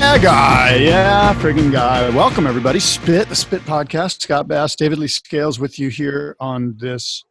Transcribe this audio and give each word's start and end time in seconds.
Yeah, 0.00 0.16
guy. 0.16 0.76
Yeah, 0.76 1.34
friggin' 1.34 1.70
guy. 1.70 2.08
Welcome, 2.08 2.46
everybody. 2.46 2.80
Spit, 2.80 3.28
the 3.28 3.36
Spit 3.36 3.60
Podcast. 3.66 4.22
Scott 4.22 4.48
Bass, 4.48 4.74
David 4.74 4.98
Lee 4.98 5.06
Scales 5.06 5.60
with 5.60 5.78
you 5.78 5.90
here 5.90 6.36
on 6.40 6.74
this 6.78 7.22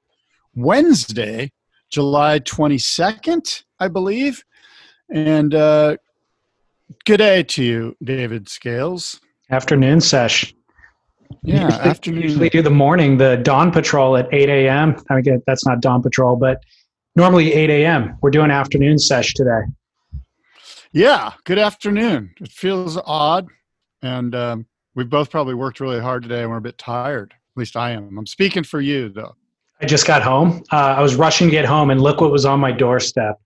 Wednesday, 0.54 1.52
July 1.90 2.40
22nd, 2.42 3.64
I 3.80 3.88
believe. 3.88 4.44
And 5.12 5.56
uh, 5.56 5.98
good 7.06 7.18
day 7.18 7.42
to 7.42 7.64
you, 7.64 7.98
David 8.04 8.48
Scales. 8.48 9.20
Afternoon 9.50 10.00
sesh. 10.00 10.54
Yeah, 11.42 11.64
usually, 11.64 11.90
afternoon. 11.90 12.22
Usually 12.22 12.50
do 12.50 12.62
the 12.62 12.70
morning, 12.70 13.18
the 13.18 13.38
dawn 13.38 13.72
patrol 13.72 14.16
at 14.16 14.32
8 14.32 14.48
a.m. 14.48 14.96
I 15.10 15.16
mean, 15.16 15.42
that's 15.48 15.66
not 15.66 15.82
dawn 15.82 16.04
patrol, 16.04 16.36
but 16.36 16.62
normally 17.16 17.52
8 17.52 17.72
a.m. 17.72 18.16
We're 18.22 18.30
doing 18.30 18.52
afternoon 18.52 19.00
sesh 19.00 19.34
today. 19.34 19.62
Yeah, 20.92 21.34
good 21.44 21.60
afternoon. 21.60 22.34
It 22.42 22.52
feels 22.52 22.98
odd, 23.06 23.48
and 24.02 24.34
um, 24.34 24.66
we've 24.96 25.10
both 25.10 25.30
probably 25.30 25.54
worked 25.54 25.80
really 25.80 26.00
hard 26.00 26.24
today, 26.24 26.42
and 26.42 26.50
we're 26.50 26.58
a 26.58 26.62
bit 26.62 26.78
tired. 26.78 27.32
At 27.34 27.60
least 27.60 27.76
I 27.76 27.92
am. 27.92 28.18
I'm 28.18 28.26
speaking 28.26 28.64
for 28.64 28.82
you, 28.82 29.10
though. 29.10 29.36
I 29.82 29.86
just 29.86 30.08
got 30.08 30.24
home. 30.24 30.64
Uh, 30.72 30.96
I 30.98 31.02
was 31.02 31.16
rushing 31.16 31.48
to 31.48 31.52
get 31.52 31.66
home, 31.66 31.92
and 31.92 32.02
look 32.02 32.22
what 32.22 32.32
was 32.32 32.46
on 32.46 32.60
my 32.60 32.72
doorstep. 32.72 33.40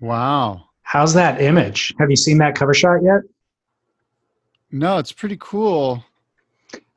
Wow. 0.00 0.64
How's 0.82 1.14
that 1.14 1.40
image? 1.40 1.94
Have 1.98 2.10
you 2.10 2.16
seen 2.16 2.38
that 2.38 2.54
cover 2.54 2.74
shot 2.74 3.02
yet? 3.02 3.22
No, 4.70 4.98
it's 4.98 5.12
pretty 5.12 5.38
cool. 5.40 6.04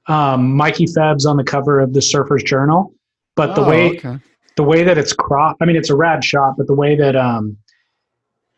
Um, 0.07 0.55
Mikey 0.55 0.87
Febbs 0.87 1.25
on 1.25 1.37
the 1.37 1.43
cover 1.43 1.79
of 1.79 1.93
the 1.93 2.01
Surfer's 2.01 2.43
Journal, 2.43 2.93
but 3.35 3.55
the 3.55 3.61
Oh, 3.61 3.69
way 3.69 3.89
okay. 3.97 4.17
the 4.55 4.63
way 4.63 4.83
that 4.83 4.97
it's 4.97 5.13
cropped, 5.13 5.61
I 5.61 5.65
mean, 5.65 5.75
it's 5.75 5.89
a 5.89 5.95
rad 5.95 6.23
shot, 6.23 6.55
but 6.57 6.67
the 6.67 6.73
way 6.73 6.95
that 6.95 7.15
um, 7.15 7.57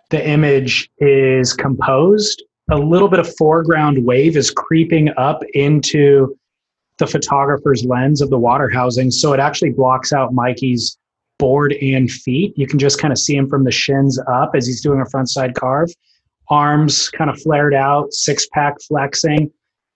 the 0.10 0.28
image 0.28 0.90
is 1.00 1.54
composed, 1.54 2.44
a 2.70 2.78
little 2.78 3.08
bit 3.08 3.20
of 3.20 3.36
foreground 3.38 4.06
wave 4.06 4.36
is 4.36 4.52
creeping 4.52 5.10
up 5.18 5.42
into 5.54 6.38
the 6.98 7.08
photographer's 7.08 7.86
lens 7.86 8.22
of 8.22 8.30
the 8.30 8.38
water 8.38 8.70
housing. 8.70 9.12
So 9.12 9.34
it 9.34 9.40
actually 9.40 9.72
blocks 9.72 10.12
out 10.12 10.34
Mikey's 10.34 10.98
board 11.40 11.74
and 11.74 12.10
feet. 12.10 12.54
You 12.58 12.68
can 12.68 12.80
just 12.80 13.00
kind 13.00 13.12
of 13.12 13.20
see 13.20 13.36
him 13.36 13.48
from 13.48 13.64
the 13.64 13.72
shins 13.72 14.20
up 14.28 14.52
as 14.56 14.66
he's 14.66 14.82
doing 14.82 15.02
a 15.02 15.06
front 15.10 15.30
side 15.30 15.54
carve. 15.54 15.90
Arms 16.50 17.10
kind 17.10 17.30
of 17.30 17.40
flared 17.42 17.76
out, 17.76 18.12
six 18.14 18.48
pack 18.52 18.76
flexing. 18.88 19.52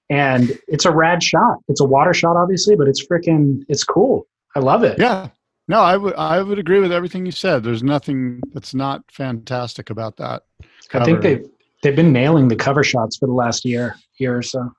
And 0.10 0.60
it's 0.68 0.86
a 0.86 0.92
rad 0.92 1.24
shot. 1.24 1.58
It's 1.70 1.80
a 1.80 1.86
water 1.86 2.14
shot, 2.14 2.36
obviously, 2.36 2.76
but 2.76 2.88
it's 2.88 3.06
freaking, 3.06 3.64
it's 3.70 3.84
cool. 3.84 4.28
I 4.56 4.60
love 4.60 4.84
it. 4.84 5.00
Yeah. 5.00 5.30
No, 5.72 5.80
I 5.80 5.96
would 5.96 6.16
I 6.16 6.42
would 6.42 6.60
agree 6.60 6.82
with 6.82 6.92
everything 6.92 7.26
you 7.26 7.32
said. 7.32 7.64
There's 7.64 7.82
nothing 7.82 8.42
that's 8.54 8.76
not 8.76 9.10
fantastic 9.10 9.90
about 9.90 10.18
that. 10.18 10.44
I 10.92 11.06
think 11.06 11.22
they've 11.22 11.46
they've 11.82 11.96
been 11.96 12.12
nailing 12.12 12.50
the 12.50 12.58
cover 12.58 12.84
shots 12.84 13.16
for 13.16 13.26
the 13.26 13.32
last 13.32 13.64
year 13.64 13.96
year 14.18 14.38
or 14.38 14.42
so. 14.42 14.70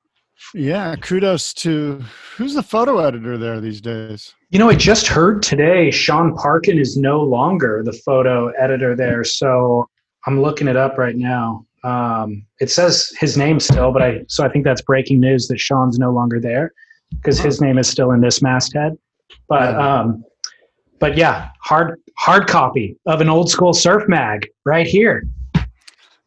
Yeah, 0.53 0.95
kudos 0.97 1.55
to 1.55 2.03
who's 2.37 2.53
the 2.53 2.63
photo 2.63 2.99
editor 2.99 3.39
there 3.39 3.59
these 3.59 3.81
days. 3.81 4.35
You 4.51 4.59
know, 4.59 4.69
I 4.69 4.75
just 4.75 5.07
heard 5.07 5.43
today 5.43 5.91
Sean 5.91 6.37
Parkin 6.37 6.79
is 6.79 6.95
no 6.99 7.23
longer 7.23 7.83
the 7.83 7.95
photo 7.95 8.49
editor 8.51 8.95
there. 8.95 9.25
So 9.25 9.89
I'm 10.27 10.43
looking 10.43 10.69
it 10.69 10.77
up 10.77 10.99
right 10.99 11.17
now. 11.17 11.65
Um, 11.85 12.45
it 12.61 12.71
says 12.71 13.11
his 13.19 13.39
name 13.39 13.61
still, 13.61 13.93
but 13.93 14.03
I 14.03 14.27
so 14.29 14.45
I 14.45 14.51
think 14.51 14.67
that's 14.67 14.83
breaking 14.83 15.21
news 15.21 15.49
that 15.49 15.59
Sean's 15.59 15.99
no 15.99 16.13
longer 16.13 16.39
there 16.39 16.75
because 17.13 17.39
his 17.39 17.63
name 17.63 17.79
is 17.79 17.89
still 17.89 18.11
in 18.11 18.21
this 18.21 18.43
masthead. 18.43 18.99
But 19.49 19.75
um, 19.75 20.23
but 21.03 21.17
yeah, 21.17 21.51
hard 21.61 22.01
hard 22.17 22.47
copy 22.47 22.97
of 23.07 23.21
an 23.21 23.29
old 23.29 23.51
school 23.51 23.73
surf 23.73 24.05
mag 24.07 24.49
right 24.65 24.87
here. 24.87 25.27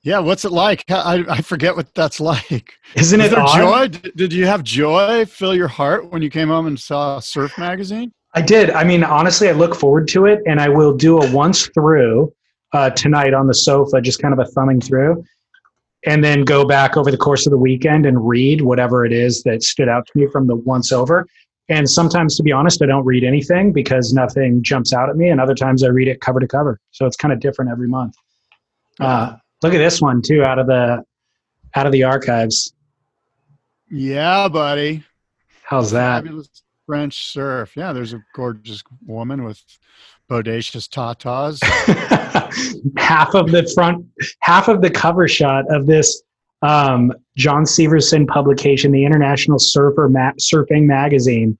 Yeah, 0.04 0.20
what's 0.20 0.44
it 0.44 0.52
like? 0.52 0.84
I, 0.90 1.24
I 1.30 1.42
forget 1.42 1.78
what 1.78 1.96
that's 1.96 2.20
like. 2.32 2.74
Isn't 2.94 3.22
Is 3.22 3.32
it 3.32 3.38
odd? 3.38 3.58
joy? 3.58 3.88
Did 3.88 4.12
did 4.18 4.34
you 4.34 4.46
have 4.46 4.64
joy 4.64 5.26
fill 5.26 5.56
your 5.56 5.70
heart 5.70 6.12
when 6.12 6.22
you 6.22 6.30
came 6.30 6.50
home 6.50 6.68
and 6.68 6.78
saw 6.78 7.18
a 7.18 7.22
Surf 7.22 7.58
Magazine? 7.58 8.12
I 8.34 8.42
did. 8.42 8.70
I 8.72 8.84
mean, 8.84 9.06
honestly, 9.06 9.48
I 9.48 9.54
look 9.54 9.76
forward 9.76 10.10
to 10.10 10.26
it, 10.26 10.42
and 10.46 10.60
I 10.60 10.68
will 10.68 10.94
do 10.94 11.20
a 11.20 11.32
once 11.32 11.68
through 11.68 12.34
uh, 12.74 12.90
tonight 12.90 13.34
on 13.34 13.48
the 13.48 13.54
sofa, 13.54 14.02
just 14.02 14.22
kind 14.22 14.34
of 14.34 14.40
a 14.46 14.52
thumbing 14.52 14.82
through, 14.82 15.24
and 16.06 16.22
then 16.22 16.44
go 16.44 16.66
back 16.66 16.98
over 16.98 17.10
the 17.10 17.18
course 17.18 17.46
of 17.48 17.52
the 17.52 17.58
weekend 17.58 18.06
and 18.06 18.28
read 18.28 18.60
whatever 18.60 19.06
it 19.06 19.14
is 19.14 19.42
that 19.44 19.64
stood 19.64 19.88
out 19.88 20.06
to 20.08 20.12
me 20.18 20.28
from 20.28 20.48
the 20.48 20.58
once 20.58 20.92
over. 20.92 21.26
And 21.68 21.90
sometimes, 21.90 22.38
to 22.38 22.44
be 22.44 22.52
honest, 22.52 22.82
I 22.82 22.86
don't 22.86 23.06
read 23.06 23.24
anything 23.24 23.74
because 23.74 24.14
nothing 24.14 24.62
jumps 24.62 24.94
out 24.94 25.10
at 25.10 25.16
me, 25.16 25.30
and 25.30 25.42
other 25.42 25.56
times 25.56 25.84
I 25.84 25.88
read 25.88 26.08
it 26.08 26.22
cover 26.22 26.40
to 26.40 26.48
cover. 26.48 26.80
So 26.92 27.06
it's 27.06 27.16
kind 27.16 27.34
of 27.34 27.40
different 27.40 27.72
every 27.72 27.88
month. 27.88 28.16
Uh, 29.00 29.36
look 29.64 29.74
at 29.74 29.80
this 29.80 30.00
one 30.00 30.22
too, 30.22 30.44
out 30.44 30.60
of 30.60 30.68
the 30.68 31.04
out 31.76 31.86
of 31.86 31.92
the 31.92 32.04
archives. 32.04 32.74
Yeah, 33.90 34.48
buddy. 34.48 35.04
How's 35.64 35.92
that? 35.92 36.24
Fabulous 36.24 36.50
French 36.86 37.26
surf. 37.32 37.76
Yeah, 37.76 37.94
there's 37.94 38.14
a 38.14 38.24
gorgeous 38.36 38.84
woman 39.06 39.44
with 39.44 39.62
bodacious 40.30 40.88
tatas. 40.88 41.64
half 42.98 43.34
of 43.34 43.52
the 43.52 43.70
front, 43.74 44.06
half 44.40 44.68
of 44.68 44.82
the 44.82 44.90
cover 44.90 45.28
shot 45.28 45.66
of 45.70 45.86
this 45.86 46.22
um, 46.66 47.14
John 47.38 47.64
Severson 47.64 48.28
publication, 48.28 48.92
the 48.92 49.06
International 49.06 49.60
Surfer 49.60 50.10
Ma- 50.10 50.32
Surfing 50.40 50.86
Magazine, 50.86 51.58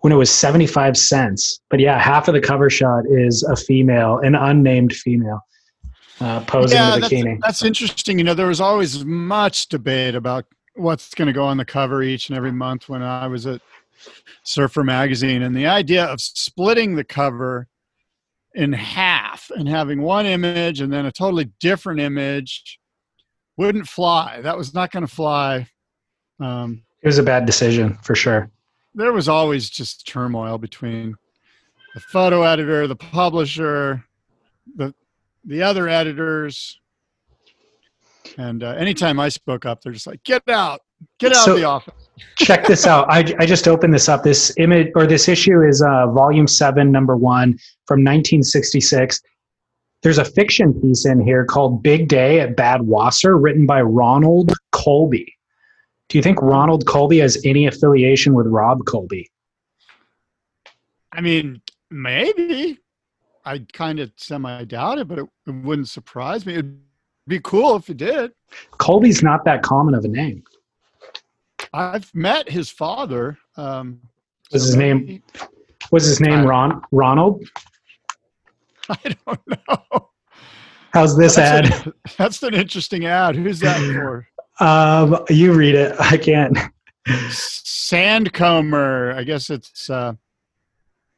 when 0.00 0.12
it 0.12 0.16
was 0.16 0.30
75 0.30 0.96
cents. 0.96 1.60
But 1.70 1.80
yeah, 1.80 1.98
half 1.98 2.28
of 2.28 2.34
the 2.34 2.40
cover 2.40 2.68
shot 2.68 3.04
is 3.08 3.42
a 3.42 3.56
female, 3.56 4.18
an 4.18 4.34
unnamed 4.34 4.92
female, 4.92 5.40
uh, 6.20 6.40
posing 6.44 6.78
in 6.78 6.84
a 6.84 7.00
that's, 7.00 7.42
that's 7.42 7.64
interesting. 7.64 8.18
You 8.18 8.24
know, 8.24 8.34
there 8.34 8.48
was 8.48 8.60
always 8.60 9.04
much 9.04 9.68
debate 9.68 10.14
about 10.14 10.44
what's 10.74 11.14
going 11.14 11.26
to 11.26 11.32
go 11.32 11.44
on 11.44 11.56
the 11.56 11.64
cover 11.64 12.02
each 12.02 12.28
and 12.28 12.36
every 12.36 12.52
month 12.52 12.88
when 12.88 13.02
I 13.02 13.26
was 13.26 13.46
at 13.46 13.62
Surfer 14.42 14.84
Magazine. 14.84 15.42
And 15.42 15.56
the 15.56 15.66
idea 15.66 16.04
of 16.04 16.20
splitting 16.20 16.96
the 16.96 17.04
cover 17.04 17.66
in 18.54 18.72
half 18.72 19.50
and 19.56 19.68
having 19.68 20.02
one 20.02 20.26
image 20.26 20.80
and 20.80 20.92
then 20.92 21.06
a 21.06 21.12
totally 21.12 21.50
different 21.60 22.00
image 22.00 22.78
wouldn't 23.56 23.88
fly. 23.88 24.40
That 24.42 24.56
was 24.56 24.74
not 24.74 24.90
going 24.90 25.06
to 25.06 25.12
fly. 25.12 25.68
Um, 26.40 26.82
It 27.02 27.06
was 27.08 27.18
a 27.18 27.22
bad 27.22 27.46
decision 27.46 27.94
for 28.02 28.14
sure. 28.14 28.50
there 28.94 29.12
was 29.12 29.28
always 29.28 29.68
just 29.70 30.06
turmoil 30.06 30.58
between 30.58 31.14
the 31.94 32.00
photo 32.00 32.42
editor, 32.42 32.86
the 32.86 32.96
publisher, 32.96 34.04
the 34.76 34.94
the 35.44 35.62
other 35.62 35.88
editors, 35.88 36.80
and 38.38 38.62
uh, 38.62 38.70
anytime 38.72 39.20
I 39.20 39.28
spoke 39.28 39.64
up, 39.64 39.80
they're 39.82 39.92
just 39.92 40.06
like, 40.06 40.22
"Get 40.24 40.46
out, 40.48 40.80
get 41.18 41.32
out 41.32 41.44
So- 41.44 41.52
of 41.52 41.58
the 41.58 41.64
office." 41.64 41.94
check 42.38 42.66
this 42.66 42.86
out. 42.86 43.06
I, 43.10 43.18
I 43.38 43.44
just 43.44 43.68
opened 43.68 43.92
this 43.92 44.08
up. 44.08 44.22
This 44.24 44.50
image 44.56 44.88
or 44.94 45.06
this 45.06 45.28
issue 45.28 45.62
is 45.62 45.82
uh, 45.82 46.06
volume 46.08 46.46
seven, 46.46 46.90
number 46.90 47.14
one 47.14 47.50
from 47.86 48.00
1966. 48.00 49.20
There's 50.06 50.18
a 50.18 50.24
fiction 50.24 50.72
piece 50.80 51.04
in 51.04 51.20
here 51.20 51.44
called 51.44 51.82
Big 51.82 52.06
Day 52.06 52.38
at 52.38 52.54
Bad 52.54 52.82
Wasser, 52.82 53.36
written 53.36 53.66
by 53.66 53.80
Ronald 53.82 54.52
Colby. 54.70 55.34
Do 56.08 56.16
you 56.16 56.22
think 56.22 56.40
Ronald 56.40 56.86
Colby 56.86 57.18
has 57.18 57.36
any 57.44 57.66
affiliation 57.66 58.32
with 58.32 58.46
Rob 58.46 58.86
Colby? 58.86 59.28
I 61.10 61.20
mean, 61.20 61.60
maybe 61.90 62.78
I 63.44 63.66
kind 63.72 63.98
of 63.98 64.12
semi 64.14 64.62
doubt 64.66 64.98
it, 64.98 65.08
but 65.08 65.18
it, 65.18 65.26
it 65.44 65.50
wouldn't 65.50 65.88
surprise 65.88 66.46
me. 66.46 66.52
It'd 66.52 66.78
be 67.26 67.40
cool 67.40 67.74
if 67.74 67.90
it 67.90 67.96
did. 67.96 68.30
Colby's 68.78 69.24
not 69.24 69.44
that 69.44 69.64
common 69.64 69.92
of 69.96 70.04
a 70.04 70.08
name. 70.08 70.44
I've 71.72 72.14
met 72.14 72.48
his 72.48 72.70
father. 72.70 73.38
Um, 73.56 74.00
Was 74.52 74.66
his 74.66 74.76
name- 74.76 75.20
Was 75.90 76.04
his 76.06 76.20
name 76.20 76.46
Ron 76.46 76.80
Ronald? 76.92 77.44
I 78.88 79.14
don't 79.26 79.40
know. 79.68 80.08
How's 80.92 81.16
this 81.16 81.38
ad? 81.38 81.66
That's, 81.66 81.86
a- 81.86 81.92
that's 82.16 82.42
an 82.42 82.54
interesting 82.54 83.06
ad. 83.06 83.36
Who's 83.36 83.60
that 83.60 83.78
for? 83.94 84.26
Um, 84.60 85.24
you 85.28 85.52
read 85.52 85.74
it. 85.74 85.94
I 86.00 86.16
can't. 86.16 86.56
Sandcomer. 87.06 89.14
I 89.14 89.22
guess 89.24 89.50
it's 89.50 89.90
uh, 89.90 90.14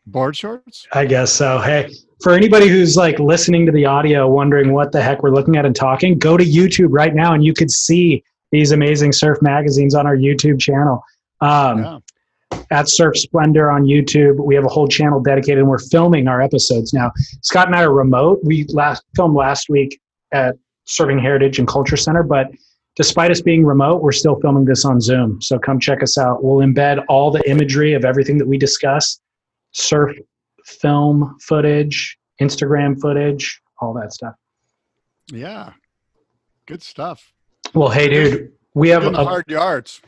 board 0.06 0.36
shorts. 0.36 0.86
I 0.92 1.06
guess 1.06 1.32
so. 1.32 1.58
Hey, 1.60 1.90
for 2.22 2.32
anybody 2.32 2.68
who's 2.68 2.96
like 2.96 3.18
listening 3.18 3.64
to 3.66 3.72
the 3.72 3.86
audio, 3.86 4.28
wondering 4.28 4.72
what 4.72 4.92
the 4.92 5.00
heck 5.00 5.22
we're 5.22 5.30
looking 5.30 5.56
at 5.56 5.64
and 5.64 5.74
talking, 5.76 6.18
go 6.18 6.36
to 6.36 6.44
YouTube 6.44 6.88
right 6.90 7.14
now 7.14 7.32
and 7.34 7.44
you 7.44 7.54
could 7.54 7.70
see 7.70 8.22
these 8.50 8.72
amazing 8.72 9.12
surf 9.12 9.38
magazines 9.42 9.94
on 9.94 10.06
our 10.06 10.16
YouTube 10.16 10.58
channel. 10.60 11.02
Um, 11.40 11.78
Yeah. 11.84 11.98
At 12.70 12.90
Surf 12.90 13.16
Splendor 13.16 13.70
on 13.70 13.84
YouTube, 13.84 14.44
we 14.44 14.54
have 14.54 14.64
a 14.64 14.68
whole 14.68 14.88
channel 14.88 15.20
dedicated, 15.20 15.58
and 15.60 15.68
we're 15.68 15.78
filming 15.78 16.28
our 16.28 16.42
episodes 16.42 16.92
now. 16.92 17.10
Scott 17.42 17.66
and 17.66 17.76
I 17.76 17.82
are 17.82 17.92
remote. 17.92 18.40
We 18.42 18.64
last 18.68 19.02
filmed 19.16 19.34
last 19.34 19.68
week 19.68 19.98
at 20.32 20.54
Surfing 20.86 21.20
Heritage 21.20 21.58
and 21.58 21.66
Culture 21.66 21.96
Center, 21.96 22.22
but 22.22 22.48
despite 22.96 23.30
us 23.30 23.40
being 23.40 23.64
remote, 23.64 24.02
we're 24.02 24.12
still 24.12 24.38
filming 24.40 24.64
this 24.64 24.84
on 24.84 25.00
Zoom. 25.00 25.40
So 25.40 25.58
come 25.58 25.80
check 25.80 26.02
us 26.02 26.18
out. 26.18 26.42
We'll 26.42 26.66
embed 26.66 27.04
all 27.08 27.30
the 27.30 27.48
imagery 27.48 27.94
of 27.94 28.04
everything 28.04 28.36
that 28.38 28.46
we 28.46 28.58
discuss, 28.58 29.20
surf 29.72 30.16
film 30.66 31.36
footage, 31.40 32.18
Instagram 32.40 33.00
footage, 33.00 33.60
all 33.80 33.94
that 33.94 34.12
stuff. 34.12 34.34
Yeah. 35.28 35.72
Good 36.66 36.82
stuff. 36.82 37.32
Well, 37.74 37.88
hey, 37.88 38.08
dude, 38.08 38.52
we 38.74 38.88
have 38.90 39.04
a, 39.04 39.12
hard 39.24 39.44
yards. 39.48 40.00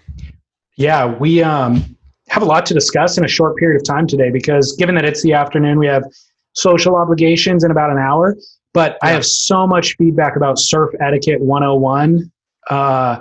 yeah, 0.76 1.06
we 1.06 1.43
um, 1.43 1.96
have 2.31 2.43
a 2.43 2.47
lot 2.47 2.65
to 2.65 2.75
discuss 2.75 3.19
in 3.19 3.25
a 3.25 3.29
short 3.29 3.56
period 3.56 3.81
of 3.81 3.85
time 3.85 4.06
today 4.06 4.31
because 4.31 4.75
given 4.77 4.94
that 4.94 5.05
it's 5.05 5.23
the 5.23 5.32
afternoon, 5.32 5.79
we 5.79 5.87
have 5.87 6.05
social 6.53 6.94
obligations 6.94 7.65
in 7.65 7.73
about 7.73 7.91
an 7.91 7.99
hour. 7.99 8.37
But 8.73 8.99
I 9.03 9.11
have 9.11 9.27
so 9.27 9.67
much 9.67 9.97
feedback 9.97 10.37
about 10.37 10.59
Surf 10.59 10.91
Etiquette 11.00 11.41
101. 11.41 12.31
Uh, 12.71 13.19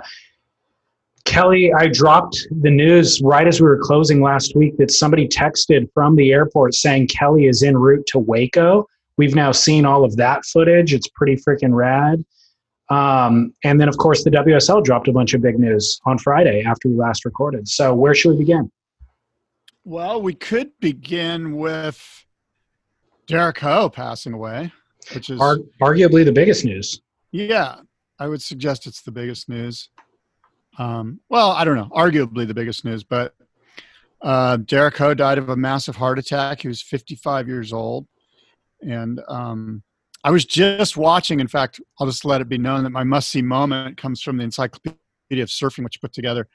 Kelly, 1.24 1.72
I 1.76 1.88
dropped 1.88 2.46
the 2.62 2.70
news 2.70 3.20
right 3.20 3.46
as 3.48 3.60
we 3.60 3.66
were 3.66 3.80
closing 3.82 4.22
last 4.22 4.54
week 4.54 4.76
that 4.78 4.92
somebody 4.92 5.26
texted 5.26 5.92
from 5.92 6.14
the 6.14 6.32
airport 6.32 6.74
saying 6.74 7.08
Kelly 7.08 7.46
is 7.46 7.64
en 7.64 7.76
route 7.76 8.06
to 8.08 8.20
Waco. 8.20 8.86
We've 9.16 9.34
now 9.34 9.50
seen 9.50 9.84
all 9.84 10.04
of 10.04 10.16
that 10.16 10.44
footage. 10.44 10.94
It's 10.94 11.08
pretty 11.08 11.34
freaking 11.34 11.74
rad. 11.74 12.24
Um, 12.90 13.54
and 13.64 13.80
then, 13.80 13.88
of 13.88 13.96
course, 13.98 14.22
the 14.22 14.30
WSL 14.30 14.84
dropped 14.84 15.08
a 15.08 15.12
bunch 15.12 15.34
of 15.34 15.42
big 15.42 15.58
news 15.58 16.00
on 16.06 16.16
Friday 16.16 16.62
after 16.64 16.88
we 16.88 16.94
last 16.94 17.24
recorded. 17.24 17.68
So, 17.68 17.92
where 17.92 18.14
should 18.14 18.30
we 18.30 18.38
begin? 18.38 18.70
Well, 19.90 20.22
we 20.22 20.34
could 20.34 20.70
begin 20.78 21.56
with 21.56 22.24
Derek 23.26 23.58
Ho 23.58 23.90
passing 23.90 24.34
away, 24.34 24.70
which 25.14 25.30
is 25.30 25.40
Ar- 25.40 25.58
arguably 25.82 26.24
the 26.24 26.30
biggest 26.30 26.64
news. 26.64 27.00
yeah, 27.32 27.74
I 28.16 28.28
would 28.28 28.40
suggest 28.40 28.86
it's 28.86 29.02
the 29.02 29.10
biggest 29.10 29.48
news. 29.48 29.88
Um, 30.78 31.18
well, 31.28 31.50
I 31.50 31.64
don't 31.64 31.74
know, 31.74 31.88
arguably 31.90 32.46
the 32.46 32.54
biggest 32.54 32.84
news, 32.84 33.02
but 33.02 33.34
uh, 34.22 34.58
Derek 34.58 34.96
Ho 34.98 35.12
died 35.12 35.38
of 35.38 35.48
a 35.48 35.56
massive 35.56 35.96
heart 35.96 36.20
attack. 36.20 36.62
He 36.62 36.68
was 36.68 36.80
55 36.80 37.48
years 37.48 37.72
old, 37.72 38.06
and 38.82 39.20
um, 39.26 39.82
I 40.22 40.30
was 40.30 40.44
just 40.44 40.96
watching. 40.96 41.40
In 41.40 41.48
fact, 41.48 41.80
I'll 41.98 42.06
just 42.06 42.24
let 42.24 42.40
it 42.40 42.48
be 42.48 42.58
known 42.58 42.84
that 42.84 42.90
my 42.90 43.02
must-see 43.02 43.42
moment 43.42 43.96
comes 43.96 44.22
from 44.22 44.36
the 44.36 44.44
Encyclopedia 44.44 44.94
of 45.32 45.48
Surfing, 45.48 45.82
which 45.82 46.00
put 46.00 46.12
together 46.12 46.46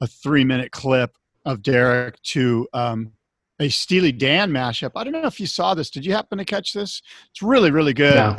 a 0.00 0.06
three-minute 0.06 0.72
clip 0.72 1.14
of 1.48 1.62
Derek 1.62 2.20
to 2.22 2.68
um, 2.74 3.12
a 3.58 3.68
Steely 3.70 4.12
Dan 4.12 4.50
mashup. 4.50 4.92
I 4.94 5.02
don't 5.02 5.14
know 5.14 5.26
if 5.26 5.40
you 5.40 5.46
saw 5.46 5.74
this. 5.74 5.90
Did 5.90 6.04
you 6.04 6.12
happen 6.12 6.38
to 6.38 6.44
catch 6.44 6.74
this? 6.74 7.02
It's 7.30 7.42
really, 7.42 7.70
really 7.70 7.94
good. 7.94 8.14
Yeah. 8.14 8.38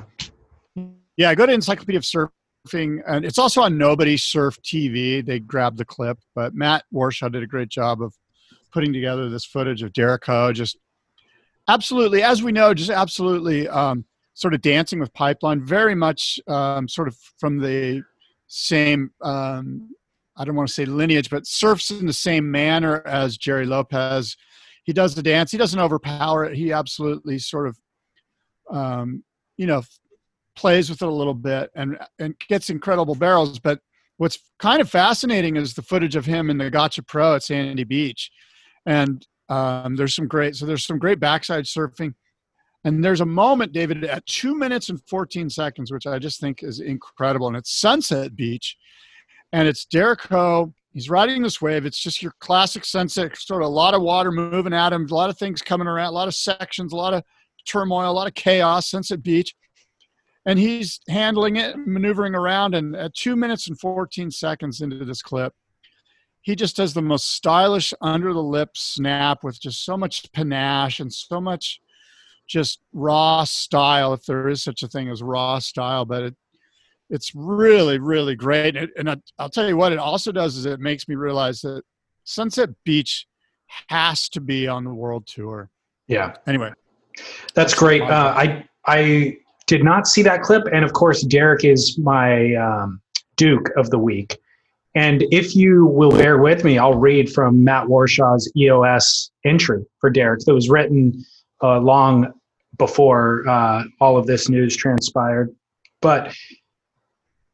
Yeah, 1.17 1.35
go 1.35 1.45
to 1.45 1.51
Encyclopedia 1.51 1.97
of 1.97 2.03
Surfing, 2.05 3.01
and 3.05 3.25
it's 3.25 3.37
also 3.37 3.61
on 3.61 3.77
Nobody 3.77 4.15
Surf 4.15 4.61
TV. 4.61 5.25
They 5.25 5.39
grabbed 5.39 5.77
the 5.77 5.83
clip, 5.83 6.17
but 6.33 6.53
Matt 6.53 6.85
Warshaw 6.93 7.29
did 7.29 7.43
a 7.43 7.47
great 7.47 7.67
job 7.67 8.01
of 8.01 8.13
putting 8.71 8.93
together 8.93 9.27
this 9.27 9.43
footage 9.43 9.83
of 9.83 9.91
Derek 9.91 10.25
Ho 10.27 10.53
just 10.53 10.77
absolutely, 11.67 12.23
as 12.23 12.41
we 12.41 12.53
know, 12.53 12.73
just 12.73 12.89
absolutely 12.89 13.67
um, 13.67 14.05
sort 14.33 14.53
of 14.53 14.61
dancing 14.61 14.99
with 14.99 15.13
Pipeline, 15.13 15.65
very 15.65 15.95
much 15.95 16.39
um, 16.47 16.87
sort 16.87 17.09
of 17.09 17.17
from 17.37 17.57
the 17.57 18.01
same. 18.47 19.11
Um, 19.21 19.89
I 20.39 20.45
don't 20.45 20.55
want 20.55 20.69
to 20.69 20.73
say 20.73 20.85
lineage, 20.85 21.29
but 21.29 21.45
surfs 21.45 21.91
in 21.91 22.05
the 22.05 22.13
same 22.13 22.49
manner 22.49 23.05
as 23.05 23.37
Gerry 23.37 23.65
Lopez. 23.65 24.37
He 24.85 24.93
does 24.93 25.13
the 25.13 25.21
dance. 25.21 25.51
He 25.51 25.57
doesn't 25.57 25.79
overpower 25.79 26.45
it. 26.45 26.55
He 26.55 26.71
absolutely 26.71 27.37
sort 27.39 27.67
of, 27.67 27.77
um, 28.71 29.23
you 29.57 29.67
know, 29.67 29.83
plays 30.55 30.89
with 30.89 31.01
it 31.01 31.07
a 31.07 31.11
little 31.11 31.33
bit 31.33 31.69
and 31.75 31.97
and 32.19 32.35
gets 32.47 32.69
incredible 32.69 33.15
barrels. 33.15 33.59
But 33.59 33.79
what's 34.17 34.39
kind 34.59 34.81
of 34.81 34.89
fascinating 34.89 35.57
is 35.57 35.73
the 35.73 35.81
footage 35.81 36.15
of 36.15 36.25
him 36.25 36.49
in 36.49 36.57
the 36.57 36.69
Gotcha 36.69 37.03
Pro 37.03 37.35
at 37.35 37.43
Sandy 37.43 37.83
Beach, 37.83 38.31
and 38.85 39.27
um, 39.49 39.97
there's 39.97 40.15
some 40.15 40.27
great 40.27 40.55
so 40.55 40.65
there's 40.65 40.85
some 40.85 40.99
great 40.99 41.19
backside 41.19 41.65
surfing, 41.65 42.13
and 42.85 43.03
there's 43.03 43.21
a 43.21 43.25
moment, 43.25 43.73
David, 43.73 44.05
at 44.05 44.25
two 44.25 44.55
minutes 44.55 44.89
and 44.89 45.01
14 45.07 45.49
seconds, 45.49 45.91
which 45.91 46.07
I 46.07 46.17
just 46.17 46.39
think 46.39 46.63
is 46.63 46.79
incredible, 46.79 47.47
and 47.47 47.57
it's 47.57 47.73
Sunset 47.73 48.35
Beach, 48.35 48.77
and 49.51 49.67
it's 49.67 49.85
Derek 49.85 50.21
Ho. 50.23 50.73
He's 50.91 51.09
riding 51.09 51.43
this 51.43 51.61
wave. 51.61 51.85
It's 51.85 51.99
just 51.99 52.21
your 52.21 52.33
classic 52.39 52.83
sunset, 52.83 53.37
sort 53.37 53.61
of 53.61 53.67
a 53.67 53.71
lot 53.71 53.93
of 53.93 54.01
water 54.01 54.31
moving 54.31 54.73
at 54.73 54.93
him, 54.93 55.07
a 55.09 55.13
lot 55.13 55.29
of 55.29 55.37
things 55.37 55.61
coming 55.61 55.87
around, 55.87 56.07
a 56.07 56.11
lot 56.11 56.27
of 56.27 56.35
sections, 56.35 56.93
a 56.93 56.95
lot 56.95 57.13
of 57.13 57.23
turmoil, 57.65 58.09
a 58.09 58.11
lot 58.11 58.27
of 58.27 58.33
chaos. 58.33 58.89
Sunset 58.89 59.21
Beach 59.21 59.55
and 60.45 60.57
he's 60.57 60.99
handling 61.07 61.57
it, 61.57 61.75
maneuvering 61.77 62.35
around. 62.35 62.75
And 62.75 62.95
at 62.95 63.13
two 63.13 63.35
minutes 63.35 63.67
and 63.67 63.79
14 63.79 64.31
seconds 64.31 64.81
into 64.81 65.05
this 65.05 65.21
clip, 65.21 65.53
he 66.41 66.55
just 66.55 66.77
does 66.77 66.93
the 66.93 67.01
most 67.01 67.33
stylish 67.33 67.93
under 68.01 68.33
the 68.33 68.41
lip 68.41 68.69
snap 68.75 69.43
with 69.43 69.61
just 69.61 69.83
so 69.83 69.97
much 69.97 70.31
panache 70.31 70.99
and 70.99 71.13
so 71.13 71.41
much 71.41 71.81
just 72.47 72.79
raw 72.93 73.43
style, 73.43 74.13
if 74.13 74.25
there 74.25 74.47
is 74.47 74.63
such 74.63 74.81
a 74.81 74.87
thing 74.87 75.09
as 75.09 75.21
raw 75.21 75.59
style. 75.59 76.05
But 76.05 76.23
it, 76.23 76.35
it's 77.09 77.33
really, 77.35 77.99
really 77.99 78.35
great. 78.35 78.75
And, 78.75 78.89
and 78.97 79.09
I, 79.09 79.17
I'll 79.37 79.49
tell 79.49 79.67
you 79.67 79.77
what, 79.77 79.91
it 79.91 79.99
also 79.99 80.31
does 80.31 80.57
is 80.57 80.65
it 80.65 80.79
makes 80.79 81.07
me 81.07 81.15
realize 81.15 81.61
that 81.61 81.83
Sunset 82.23 82.69
Beach 82.83 83.25
has 83.87 84.29
to 84.29 84.41
be 84.41 84.67
on 84.67 84.83
the 84.83 84.93
world 84.93 85.27
tour. 85.27 85.69
Yeah. 86.07 86.33
Anyway, 86.47 86.71
That's 87.53 87.73
great. 87.73 88.01
Uh, 88.01 88.33
I 88.35 88.65
I 88.85 89.37
did 89.67 89.83
not 89.83 90.07
see 90.07 90.23
that 90.23 90.41
clip, 90.41 90.63
and 90.73 90.83
of 90.83 90.93
course, 90.93 91.21
Derek 91.21 91.63
is 91.63 91.97
my 91.99 92.55
um, 92.55 93.01
Duke 93.35 93.69
of 93.77 93.89
the 93.91 93.99
week. 93.99 94.39
And 94.95 95.23
if 95.31 95.55
you 95.55 95.85
will 95.85 96.11
bear 96.11 96.39
with 96.39 96.63
me, 96.63 96.79
I'll 96.79 96.97
read 96.97 97.31
from 97.31 97.63
Matt 97.63 97.87
Warshaw's 97.87 98.51
EOS 98.57 99.29
entry 99.45 99.85
for 99.99 100.09
Derek 100.09 100.41
that 100.41 100.53
was 100.53 100.69
written 100.69 101.23
uh, 101.61 101.79
long 101.79 102.33
before 102.77 103.47
uh, 103.47 103.83
all 104.01 104.17
of 104.17 104.25
this 104.25 104.49
news 104.49 104.75
transpired. 104.75 105.55
But 106.01 106.33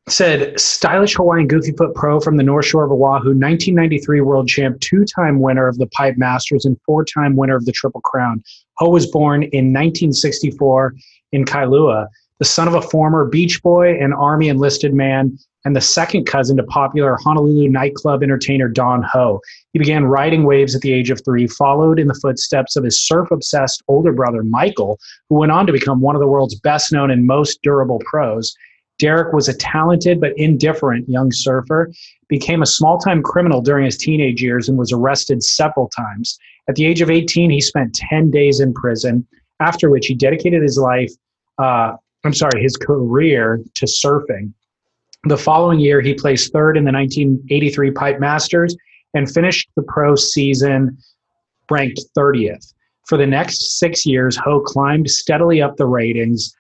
said 0.07 0.60
stylish 0.60 1.16
Hawaiian 1.16 1.48
Goofy 1.48 1.72
Foot 1.72 1.96
Pro 1.96 2.19
from 2.19 2.38
the 2.38 2.44
North 2.44 2.66
Shore 2.66 2.86
of 2.86 2.92
Oahu, 2.92 3.30
1993 3.30 4.22
world 4.22 4.48
champ, 4.48 4.80
two-time 4.80 5.40
winner 5.40 5.68
of 5.68 5.78
the 5.78 5.88
Pipe 5.88 6.16
Masters, 6.18 6.66
and 6.66 6.80
four-time 6.85 7.35
winner 7.35 7.56
of 7.56 7.66
the 7.66 7.71
Triple 7.71 8.02
Crown. 8.02 8.44
Ho 8.78 8.90
was 8.90 9.07
born 9.07 9.44
in 9.44 9.74
1964 9.74 10.94
in 11.31 11.44
Kailua, 11.44 12.07
the 12.40 12.45
son 12.45 12.68
of 12.68 12.74
a 12.74 12.81
former 12.81 13.26
Beach 13.26 13.64
Boy 13.64 13.97
and 13.97 14.14
Army 14.14 14.50
enlisted 14.50 14.94
man, 14.94 15.38
and 15.64 15.76
the 15.76 15.81
second 15.81 16.26
cousin 16.26 16.57
to 16.57 16.64
popular 16.64 17.18
Honolulu 17.24 17.69
nightclub 17.69 18.21
entertainer 18.21 18.68
Don 18.68 19.02
Ho. 19.04 19.40
He 19.71 19.80
began 19.80 20.06
riding 20.06 20.44
waves 20.44 20.76
at 20.76 20.81
the 20.81 20.92
age 20.92 21.09
of 21.09 21.24
three, 21.24 21.47
followed 21.47 21.97
in 21.97 22.07
the 22.07 22.19
footsteps 22.21 22.76
of 22.76 22.83
his 22.83 23.02
surf 23.02 23.31
obsessed 23.31 23.81
older 23.88 24.12
brother 24.12 24.44
Michael, 24.44 25.00
who 25.30 25.40
went 25.40 25.52
on 25.52 25.66
to 25.66 25.74
become 25.74 26.02
one 26.02 26.16
of 26.16 26.19
the 26.19 26.28
world's 26.28 26.59
best 26.59 26.92
known 26.92 27.09
and 27.09 27.26
most 27.26 27.62
durable 27.64 28.02
pros. 28.06 28.54
Derek 28.99 29.33
was 29.33 29.47
a 29.49 29.57
talented 29.57 30.21
but 30.21 30.33
indifferent 30.37 31.07
young 31.09 31.31
surfer, 31.31 31.92
became 32.28 32.61
a 32.61 32.68
small 32.68 32.97
time 32.97 33.21
criminal 33.21 33.61
during 33.61 33.85
his 33.85 33.97
teenage 33.97 34.42
years, 34.42 34.69
and 34.69 34.78
was 34.78 34.92
arrested 34.92 35.44
several 35.44 35.90
times. 35.90 36.37
At 36.69 36.75
the 36.75 36.85
age 36.85 37.02
of 37.02 37.09
18, 37.09 37.49
he 37.52 37.61
spent 37.61 37.94
10 37.94 38.31
days 38.31 38.59
in 38.59 38.73
prison, 38.73 39.28
after 39.59 39.90
which 39.90 40.07
he 40.07 40.16
dedicated 40.16 40.61
his 40.61 40.78
life, 40.78 41.11
uh, 41.57 41.94
I'm 42.23 42.33
sorry, 42.33 42.61
his 42.61 42.78
career 42.78 43.61
to 43.75 43.85
surfing. 43.85 44.54
The 45.25 45.37
following 45.37 45.80
year, 45.80 46.02
he 46.02 46.14
placed 46.14 46.54
third 46.54 46.78
in 46.78 46.85
the 46.85 46.92
1983 46.92 47.92
Pipe 47.92 48.19
Masters 48.19 48.75
and 49.14 49.31
finished 49.31 49.69
the 49.75 49.83
pro 49.83 50.16
season 50.16 50.97
ranked 51.69 51.99
30th. 52.18 52.73
For 53.07 53.18
the 53.18 53.28
next 53.28 53.80
six 53.80 54.06
years, 54.06 54.35
Ho 54.37 54.59
climbed 54.59 55.09
steadily 55.09 55.61
up 55.61 55.78
the 55.78 55.85
ratings, 55.85 56.56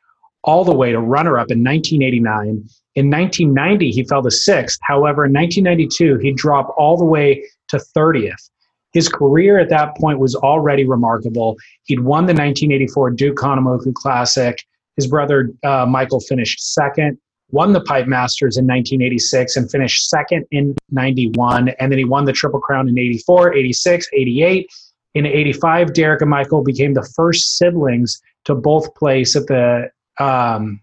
all 0.45 0.63
the 0.63 0.73
way 0.73 0.91
to 0.91 0.99
runner 0.99 1.37
up 1.37 1.51
in 1.51 1.63
1989. 1.63 2.63
In 2.95 3.09
1990, 3.09 3.91
he 3.91 4.03
fell 4.05 4.23
to 4.23 4.31
sixth. 4.31 4.79
However, 4.83 5.25
in 5.25 5.33
1992, 5.33 6.19
he 6.19 6.31
dropped 6.31 6.71
all 6.77 6.95
the 6.97 7.05
way 7.05 7.43
to 7.67 7.81
30th. 7.95 8.49
His 8.93 9.09
career 9.09 9.59
at 9.59 9.69
that 9.69 9.97
point 9.97 10.19
was 10.19 10.35
already 10.35 10.85
remarkable. 10.85 11.57
He'd 11.83 11.99
won 11.99 12.25
the 12.27 12.33
1984 12.33 13.11
Duke 13.11 13.37
Kahanamoku 13.37 13.93
Classic. 13.93 14.57
His 14.95 15.07
brother 15.07 15.51
uh, 15.65 15.85
Michael 15.85 16.21
finished 16.21 16.73
second, 16.73 17.17
won 17.51 17.73
the 17.73 17.81
Pipe 17.81 18.07
Masters 18.07 18.55
in 18.55 18.65
1986, 18.65 19.57
and 19.57 19.69
finished 19.69 20.07
second 20.07 20.45
in 20.51 20.73
91. 20.91 21.69
And 21.79 21.91
then 21.91 21.99
he 21.99 22.05
won 22.05 22.23
the 22.23 22.31
Triple 22.31 22.61
Crown 22.61 22.87
in 22.87 22.97
84, 22.97 23.53
86, 23.53 24.07
88. 24.13 24.69
In 25.15 25.25
85, 25.25 25.93
Derek 25.93 26.21
and 26.21 26.29
Michael 26.29 26.63
became 26.63 26.93
the 26.93 27.09
first 27.15 27.57
siblings 27.57 28.21
to 28.45 28.55
both 28.55 28.93
place 28.95 29.35
at 29.35 29.47
the 29.47 29.89
um, 30.19 30.81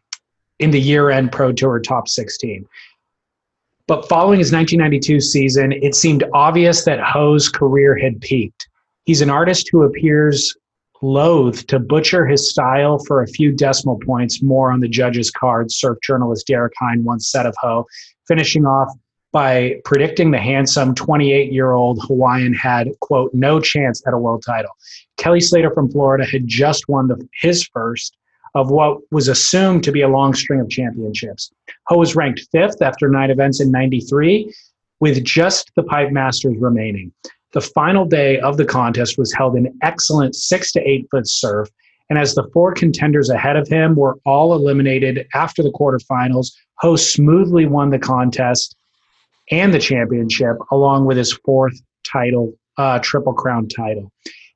in 0.59 0.71
the 0.71 0.81
year-end 0.81 1.33
Pro 1.33 1.53
Tour 1.53 1.81
top 1.81 2.09
16. 2.09 2.67
But 3.87 4.09
following 4.09 4.39
his 4.39 4.53
1992 4.53 5.21
season, 5.21 5.73
it 5.73 5.95
seemed 5.95 6.25
obvious 6.33 6.85
that 6.85 7.01
Ho's 7.01 7.49
career 7.49 7.99
had 7.99 8.21
peaked. 8.21 8.69
He's 9.05 9.21
an 9.21 9.31
artist 9.31 9.69
who 9.73 9.83
appears 9.83 10.57
loath 11.03 11.67
to 11.67 11.81
butcher 11.81 12.25
his 12.25 12.49
style 12.49 12.99
for 13.07 13.23
a 13.23 13.27
few 13.27 13.51
decimal 13.51 13.99
points 13.99 14.41
more 14.41 14.71
on 14.71 14.79
the 14.79 14.89
judge's 14.89 15.31
card, 15.31 15.73
surf 15.73 15.99
journalist 16.03 16.47
Derek 16.47 16.73
Hynd 16.79 17.05
once 17.05 17.31
said 17.31 17.45
of 17.45 17.57
Ho, 17.61 17.87
finishing 18.29 18.65
off 18.65 18.89
by 19.33 19.81
predicting 19.85 20.31
the 20.31 20.39
handsome 20.39 20.95
28 20.95 21.53
year 21.53 21.73
old 21.73 22.05
Hawaiian 22.07 22.55
had, 22.55 22.89
quote, 23.01 23.33
no 23.35 23.59
chance 23.59 24.03
at 24.07 24.15
a 24.15 24.19
world 24.19 24.45
title. 24.47 24.71
Kelly 25.17 25.41
Slater 25.41 25.71
from 25.71 25.91
Florida 25.91 26.25
had 26.25 26.47
just 26.47 26.89
won 26.89 27.09
the, 27.09 27.29
his 27.35 27.65
first 27.65 28.17
of 28.55 28.71
what 28.71 28.99
was 29.11 29.29
assumed 29.29 29.83
to 29.85 29.93
be 29.93 30.03
a 30.03 30.09
long 30.09 30.35
string 30.35 30.61
of 30.61 30.69
championships. 30.69 31.51
Ho 31.89 31.99
was 31.99 32.15
ranked 32.15 32.47
fifth 32.53 32.83
after 32.83 33.09
nine 33.09 33.31
events 33.31 33.61
in 33.61 33.71
93, 33.71 34.53
with 35.01 35.25
just 35.25 35.71
the 35.75 35.83
Pipe 35.83 36.13
Masters 36.13 36.57
remaining. 36.59 37.13
The 37.53 37.61
final 37.61 38.05
day 38.05 38.41
of 38.41 38.57
the 38.57 38.65
contest 38.65 39.19
was 39.19 39.33
held 39.33 39.57
in 39.57 39.77
excellent 39.83 40.35
six 40.35 40.73
to 40.73 40.89
eight 40.89 41.07
foot 41.11 41.29
surf. 41.29 41.69
And 42.09 42.19
as 42.19 42.35
the 42.35 42.49
four 42.53 42.73
contenders 42.73 43.31
ahead 43.31 43.57
of 43.57 43.69
him 43.69 43.95
were 43.95 44.19
all 44.27 44.55
eliminated 44.55 45.27
after 45.35 45.63
the 45.63 45.73
quarterfinals, 45.73 46.53
Ho 46.77 46.97
smoothly 46.97 47.67
won 47.67 47.91
the 47.91 47.99
contest 47.99 48.77
and 49.51 49.73
the 49.73 49.79
championship, 49.79 50.57
along 50.71 51.05
with 51.05 51.17
his 51.17 51.33
fourth 51.45 51.81
title, 52.11 52.55
uh, 52.79 52.99
Triple 53.01 53.35
Crown 53.35 53.69
title. 53.69 54.11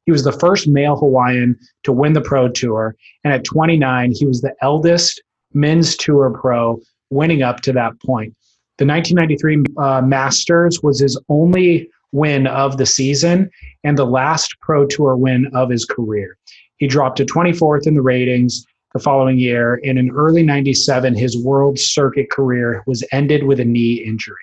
He 0.06 0.12
was 0.12 0.22
the 0.22 0.32
first 0.32 0.68
male 0.68 0.96
Hawaiian 0.96 1.58
to 1.82 1.92
win 1.92 2.12
the 2.12 2.20
Pro 2.20 2.48
Tour, 2.48 2.94
and 3.24 3.34
at 3.34 3.44
29, 3.44 4.12
he 4.14 4.24
was 4.24 4.40
the 4.40 4.54
eldest 4.62 5.20
men's 5.52 5.96
tour 5.96 6.30
pro, 6.30 6.80
winning 7.10 7.42
up 7.42 7.60
to 7.62 7.72
that 7.72 8.00
point. 8.00 8.34
The 8.78 8.86
1993 8.86 9.64
uh, 9.82 10.02
Masters 10.02 10.80
was 10.82 11.00
his 11.00 11.18
only 11.28 11.90
win 12.12 12.46
of 12.46 12.76
the 12.76 12.86
season 12.86 13.50
and 13.84 13.98
the 13.98 14.06
last 14.06 14.54
Pro 14.60 14.86
Tour 14.86 15.16
win 15.16 15.50
of 15.54 15.70
his 15.70 15.84
career. 15.84 16.36
He 16.76 16.86
dropped 16.86 17.16
to 17.16 17.24
24th 17.24 17.86
in 17.86 17.94
the 17.94 18.02
ratings 18.02 18.64
the 18.92 19.00
following 19.00 19.38
year, 19.38 19.80
and 19.84 19.98
in 19.98 20.10
early 20.10 20.42
97, 20.42 21.14
his 21.14 21.36
world 21.36 21.78
circuit 21.78 22.30
career 22.30 22.82
was 22.86 23.04
ended 23.12 23.42
with 23.44 23.60
a 23.60 23.64
knee 23.64 23.94
injury. 23.94 24.36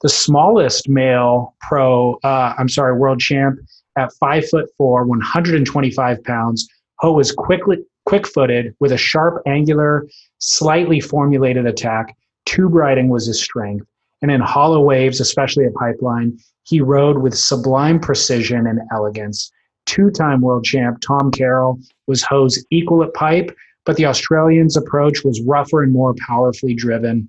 The 0.00 0.08
smallest 0.08 0.88
male 0.88 1.54
pro, 1.60 2.14
uh, 2.24 2.54
I'm 2.58 2.68
sorry, 2.68 2.96
world 2.96 3.20
champ 3.20 3.58
at 3.96 4.12
five 4.14 4.48
foot 4.48 4.68
four, 4.76 5.04
125 5.04 6.24
pounds. 6.24 6.68
Ho 7.00 7.12
was 7.12 7.32
quickly 7.32 7.78
quick 8.06 8.26
footed 8.26 8.74
with 8.80 8.92
a 8.92 8.96
sharp, 8.96 9.42
angular, 9.46 10.06
slightly 10.38 11.00
formulated 11.00 11.66
attack. 11.66 12.16
Tube 12.46 12.74
riding 12.74 13.08
was 13.08 13.26
his 13.26 13.42
strength. 13.42 13.86
And 14.22 14.30
in 14.30 14.40
hollow 14.40 14.80
waves, 14.80 15.20
especially 15.20 15.64
at 15.64 15.74
Pipeline, 15.74 16.38
he 16.64 16.80
rode 16.80 17.18
with 17.18 17.36
sublime 17.36 17.98
precision 17.98 18.66
and 18.66 18.80
elegance. 18.92 19.50
Two 19.86 20.10
time 20.10 20.40
world 20.40 20.64
champ 20.64 21.00
Tom 21.00 21.30
Carroll 21.32 21.78
was 22.06 22.22
Ho's 22.22 22.64
equal 22.70 23.02
at 23.02 23.14
pipe, 23.14 23.54
but 23.84 23.96
the 23.96 24.06
Australian's 24.06 24.76
approach 24.76 25.24
was 25.24 25.42
rougher 25.42 25.82
and 25.82 25.92
more 25.92 26.14
powerfully 26.26 26.74
driven. 26.74 27.28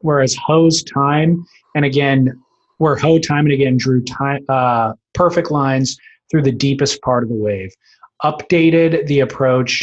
Whereas 0.00 0.34
Ho's 0.34 0.82
time, 0.82 1.46
and 1.76 1.84
again, 1.84 2.40
where 2.78 2.96
Ho 2.96 3.18
time 3.18 3.46
and 3.46 3.52
again 3.52 3.76
drew 3.76 4.02
time, 4.02 4.44
uh, 4.48 4.92
perfect 5.14 5.50
lines 5.50 5.96
through 6.30 6.42
the 6.42 6.52
deepest 6.52 7.00
part 7.02 7.22
of 7.22 7.28
the 7.28 7.34
wave. 7.34 7.72
Updated 8.22 9.06
the 9.06 9.20
approach 9.20 9.82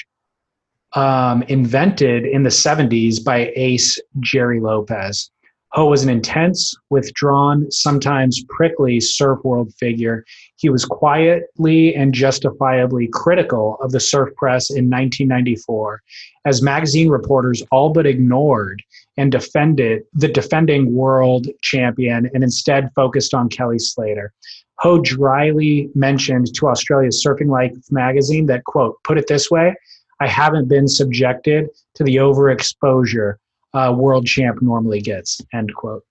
um, 0.96 1.44
invented 1.44 2.26
in 2.26 2.44
the 2.44 2.50
70s 2.50 3.24
by 3.24 3.52
ace 3.56 4.00
Gerry 4.20 4.60
Lopez. 4.60 5.32
Ho 5.74 5.88
was 5.88 6.04
an 6.04 6.10
intense, 6.10 6.76
withdrawn, 6.92 7.70
sometimes 7.72 8.44
prickly 8.50 9.00
surf 9.00 9.40
world 9.44 9.74
figure. 9.80 10.24
He 10.58 10.70
was 10.70 10.86
quietly 10.86 11.96
and 11.96 12.14
justifiably 12.14 13.10
critical 13.12 13.78
of 13.82 13.92
the 13.92 14.00
surf 14.00 14.36
press 14.36 14.70
in 14.70 14.88
1994, 14.88 16.04
as 16.46 16.62
magazine 16.62 17.10
reporters 17.10 17.64
all 17.72 17.90
but 17.90 18.06
ignored 18.06 18.84
and 19.17 19.32
defended 19.32 20.03
the 20.13 20.27
defending 20.27 20.93
world 20.93 21.48
champion 21.62 22.29
and 22.34 22.43
instead 22.43 22.89
focused 22.96 23.34
on 23.34 23.50
Kelly 23.50 23.79
Slater. 23.79 24.34
Ho 24.79 25.00
dryly 25.00 25.89
mentioned 25.96 26.53
to 26.55 26.67
Australia's 26.67 27.24
Surfing 27.25 27.48
Life 27.50 27.75
magazine 27.91 28.46
that, 28.48 28.63
quote, 28.65 28.98
put 29.03 29.17
it 29.17 29.27
this 29.27 29.51
way, 29.51 29.75
I 30.20 30.27
haven't 30.27 30.67
been 30.67 30.88
subjected 30.88 31.70
to 31.96 32.03
the 32.03 32.15
overexposure 32.17 33.36
uh, 33.74 33.93
world 33.96 34.25
champ 34.25 34.62
normally 34.62 35.01
gets, 35.01 35.41
end 35.53 35.74
quote. 35.75 36.03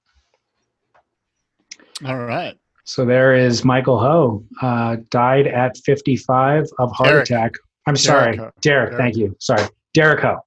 All 2.04 2.18
right. 2.18 2.56
So 2.84 3.04
there 3.04 3.34
is 3.34 3.64
Michael 3.64 3.98
Ho, 4.00 4.44
uh, 4.60 4.96
died 5.10 5.46
at 5.46 5.76
55 5.78 6.66
of 6.78 6.90
heart 6.92 7.08
Derek. 7.08 7.24
attack. 7.30 7.52
I'm 7.86 7.96
sorry, 7.96 8.36
Derek 8.36 8.54
Derek, 8.60 8.90
Derek. 8.90 9.00
thank 9.00 9.16
you. 9.16 9.36
Sorry, 9.38 9.62
Derek 9.94 10.20
Ho, 10.20 10.38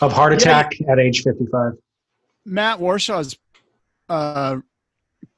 of 0.00 0.12
heart 0.12 0.32
Yeah. 0.32 0.38
attack 0.38 0.72
at 0.88 0.98
age 0.98 1.22
55. 1.22 1.72
Matt 2.44 2.78
Warshaw's 2.78 3.36
uh, 4.08 4.58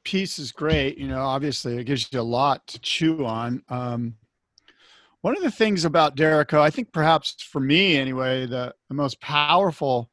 piece 0.03 0.37
is 0.39 0.51
great. 0.51 0.97
You 0.97 1.07
know, 1.07 1.21
obviously, 1.21 1.77
it 1.77 1.85
gives 1.85 2.11
you 2.11 2.19
a 2.19 2.21
lot 2.21 2.65
to 2.67 2.79
chew 2.79 3.25
on. 3.25 3.63
Um, 3.69 4.15
one 5.21 5.35
of 5.35 5.43
the 5.43 5.51
things 5.51 5.85
about 5.85 6.15
Derek 6.15 6.51
Ho, 6.51 6.61
I 6.61 6.69
think 6.69 6.93
perhaps 6.93 7.35
for 7.41 7.59
me 7.59 7.97
anyway, 7.97 8.45
the, 8.45 8.73
the 8.87 8.95
most 8.95 9.19
powerful, 9.19 10.09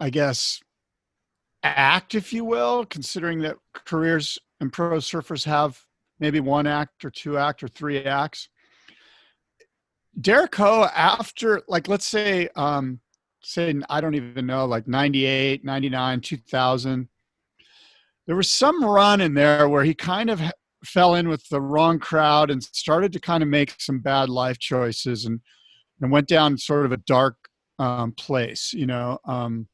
I 0.00 0.10
guess, 0.10 0.60
act, 1.62 2.14
if 2.14 2.32
you 2.32 2.44
will, 2.44 2.86
considering 2.86 3.40
that 3.40 3.56
careers 3.72 4.38
and 4.60 4.72
pro 4.72 4.98
surfers 4.98 5.44
have 5.44 5.80
maybe 6.18 6.40
one 6.40 6.66
act 6.66 7.04
or 7.04 7.10
two 7.10 7.36
act 7.36 7.62
or 7.62 7.68
three 7.68 8.04
acts. 8.04 8.48
Derek 10.20 10.54
Ho, 10.56 10.84
after, 10.94 11.62
like, 11.68 11.88
let's 11.88 12.06
say, 12.06 12.48
um, 12.56 13.00
say 13.42 13.74
I 13.90 14.00
don't 14.00 14.14
even 14.14 14.46
know, 14.46 14.64
like 14.64 14.86
98, 14.86 15.64
99, 15.64 16.20
2000. 16.20 17.08
There 18.26 18.36
was 18.36 18.50
some 18.50 18.84
run 18.84 19.20
in 19.20 19.34
there 19.34 19.68
where 19.68 19.84
he 19.84 19.94
kind 19.94 20.30
of 20.30 20.40
fell 20.84 21.14
in 21.14 21.28
with 21.28 21.48
the 21.48 21.60
wrong 21.60 21.98
crowd 21.98 22.50
and 22.50 22.62
started 22.62 23.12
to 23.12 23.20
kind 23.20 23.42
of 23.42 23.48
make 23.48 23.74
some 23.78 24.00
bad 24.00 24.28
life 24.28 24.58
choices 24.58 25.24
and 25.24 25.40
and 26.00 26.10
went 26.10 26.26
down 26.26 26.58
sort 26.58 26.84
of 26.84 26.92
a 26.92 26.96
dark 26.98 27.36
um, 27.78 28.12
place, 28.12 28.72
you 28.72 28.86
know. 28.86 29.18
Um, 29.24 29.68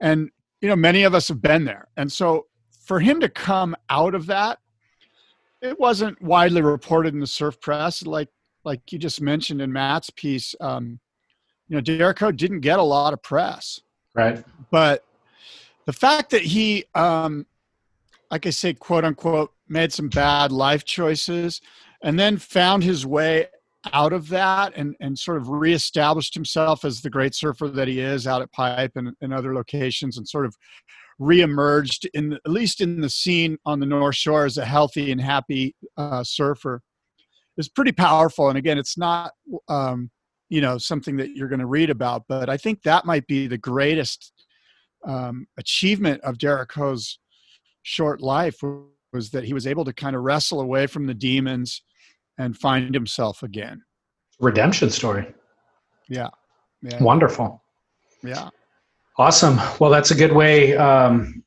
and 0.00 0.30
you 0.60 0.68
know, 0.68 0.76
many 0.76 1.02
of 1.02 1.14
us 1.14 1.28
have 1.28 1.40
been 1.40 1.64
there, 1.64 1.88
and 1.96 2.10
so 2.10 2.46
for 2.84 3.00
him 3.00 3.20
to 3.20 3.28
come 3.28 3.76
out 3.90 4.14
of 4.14 4.26
that, 4.26 4.58
it 5.60 5.78
wasn't 5.78 6.20
widely 6.22 6.62
reported 6.62 7.14
in 7.14 7.20
the 7.20 7.26
surf 7.26 7.60
press, 7.60 8.04
like 8.04 8.28
like 8.64 8.92
you 8.92 8.98
just 8.98 9.20
mentioned 9.20 9.60
in 9.62 9.72
Matt's 9.72 10.10
piece. 10.10 10.54
Um, 10.60 11.00
you 11.68 11.76
know, 11.76 11.80
Derek 11.80 12.18
Ho 12.20 12.32
didn't 12.32 12.60
get 12.60 12.78
a 12.78 12.82
lot 12.82 13.12
of 13.12 13.22
press, 13.22 13.80
Right. 14.14 14.42
but 14.70 15.04
the 15.84 15.92
fact 15.92 16.30
that 16.30 16.42
he, 16.42 16.84
um, 16.94 17.46
like 18.30 18.46
I 18.46 18.50
say, 18.50 18.74
quote 18.74 19.04
unquote, 19.04 19.52
made 19.68 19.92
some 19.92 20.08
bad 20.08 20.50
life 20.50 20.84
choices 20.84 21.60
and 22.02 22.18
then 22.18 22.38
found 22.38 22.82
his 22.84 23.04
way 23.04 23.46
out 23.92 24.12
of 24.12 24.28
that 24.28 24.72
and, 24.76 24.96
and 25.00 25.18
sort 25.18 25.36
of 25.36 25.48
reestablished 25.48 26.34
himself 26.34 26.84
as 26.84 27.00
the 27.00 27.10
great 27.10 27.34
surfer 27.34 27.68
that 27.68 27.88
he 27.88 28.00
is 28.00 28.26
out 28.26 28.42
at 28.42 28.52
Pipe 28.52 28.92
and, 28.96 29.14
and 29.20 29.32
other 29.32 29.54
locations 29.54 30.16
and 30.18 30.28
sort 30.28 30.46
of 30.46 30.54
reemerged 31.20 32.06
in 32.14 32.34
at 32.34 32.50
least 32.50 32.80
in 32.80 33.00
the 33.00 33.10
scene 33.10 33.58
on 33.66 33.80
the 33.80 33.86
North 33.86 34.14
Shore 34.14 34.44
as 34.44 34.56
a 34.56 34.64
healthy 34.64 35.10
and 35.10 35.20
happy 35.20 35.74
uh, 35.96 36.22
surfer 36.22 36.82
is 37.58 37.68
pretty 37.68 37.92
powerful. 37.92 38.48
And 38.48 38.56
again, 38.56 38.78
it's 38.78 38.96
not 38.96 39.32
um, 39.68 40.10
you 40.48 40.60
know 40.60 40.78
something 40.78 41.16
that 41.16 41.30
you're 41.36 41.48
going 41.48 41.60
to 41.60 41.66
read 41.66 41.90
about, 41.90 42.24
but 42.28 42.48
I 42.48 42.56
think 42.56 42.82
that 42.82 43.04
might 43.04 43.26
be 43.26 43.46
the 43.46 43.58
greatest 43.58 44.32
um, 45.06 45.46
achievement 45.58 46.22
of 46.22 46.38
Derek 46.38 46.72
Ho's 46.72 47.18
short 47.82 48.20
life 48.20 48.56
was 49.12 49.30
that 49.30 49.44
he 49.44 49.52
was 49.52 49.66
able 49.66 49.84
to 49.84 49.92
kind 49.92 50.16
of 50.16 50.22
wrestle 50.22 50.60
away 50.60 50.86
from 50.86 51.06
the 51.06 51.14
demons 51.14 51.82
and 52.38 52.56
find 52.56 52.94
himself 52.94 53.42
again. 53.42 53.82
Redemption 54.40 54.90
story. 54.90 55.34
Yeah, 56.08 56.28
yeah, 56.82 57.02
Wonderful. 57.02 57.62
yeah. 58.22 58.48
Awesome. 59.18 59.58
Well, 59.80 59.90
that's 59.90 60.12
a 60.12 60.14
good 60.14 60.32
way 60.32 60.76
um, 60.76 61.42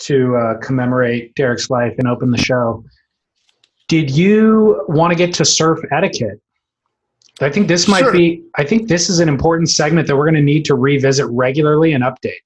to 0.00 0.36
uh, 0.36 0.58
commemorate 0.58 1.34
Derek's 1.34 1.68
life 1.68 1.94
and 1.98 2.06
open 2.06 2.30
the 2.30 2.38
show. 2.38 2.84
Did 3.92 4.10
you 4.10 4.86
want 4.88 5.10
to 5.10 5.14
get 5.14 5.34
to 5.34 5.44
surf 5.44 5.78
etiquette? 5.92 6.40
I 7.42 7.50
think 7.50 7.68
this 7.68 7.86
might 7.86 8.04
Sure. 8.04 8.12
be, 8.12 8.42
I 8.56 8.64
think 8.64 8.88
this 8.88 9.10
is 9.10 9.18
an 9.18 9.28
important 9.28 9.68
segment 9.68 10.08
that 10.08 10.16
we're 10.16 10.24
going 10.24 10.34
to 10.36 10.40
need 10.40 10.64
to 10.64 10.76
revisit 10.76 11.26
regularly 11.26 11.92
and 11.92 12.02
update. 12.02 12.40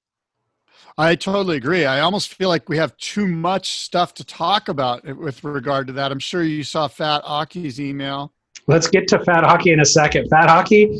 I 0.97 1.15
totally 1.15 1.55
agree. 1.55 1.85
I 1.85 2.01
almost 2.01 2.33
feel 2.33 2.49
like 2.49 2.67
we 2.67 2.75
have 2.75 2.97
too 2.97 3.25
much 3.27 3.79
stuff 3.79 4.13
to 4.15 4.25
talk 4.25 4.67
about 4.67 5.05
with 5.05 5.41
regard 5.45 5.87
to 5.87 5.93
that. 5.93 6.11
I'm 6.11 6.19
sure 6.19 6.43
you 6.43 6.65
saw 6.65 6.89
Fat 6.89 7.21
Aki's 7.23 7.79
email. 7.79 8.33
Let's 8.67 8.89
get 8.89 9.07
to 9.07 9.19
Fat 9.23 9.45
Hockey 9.45 9.71
in 9.71 9.79
a 9.79 9.85
second. 9.85 10.27
Fat 10.27 10.49
Hockey 10.49 10.99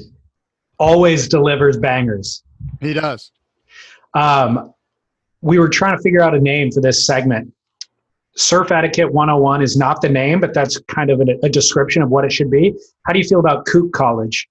always 0.80 1.28
delivers 1.28 1.76
bangers. 1.76 2.44
He 2.80 2.94
does. 2.94 3.32
Um, 4.14 4.74
we 5.42 5.60
were 5.60 5.68
trying 5.68 5.98
to 5.98 6.02
figure 6.02 6.22
out 6.22 6.34
a 6.34 6.40
name 6.40 6.72
for 6.72 6.80
this 6.80 7.06
segment. 7.06 7.52
Surf 8.38 8.72
Etiquette 8.72 9.12
101 9.12 9.62
is 9.62 9.76
not 9.76 10.02
the 10.02 10.10
name, 10.10 10.40
but 10.40 10.54
that's 10.54 10.80
kind 10.88 11.10
of 11.10 11.20
a, 11.22 11.26
a 11.44 11.50
description 11.50 12.02
of 12.02 12.10
what 12.10 12.24
it 12.24 12.32
should 12.32 12.52
be. 12.52 12.74
How 13.06 13.14
do 13.14 13.20
you 13.20 13.26
feel 13.26 13.40
about 13.40 13.66
Kook 13.66 13.92
College? 13.92 14.48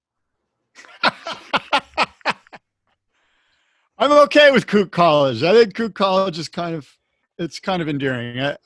I'm 3.97 4.11
okay 4.11 4.51
with 4.51 4.67
Kook 4.67 4.91
College. 4.91 5.41
I 5.41 5.53
think 5.53 5.73
Kook 5.73 5.95
College 5.95 6.37
is 6.37 6.49
kind 6.49 6.75
of 6.75 6.87
it's 7.39 7.59
kind 7.59 7.81
of 7.81 7.87
endearing. 7.87 8.39
I, 8.39 8.57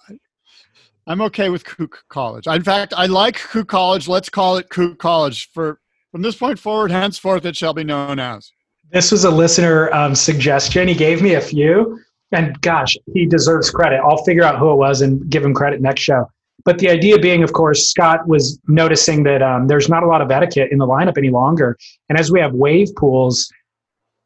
I'm 1.07 1.21
okay 1.21 1.49
with 1.49 1.65
Kook 1.65 2.03
College. 2.09 2.47
In 2.47 2.63
fact, 2.63 2.93
I 2.95 3.05
like 3.05 3.39
Kook 3.39 3.67
College. 3.67 4.07
Let's 4.07 4.29
call 4.29 4.57
it 4.57 4.69
Kook 4.69 4.97
College 4.97 5.51
for 5.51 5.79
from 6.11 6.21
this 6.21 6.35
point 6.35 6.59
forward. 6.59 6.91
Henceforth, 6.91 7.45
it 7.45 7.55
shall 7.55 7.73
be 7.73 7.83
known 7.83 8.19
as. 8.19 8.51
This 8.91 9.11
was 9.11 9.23
a 9.23 9.31
listener 9.31 9.93
um, 9.93 10.15
suggestion. 10.15 10.87
He 10.87 10.95
gave 10.95 11.21
me 11.21 11.35
a 11.35 11.41
few, 11.41 11.99
and 12.31 12.59
gosh, 12.61 12.97
he 13.13 13.25
deserves 13.25 13.69
credit. 13.69 13.99
I'll 13.99 14.23
figure 14.23 14.43
out 14.43 14.57
who 14.57 14.71
it 14.71 14.75
was 14.75 15.01
and 15.01 15.29
give 15.29 15.43
him 15.43 15.53
credit 15.53 15.81
next 15.81 16.01
show. 16.01 16.29
But 16.63 16.79
the 16.79 16.89
idea 16.89 17.17
being, 17.17 17.43
of 17.43 17.53
course, 17.53 17.89
Scott 17.89 18.27
was 18.27 18.59
noticing 18.67 19.23
that 19.23 19.41
um, 19.41 19.67
there's 19.67 19.89
not 19.89 20.03
a 20.03 20.07
lot 20.07 20.21
of 20.21 20.29
etiquette 20.31 20.71
in 20.71 20.77
the 20.77 20.85
lineup 20.85 21.17
any 21.17 21.29
longer, 21.29 21.77
and 22.09 22.19
as 22.19 22.31
we 22.31 22.39
have 22.39 22.53
wave 22.53 22.89
pools 22.95 23.51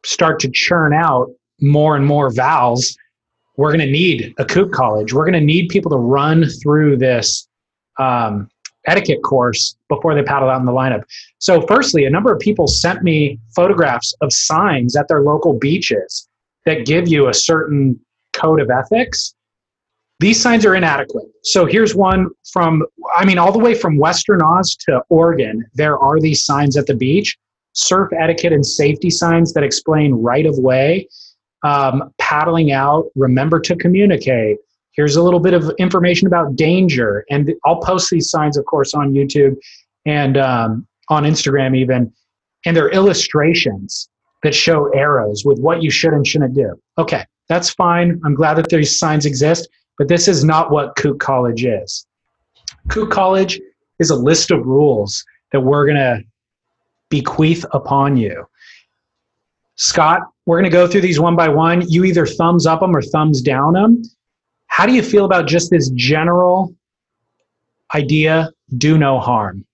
start 0.04 0.40
to 0.42 0.50
churn 0.52 0.94
out 0.94 1.30
more 1.62 1.96
and 1.96 2.06
more 2.06 2.32
vowels, 2.32 2.96
we're 3.58 3.70
going 3.70 3.86
to 3.86 3.92
need 3.92 4.34
a 4.38 4.46
kook 4.46 4.72
college. 4.72 5.14
We're 5.14 5.24
going 5.24 5.40
to 5.40 5.46
need 5.46 5.70
people 5.70 5.90
to 5.92 5.98
run 5.98 6.46
through 6.62 6.98
this 6.98 7.48
um, 7.98 8.50
etiquette 8.86 9.24
course 9.24 9.78
before 9.88 10.14
they 10.14 10.24
paddle 10.24 10.50
out 10.50 10.60
in 10.60 10.66
the 10.66 10.72
lineup. 10.72 11.04
So, 11.40 11.62
firstly, 11.62 12.06
a 12.06 12.10
number 12.10 12.34
of 12.34 12.40
people 12.40 12.68
sent 12.68 13.02
me 13.02 13.40
photographs 13.56 14.14
of 14.22 14.34
signs 14.34 14.96
at 14.98 15.08
their 15.08 15.22
local 15.22 15.58
beaches 15.58 16.28
that 16.66 16.86
give 16.86 17.08
you 17.08 17.28
a 17.28 17.34
certain 17.34 18.00
code 18.34 18.62
of 18.62 18.70
ethics. 18.70 19.34
These 20.20 20.42
signs 20.42 20.66
are 20.66 20.76
inadequate. 20.76 21.28
So, 21.44 21.66
here's 21.66 21.94
one 21.94 22.30
from, 22.52 22.84
I 23.16 23.26
mean, 23.26 23.38
all 23.38 23.52
the 23.52 23.60
way 23.60 23.74
from 23.74 23.98
Western 23.98 24.42
Oz 24.42 24.76
to 24.88 25.02
Oregon, 25.10 25.66
there 25.74 25.98
are 26.00 26.20
these 26.20 26.46
signs 26.46 26.78
at 26.78 26.88
the 26.88 26.96
beach 26.96 27.38
surf 27.76 28.10
etiquette 28.18 28.54
and 28.54 28.66
safety 28.66 29.10
signs 29.10 29.54
that 29.54 29.64
explain 29.64 30.14
right 30.14 30.46
of 30.46 30.58
way, 30.58 31.08
um, 31.64 32.14
paddling 32.18 32.72
out, 32.72 33.06
remember 33.16 33.60
to 33.60 33.76
communicate. 33.76 34.58
Here's 34.94 35.18
a 35.18 35.22
little 35.22 35.42
bit 35.42 35.54
of 35.54 35.70
information 35.78 36.26
about 36.26 36.56
danger. 36.56 37.26
And 37.30 37.54
I'll 37.66 37.82
post 37.82 38.10
these 38.10 38.30
signs, 38.30 38.58
of 38.58 38.66
course, 38.66 38.94
on 38.94 39.12
YouTube 39.12 39.58
and 40.06 40.38
um, 40.38 40.88
on 41.10 41.24
Instagram, 41.24 41.76
even. 41.78 42.12
And 42.66 42.76
they're 42.76 42.90
illustrations 42.90 44.10
that 44.46 44.56
show 44.56 44.90
arrows 44.94 45.44
with 45.44 45.60
what 45.60 45.82
you 45.82 45.90
should 45.90 46.14
and 46.14 46.26
shouldn't 46.26 46.54
do. 46.54 46.80
Okay, 47.00 47.26
that's 47.50 47.72
fine. 47.72 48.22
I'm 48.24 48.36
glad 48.36 48.54
that 48.56 48.70
these 48.70 48.98
signs 48.98 49.26
exist, 49.26 49.68
but 49.98 50.08
this 50.08 50.28
is 50.28 50.44
not 50.44 50.72
what 50.72 50.96
Kook 50.96 51.20
College 51.20 51.66
is. 51.66 52.06
Kook 52.88 53.10
College 53.10 53.60
is 54.00 54.12
a 54.12 54.16
list 54.16 54.52
of 54.52 54.66
rules 54.66 55.26
that 55.52 55.62
we're 55.62 55.86
going 55.86 55.98
to 55.98 56.22
bequeath 57.10 57.66
upon 57.72 58.18
you. 58.18 58.46
Scott, 59.76 60.22
we're 60.46 60.58
going 60.58 60.70
to 60.70 60.78
go 60.78 60.88
through 60.88 61.02
these 61.02 61.20
one 61.20 61.36
by 61.36 61.50
one. 61.50 61.82
You 61.90 62.06
either 62.06 62.28
thumbs 62.28 62.68
up 62.68 62.82
them 62.82 62.96
or 62.96 63.02
thumbs 63.02 63.42
down 63.42 63.74
them. 63.74 64.04
How 64.68 64.86
do 64.86 64.94
you 64.94 65.02
feel 65.02 65.26
about 65.26 65.48
just 65.48 65.72
this 65.72 65.90
general 65.90 66.76
idea 67.96 68.52
do 68.78 68.98
no 68.98 69.20
harm? 69.20 69.66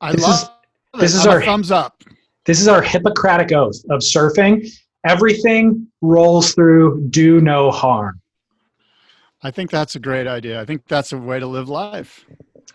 I 0.00 0.12
This 0.12 0.22
love. 0.22 0.50
This 0.98 1.14
is 1.14 1.26
our- 1.26 1.42
thumbs 1.42 1.70
up. 1.70 2.02
This 2.46 2.60
is 2.60 2.68
our 2.68 2.82
Hippocratic 2.82 3.52
oath 3.52 3.76
of 3.90 4.00
surfing. 4.00 4.68
Everything 5.04 5.86
rolls 6.00 6.54
through 6.54 7.06
do 7.10 7.40
no 7.40 7.70
harm. 7.70 8.20
I 9.42 9.50
think 9.50 9.70
that's 9.70 9.94
a 9.96 9.98
great 9.98 10.26
idea. 10.26 10.60
I 10.60 10.64
think 10.64 10.86
that's 10.88 11.12
a 11.12 11.18
way 11.18 11.38
to 11.38 11.46
live 11.46 11.68
life. 11.68 12.24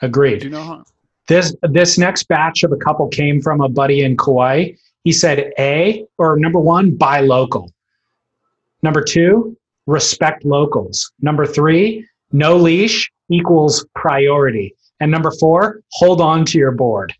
Agreed. 0.01 0.41
Do 0.41 0.49
no 0.49 0.61
harm. 0.61 0.85
This 1.27 1.55
this 1.63 1.97
next 1.97 2.27
batch 2.27 2.63
of 2.63 2.71
a 2.71 2.77
couple 2.77 3.07
came 3.07 3.41
from 3.41 3.61
a 3.61 3.69
buddy 3.69 4.03
in 4.03 4.15
Kauai. 4.17 4.71
He 5.03 5.11
said 5.11 5.51
A 5.59 6.05
or 6.17 6.37
number 6.37 6.59
one, 6.59 6.91
buy 6.95 7.21
local. 7.21 7.71
Number 8.81 9.03
two, 9.03 9.57
respect 9.87 10.45
locals. 10.45 11.11
Number 11.21 11.45
three, 11.45 12.07
no 12.31 12.55
leash 12.55 13.11
equals 13.29 13.85
priority. 13.95 14.75
And 14.99 15.11
number 15.11 15.31
four, 15.31 15.81
hold 15.91 16.21
on 16.21 16.45
to 16.45 16.57
your 16.57 16.71
board. 16.71 17.13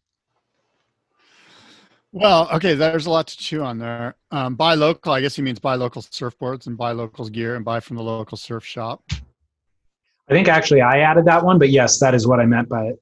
Well, 2.16 2.48
okay, 2.54 2.76
there's 2.76 3.08
a 3.08 3.10
lot 3.10 3.28
to 3.28 3.38
chew 3.38 3.62
on 3.62 3.78
there. 3.78 4.16
Um, 4.32 4.56
buy 4.56 4.76
local, 4.76 5.12
I 5.12 5.20
guess 5.20 5.36
he 5.36 5.42
means 5.42 5.60
buy 5.60 5.76
local 5.76 6.02
surfboards 6.02 6.66
and 6.66 6.78
buy 6.78 6.94
locals 6.94 7.30
gear 7.30 7.58
and 7.58 7.66
buy 7.66 7.82
from 7.82 7.98
the 7.98 8.04
local 8.04 8.38
surf 8.38 8.64
shop. 8.64 9.04
I 9.12 10.34
think 10.34 10.48
actually 10.48 10.80
I 10.80 11.00
added 11.00 11.26
that 11.26 11.44
one, 11.44 11.60
but 11.60 11.72
yes, 11.72 12.00
that 12.00 12.16
is 12.16 12.26
what 12.26 12.40
I 12.40 12.46
meant 12.46 12.70
by 12.70 12.86
it. 12.86 13.00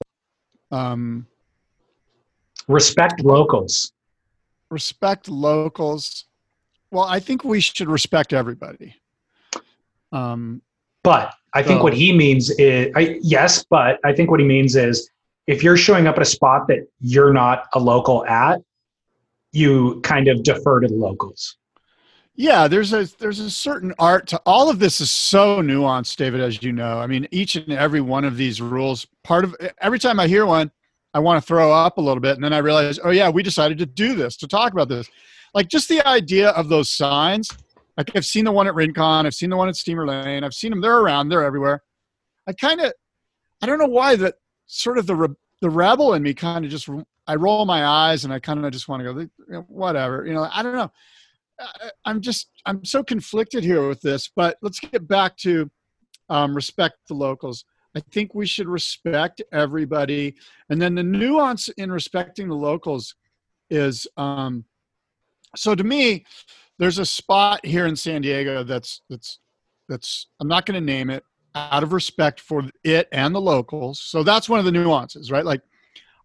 Um, 0.71 1.27
Respect 2.67 3.19
locals. 3.23 3.91
respect 4.71 5.29
locals. 5.29 6.25
Well, 6.89 7.03
I 7.03 7.19
think 7.19 7.43
we 7.43 7.59
should 7.59 7.89
respect 7.89 8.33
everybody. 8.33 8.95
Um, 10.11 10.63
But 11.03 11.35
I 11.53 11.61
think 11.61 11.83
what 11.83 11.93
he 11.93 12.11
means 12.13 12.49
is 12.49 12.91
I, 12.95 13.19
yes, 13.21 13.63
but 13.69 13.99
I 14.03 14.11
think 14.11 14.31
what 14.31 14.39
he 14.39 14.45
means 14.47 14.75
is 14.75 15.07
if 15.45 15.61
you're 15.61 15.77
showing 15.77 16.07
up 16.07 16.15
at 16.15 16.23
a 16.23 16.25
spot 16.25 16.67
that 16.69 16.87
you're 16.99 17.31
not 17.31 17.67
a 17.75 17.79
local 17.79 18.25
at, 18.25 18.59
you 19.53 20.01
kind 20.01 20.27
of 20.27 20.43
defer 20.43 20.81
to 20.81 20.87
the 20.87 20.93
locals. 20.95 21.57
yeah, 22.35 22.67
there's 22.67 22.91
a 22.93 23.05
there's 23.19 23.39
a 23.39 23.49
certain 23.49 23.93
art 23.99 24.27
to 24.27 24.41
all 24.45 24.69
of 24.69 24.79
this 24.79 24.99
is 24.99 25.11
so 25.11 25.61
nuanced, 25.61 26.15
David, 26.17 26.41
as 26.41 26.61
you 26.63 26.71
know. 26.73 26.99
I 26.99 27.07
mean, 27.07 27.27
each 27.31 27.55
and 27.55 27.71
every 27.71 28.01
one 28.01 28.25
of 28.25 28.35
these 28.37 28.59
rules, 28.59 29.05
part 29.23 29.43
of 29.43 29.55
every 29.79 29.99
time 29.99 30.19
I 30.19 30.27
hear 30.27 30.45
one, 30.45 30.71
I 31.13 31.19
want 31.19 31.41
to 31.41 31.47
throw 31.47 31.71
up 31.71 31.97
a 31.97 32.01
little 32.01 32.21
bit, 32.21 32.35
and 32.35 32.43
then 32.43 32.53
I 32.53 32.57
realize, 32.57 32.99
oh 33.03 33.11
yeah, 33.11 33.29
we 33.29 33.43
decided 33.43 33.77
to 33.77 33.85
do 33.85 34.15
this 34.15 34.35
to 34.37 34.47
talk 34.47 34.73
about 34.73 34.89
this. 34.89 35.07
Like 35.53 35.67
just 35.67 35.87
the 35.87 36.05
idea 36.07 36.49
of 36.49 36.69
those 36.69 36.89
signs. 36.89 37.49
Like 37.95 38.15
I've 38.15 38.25
seen 38.25 38.45
the 38.45 38.51
one 38.51 38.65
at 38.65 38.73
Rincon, 38.73 39.27
I've 39.27 39.35
seen 39.35 39.51
the 39.51 39.57
one 39.57 39.69
at 39.69 39.75
Steamer 39.75 40.07
Lane, 40.07 40.43
I've 40.43 40.55
seen 40.55 40.71
them. 40.71 40.81
They're 40.81 40.97
around, 40.97 41.29
they're 41.29 41.43
everywhere. 41.43 41.83
I 42.47 42.53
kind 42.53 42.81
of, 42.81 42.91
I 43.61 43.67
don't 43.67 43.77
know 43.77 43.85
why 43.85 44.15
that 44.15 44.33
sort 44.65 44.97
of 44.97 45.05
the 45.05 45.35
the 45.61 45.69
rebel 45.69 46.15
in 46.15 46.23
me 46.23 46.33
kind 46.33 46.65
of 46.65 46.71
just 46.71 46.89
I 47.27 47.35
roll 47.35 47.65
my 47.65 47.85
eyes 47.85 48.25
and 48.25 48.33
I 48.33 48.39
kind 48.39 48.65
of 48.65 48.71
just 48.71 48.87
want 48.87 49.03
to 49.03 49.27
go 49.49 49.63
whatever, 49.67 50.25
you 50.25 50.33
know. 50.33 50.47
I 50.51 50.63
don't 50.63 50.75
know. 50.75 50.91
I'm 52.05 52.21
just 52.21 52.49
I'm 52.65 52.83
so 52.83 53.03
conflicted 53.03 53.63
here 53.63 53.87
with 53.87 54.01
this, 54.01 54.29
but 54.35 54.57
let's 54.61 54.79
get 54.79 55.07
back 55.07 55.37
to 55.37 55.69
um, 56.29 56.55
respect 56.55 56.95
the 57.07 57.13
locals. 57.13 57.65
I 57.95 57.99
think 58.11 58.33
we 58.33 58.45
should 58.45 58.67
respect 58.67 59.41
everybody, 59.51 60.35
and 60.69 60.81
then 60.81 60.95
the 60.95 61.03
nuance 61.03 61.69
in 61.69 61.91
respecting 61.91 62.49
the 62.49 62.55
locals 62.55 63.15
is 63.69 64.07
um, 64.17 64.65
so 65.55 65.75
to 65.75 65.83
me. 65.83 66.25
There's 66.79 66.97
a 66.97 67.05
spot 67.05 67.63
here 67.63 67.85
in 67.85 67.95
San 67.95 68.23
Diego 68.23 68.63
that's 68.63 69.03
that's 69.07 69.39
that's 69.87 70.27
I'm 70.39 70.47
not 70.47 70.65
going 70.65 70.79
to 70.79 70.85
name 70.85 71.11
it 71.11 71.23
out 71.55 71.83
of 71.83 71.93
respect 71.93 72.39
for 72.39 72.63
it 72.83 73.07
and 73.11 73.33
the 73.33 73.41
locals. 73.41 73.99
So 73.99 74.23
that's 74.23 74.49
one 74.49 74.59
of 74.59 74.65
the 74.65 74.71
nuances, 74.71 75.31
right? 75.31 75.45
Like 75.45 75.61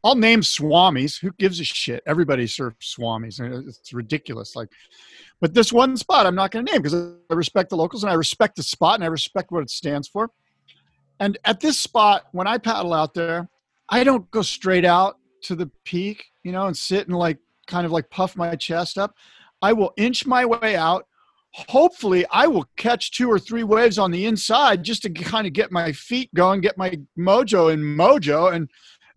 I'll 0.05 0.15
name 0.15 0.41
swamis. 0.41 1.21
Who 1.21 1.33
gives 1.39 1.61
a 1.61 1.65
shit? 1.65 2.03
Everybody 2.07 2.47
surfs 2.47 2.97
swamis. 2.97 3.41
It's 3.67 3.93
ridiculous. 3.93 4.55
Like, 4.55 4.69
but 5.41 5.55
this 5.55 5.73
one 5.73 5.97
spot 5.97 6.27
I'm 6.27 6.35
not 6.35 6.51
going 6.51 6.65
to 6.65 6.73
name 6.73 6.83
because 6.83 6.95
I 7.31 7.35
respect 7.35 7.71
the 7.71 7.77
locals 7.77 8.05
and 8.05 8.11
I 8.11 8.15
respect 8.15 8.57
the 8.57 8.63
spot 8.63 8.95
and 8.95 9.05
I 9.05 9.09
respect 9.09 9.51
what 9.51 9.63
it 9.63 9.71
stands 9.71 10.09
for. 10.09 10.31
And 11.21 11.37
at 11.45 11.61
this 11.61 11.79
spot, 11.79 12.27
when 12.33 12.47
I 12.47 12.59
paddle 12.59 12.93
out 12.93 13.13
there, 13.15 13.49
I 13.89 14.05
don't 14.05 14.31
go 14.31 14.43
straight 14.43 14.85
out 14.85 15.17
to 15.43 15.57
the 15.57 15.71
peak, 15.85 16.25
you 16.45 16.53
know, 16.53 16.67
and 16.67 16.77
sit 16.77 17.09
and 17.09 17.17
like 17.17 17.39
kind 17.67 17.85
of 17.85 17.93
like 17.93 18.09
puff 18.11 18.37
my 18.37 18.55
chest 18.55 18.99
up. 18.99 19.15
I 19.63 19.73
will 19.73 19.93
inch 19.97 20.27
my 20.27 20.45
way 20.45 20.77
out. 20.77 21.07
Hopefully, 21.53 22.25
I 22.31 22.47
will 22.47 22.69
catch 22.77 23.11
two 23.11 23.29
or 23.29 23.39
three 23.39 23.65
waves 23.65 23.99
on 23.99 24.11
the 24.11 24.27
inside 24.27 24.85
just 24.85 25.03
to 25.03 25.11
kind 25.11 25.47
of 25.47 25.53
get 25.55 25.73
my 25.73 25.93
feet 25.93 26.33
going, 26.35 26.61
get 26.61 26.77
my 26.77 27.01
mojo 27.19 27.73
in 27.73 27.81
mojo, 27.81 28.53
and 28.53 28.69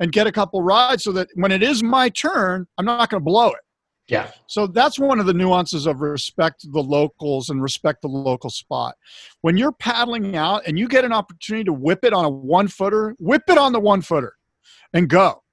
and 0.01 0.11
get 0.11 0.27
a 0.27 0.31
couple 0.31 0.61
rides 0.63 1.03
so 1.03 1.11
that 1.13 1.29
when 1.35 1.51
it 1.51 1.61
is 1.61 1.83
my 1.83 2.09
turn, 2.09 2.67
I'm 2.77 2.85
not 2.85 3.09
going 3.09 3.21
to 3.21 3.23
blow 3.23 3.49
it. 3.49 3.59
Yeah. 4.07 4.31
So 4.47 4.65
that's 4.65 4.99
one 4.99 5.19
of 5.19 5.27
the 5.27 5.33
nuances 5.33 5.85
of 5.85 6.01
respect 6.01 6.65
the 6.73 6.81
locals 6.81 7.49
and 7.49 7.61
respect 7.61 8.01
the 8.01 8.07
local 8.09 8.49
spot. 8.49 8.95
When 9.41 9.55
you're 9.55 9.71
paddling 9.71 10.35
out 10.35 10.63
and 10.65 10.77
you 10.77 10.87
get 10.87 11.05
an 11.05 11.13
opportunity 11.13 11.63
to 11.65 11.71
whip 11.71 12.03
it 12.03 12.13
on 12.13 12.25
a 12.25 12.29
one 12.29 12.67
footer, 12.67 13.15
whip 13.19 13.43
it 13.47 13.59
on 13.59 13.71
the 13.71 13.79
one 13.79 14.01
footer 14.01 14.33
and 14.91 15.07
go. 15.07 15.43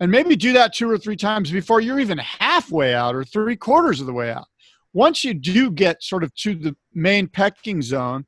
And 0.00 0.10
maybe 0.10 0.34
do 0.34 0.52
that 0.54 0.74
two 0.74 0.90
or 0.90 0.98
three 0.98 1.16
times 1.16 1.50
before 1.50 1.80
you're 1.80 2.00
even 2.00 2.18
halfway 2.18 2.92
out 2.92 3.14
or 3.14 3.22
three 3.22 3.56
quarters 3.56 4.00
of 4.00 4.06
the 4.06 4.12
way 4.12 4.30
out. 4.32 4.46
Once 4.92 5.22
you 5.22 5.32
do 5.32 5.70
get 5.70 6.02
sort 6.02 6.24
of 6.24 6.34
to 6.34 6.56
the 6.56 6.74
main 6.92 7.28
pecking 7.28 7.80
zone, 7.82 8.26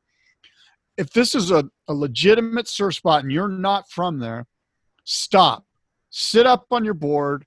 if 0.97 1.11
this 1.11 1.35
is 1.35 1.51
a, 1.51 1.65
a 1.89 1.95
legitimate 1.95 2.69
surf 2.69 2.95
spot 2.95 3.25
and 3.25 3.33
you're 3.33 3.49
not 3.49 3.91
from 3.91 4.21
there, 4.21 4.47
stop, 5.05 5.65
sit 6.11 6.47
up 6.47 6.67
on 6.71 6.85
your 6.85 6.95
board, 6.95 7.45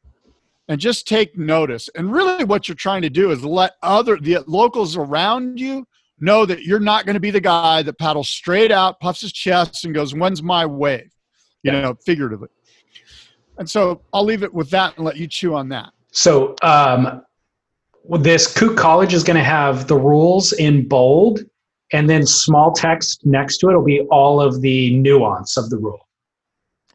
and 0.67 0.79
just 0.79 1.07
take 1.07 1.37
notice. 1.37 1.89
And 1.95 2.11
really, 2.11 2.43
what 2.43 2.67
you're 2.67 2.75
trying 2.75 3.03
to 3.03 3.09
do 3.09 3.31
is 3.31 3.43
let 3.43 3.73
other 3.83 4.17
the 4.17 4.39
locals 4.47 4.97
around 4.97 5.59
you 5.59 5.85
know 6.19 6.45
that 6.45 6.63
you're 6.63 6.79
not 6.79 7.05
going 7.05 7.15
to 7.15 7.19
be 7.19 7.31
the 7.31 7.41
guy 7.41 7.81
that 7.83 7.99
paddles 7.99 8.29
straight 8.29 8.71
out, 8.71 8.99
puffs 8.99 9.21
his 9.21 9.33
chest, 9.33 9.85
and 9.85 9.93
goes, 9.93 10.13
"When's 10.13 10.41
my 10.41 10.65
wave?" 10.65 11.11
You 11.63 11.71
Yeah. 11.71 11.81
know, 11.81 11.95
figuratively. 12.05 12.49
And 13.57 13.69
so 13.69 14.01
I'll 14.13 14.25
leave 14.25 14.43
it 14.43 14.53
with 14.53 14.69
that 14.71 14.95
and 14.97 15.05
let 15.05 15.17
you 15.17 15.27
chew 15.27 15.55
on 15.55 15.69
that. 15.69 15.91
So 16.11 16.55
um, 16.61 17.21
well, 18.03 18.21
this 18.21 18.51
Kook 18.53 18.77
College 18.77 19.13
is 19.13 19.23
going 19.23 19.37
to 19.37 19.43
have 19.43 19.87
the 19.87 19.95
rules 19.95 20.53
in 20.53 20.87
bold, 20.87 21.41
and 21.93 22.09
then 22.09 22.25
small 22.25 22.71
text 22.71 23.25
next 23.25 23.57
to 23.59 23.69
it 23.69 23.75
will 23.75 23.83
be 23.83 24.01
all 24.11 24.41
of 24.41 24.61
the 24.61 24.95
nuance 24.95 25.57
of 25.57 25.69
the 25.69 25.77
rule. 25.77 26.07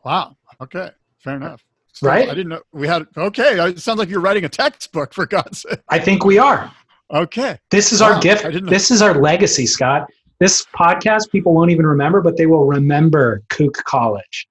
Wow. 0.05 0.37
Okay. 0.61 0.91
Fair 1.19 1.37
enough. 1.37 1.65
So 1.93 2.07
Right? 2.07 2.29
I 2.29 2.35
didn't 2.35 2.51
know 2.51 2.63
we 2.73 2.87
had. 2.87 3.07
Okay. 3.17 3.59
Uh, 3.59 3.69
it 3.69 3.81
sounds 3.81 3.99
like 3.99 4.09
you're 4.09 4.21
writing 4.21 4.45
a 4.45 4.49
textbook 4.49 5.13
for 5.13 5.27
God's 5.27 5.63
sake. 5.63 5.81
I 5.89 5.99
think 5.99 6.25
we 6.25 6.39
are. 6.39 6.73
Okay. 7.13 7.59
This 7.71 7.93
is 7.93 8.01
Wow, 8.01 8.15
our 8.15 8.21
gift. 8.21 8.45
I 8.45 8.51
didn't 8.51 8.67
know. 8.67 8.71
This 8.71 8.91
is 8.91 9.03
our 9.03 9.15
legacy, 9.21 9.67
Scott. 9.67 10.09
This 10.39 10.65
podcast 10.75 11.31
people 11.31 11.53
won't 11.53 11.71
even 11.71 11.85
remember, 11.87 12.23
but 12.23 12.37
they 12.37 12.47
will 12.47 12.67
remember 12.67 13.43
Kook 13.49 13.75
College. 13.85 14.49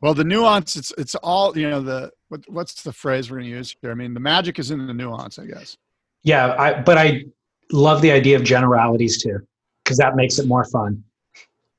Well, 0.00 0.14
the 0.14 0.24
nuance. 0.24 0.76
It's 0.76 0.92
it's 0.98 1.14
all 1.16 1.56
you 1.56 1.68
know. 1.68 1.80
The 1.80 2.10
what, 2.28 2.40
what's 2.48 2.82
the 2.82 2.92
phrase 2.92 3.30
we're 3.30 3.38
going 3.38 3.50
to 3.50 3.56
use 3.56 3.76
here? 3.80 3.90
I 3.90 3.94
mean, 3.94 4.14
the 4.14 4.20
magic 4.20 4.58
is 4.58 4.70
in 4.70 4.86
the 4.86 4.94
nuance, 4.94 5.38
I 5.38 5.46
guess. 5.46 5.76
Yeah, 6.24 6.56
I, 6.58 6.80
but 6.80 6.98
I 6.98 7.24
love 7.70 8.00
the 8.02 8.10
idea 8.10 8.36
of 8.36 8.44
generalities 8.44 9.22
too, 9.22 9.38
because 9.84 9.98
that 9.98 10.16
makes 10.16 10.38
it 10.38 10.46
more 10.46 10.64
fun. 10.64 11.04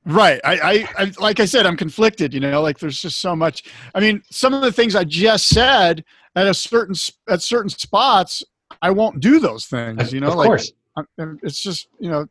Right. 0.06 0.40
I, 0.44 0.54
I, 0.54 0.88
I, 1.02 1.12
like 1.18 1.40
I 1.40 1.44
said, 1.44 1.66
I'm 1.66 1.76
conflicted. 1.76 2.32
You 2.32 2.40
know, 2.40 2.62
like 2.62 2.78
there's 2.78 3.02
just 3.02 3.20
so 3.20 3.34
much. 3.34 3.64
I 3.94 4.00
mean, 4.00 4.22
some 4.30 4.54
of 4.54 4.62
the 4.62 4.70
things 4.70 4.94
I 4.94 5.02
just 5.04 5.48
said 5.48 6.04
at 6.36 6.46
a 6.46 6.54
certain 6.54 6.94
at 7.28 7.42
certain 7.42 7.68
spots, 7.68 8.42
I 8.80 8.90
won't 8.90 9.20
do 9.20 9.40
those 9.40 9.66
things. 9.66 10.12
You 10.12 10.20
know, 10.20 10.28
of 10.28 10.36
like 10.36 10.46
course. 10.46 10.72
I'm- 11.18 11.38
it's 11.42 11.60
just 11.60 11.88
you 11.98 12.08
know, 12.08 12.26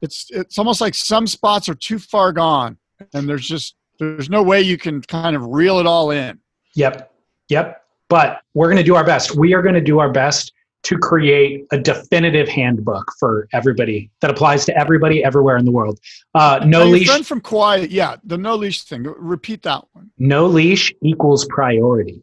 it's 0.00 0.28
it's 0.30 0.58
almost 0.58 0.80
like 0.80 0.94
some 0.94 1.26
spots 1.26 1.68
are 1.68 1.74
too 1.74 1.98
far 1.98 2.32
gone, 2.32 2.78
and 3.12 3.28
there's 3.28 3.46
just 3.46 3.76
there's 3.98 4.30
no 4.30 4.42
way 4.42 4.62
you 4.62 4.78
can 4.78 5.00
kind 5.02 5.36
of 5.36 5.44
reel 5.46 5.78
it 5.78 5.86
all 5.86 6.10
in. 6.10 6.40
Yep. 6.74 7.12
Yep. 7.50 7.84
But 8.08 8.40
we're 8.54 8.66
going 8.66 8.78
to 8.78 8.82
do 8.82 8.96
our 8.96 9.04
best. 9.04 9.36
We 9.36 9.54
are 9.54 9.62
going 9.62 9.74
to 9.74 9.80
do 9.80 9.98
our 9.98 10.10
best 10.10 10.52
to 10.84 10.98
create 10.98 11.66
a 11.72 11.78
definitive 11.78 12.46
handbook 12.46 13.10
for 13.18 13.48
everybody 13.52 14.10
that 14.20 14.30
applies 14.30 14.64
to 14.66 14.78
everybody 14.78 15.24
everywhere 15.24 15.56
in 15.56 15.64
the 15.64 15.70
world. 15.70 15.98
Uh, 16.34 16.60
no 16.66 16.84
leash. 16.84 17.06
friend 17.06 17.26
from 17.26 17.40
Kauai, 17.40 17.86
yeah, 17.90 18.16
the 18.24 18.36
no 18.36 18.54
leash 18.54 18.82
thing. 18.82 19.02
Repeat 19.02 19.62
that 19.62 19.82
one. 19.92 20.10
No 20.18 20.46
leash 20.46 20.92
equals 21.02 21.46
priority. 21.46 22.22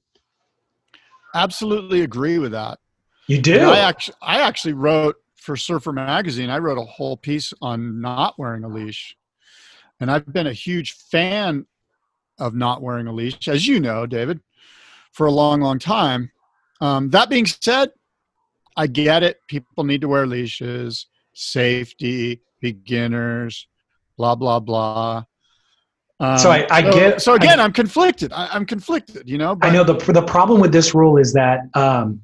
Absolutely 1.34 2.02
agree 2.02 2.38
with 2.38 2.52
that. 2.52 2.80
You 3.28 3.41
do. 3.41 3.58
And 3.58 3.69
I 3.69 3.80
actually, 3.80 4.15
I 4.21 4.41
actually 4.41 4.74
wrote 4.74 5.15
for 5.36 5.56
Surfer 5.56 5.91
Magazine. 5.91 6.50
I 6.50 6.60
wrote 6.60 6.78
a 6.78 6.86
whole 6.86 7.17
piece 7.17 7.54
on 7.62 8.00
not 8.00 8.38
wearing 8.38 8.63
a 8.63 8.67
leash, 8.67 9.15
and 10.00 10.12
I've 10.12 10.32
been 10.32 10.47
a 10.47 10.54
huge 10.54 10.93
fan 10.93 11.65
of 12.38 12.54
not 12.54 12.82
wearing 12.82 13.08
a 13.08 13.13
leash, 13.13 13.47
as 13.47 13.67
you 13.67 13.80
know, 13.80 14.06
David, 14.06 14.39
for 15.13 15.26
a 15.26 15.32
long, 15.32 15.62
long 15.62 15.80
time. 15.80 16.32
Um, 16.80 17.10
that 17.12 17.30
being 17.30 17.45
said, 17.45 17.91
I 18.78 18.88
get 18.88 19.24
it. 19.24 19.40
People 19.48 19.84
need 19.84 20.02
to 20.02 20.08
wear 20.08 20.26
leashes, 20.26 21.08
safety, 21.34 22.42
beginners, 22.62 23.68
blah 24.18 24.36
blah 24.36 24.60
blah. 24.60 25.24
Um, 26.20 26.38
So 26.38 26.52
I- 26.52 26.68
I 26.70 26.84
so, 26.84 26.92
get- 26.94 27.22
So 27.22 27.34
again, 27.34 27.60
I- 27.60 27.66
am 27.66 27.74
conflicted. 27.74 28.32
I, 28.32 28.50
I'm 28.52 28.66
conflicted. 28.66 29.28
You 29.30 29.38
know, 29.38 29.58
I 29.62 29.70
know 29.72 29.84
the 29.84 29.96
the 30.12 30.22
problem 30.22 30.62
with 30.62 30.72
this 30.72 30.94
rule 30.94 31.18
is 31.18 31.34
that 31.34 31.62
um, 31.76 32.22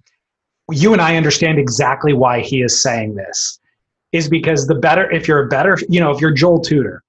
you 0.72 0.94
and 0.94 1.02
I 1.02 1.16
understand 1.18 1.58
exactly 1.60 2.14
why 2.14 2.42
he 2.42 2.62
is 2.62 2.82
saying 2.82 3.16
this. 3.16 3.60
Is 4.14 4.30
because 4.30 4.68
the 4.68 4.76
better 4.76 5.12
if 5.12 5.28
you're 5.28 5.44
a 5.46 5.48
better 5.48 5.78
you 5.90 6.00
know 6.00 6.12
if 6.12 6.22
you're 6.22 6.32
Joel 6.32 6.62
Tudor, 6.62 7.04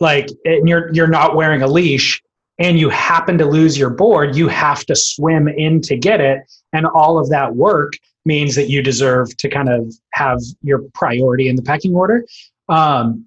like 0.00 0.28
and 0.44 0.68
you're 0.68 0.92
you're 0.92 1.06
not 1.06 1.36
wearing 1.36 1.62
a 1.62 1.68
leash 1.68 2.20
and 2.58 2.76
you 2.78 2.88
happen 2.88 3.38
to 3.38 3.44
lose 3.44 3.78
your 3.78 3.90
board, 3.90 4.34
you 4.34 4.48
have 4.48 4.84
to 4.86 4.96
swim 4.96 5.46
in 5.46 5.80
to 5.82 5.96
get 5.96 6.20
it, 6.20 6.40
and 6.72 6.86
all 6.86 7.18
of 7.18 7.28
that 7.30 7.54
work 7.54 7.92
means 8.28 8.54
that 8.54 8.68
you 8.70 8.80
deserve 8.80 9.36
to 9.38 9.48
kind 9.48 9.68
of 9.68 9.92
have 10.12 10.38
your 10.62 10.82
priority 10.94 11.48
in 11.48 11.56
the 11.56 11.62
pecking 11.62 11.94
order. 11.96 12.24
Um, 12.68 13.26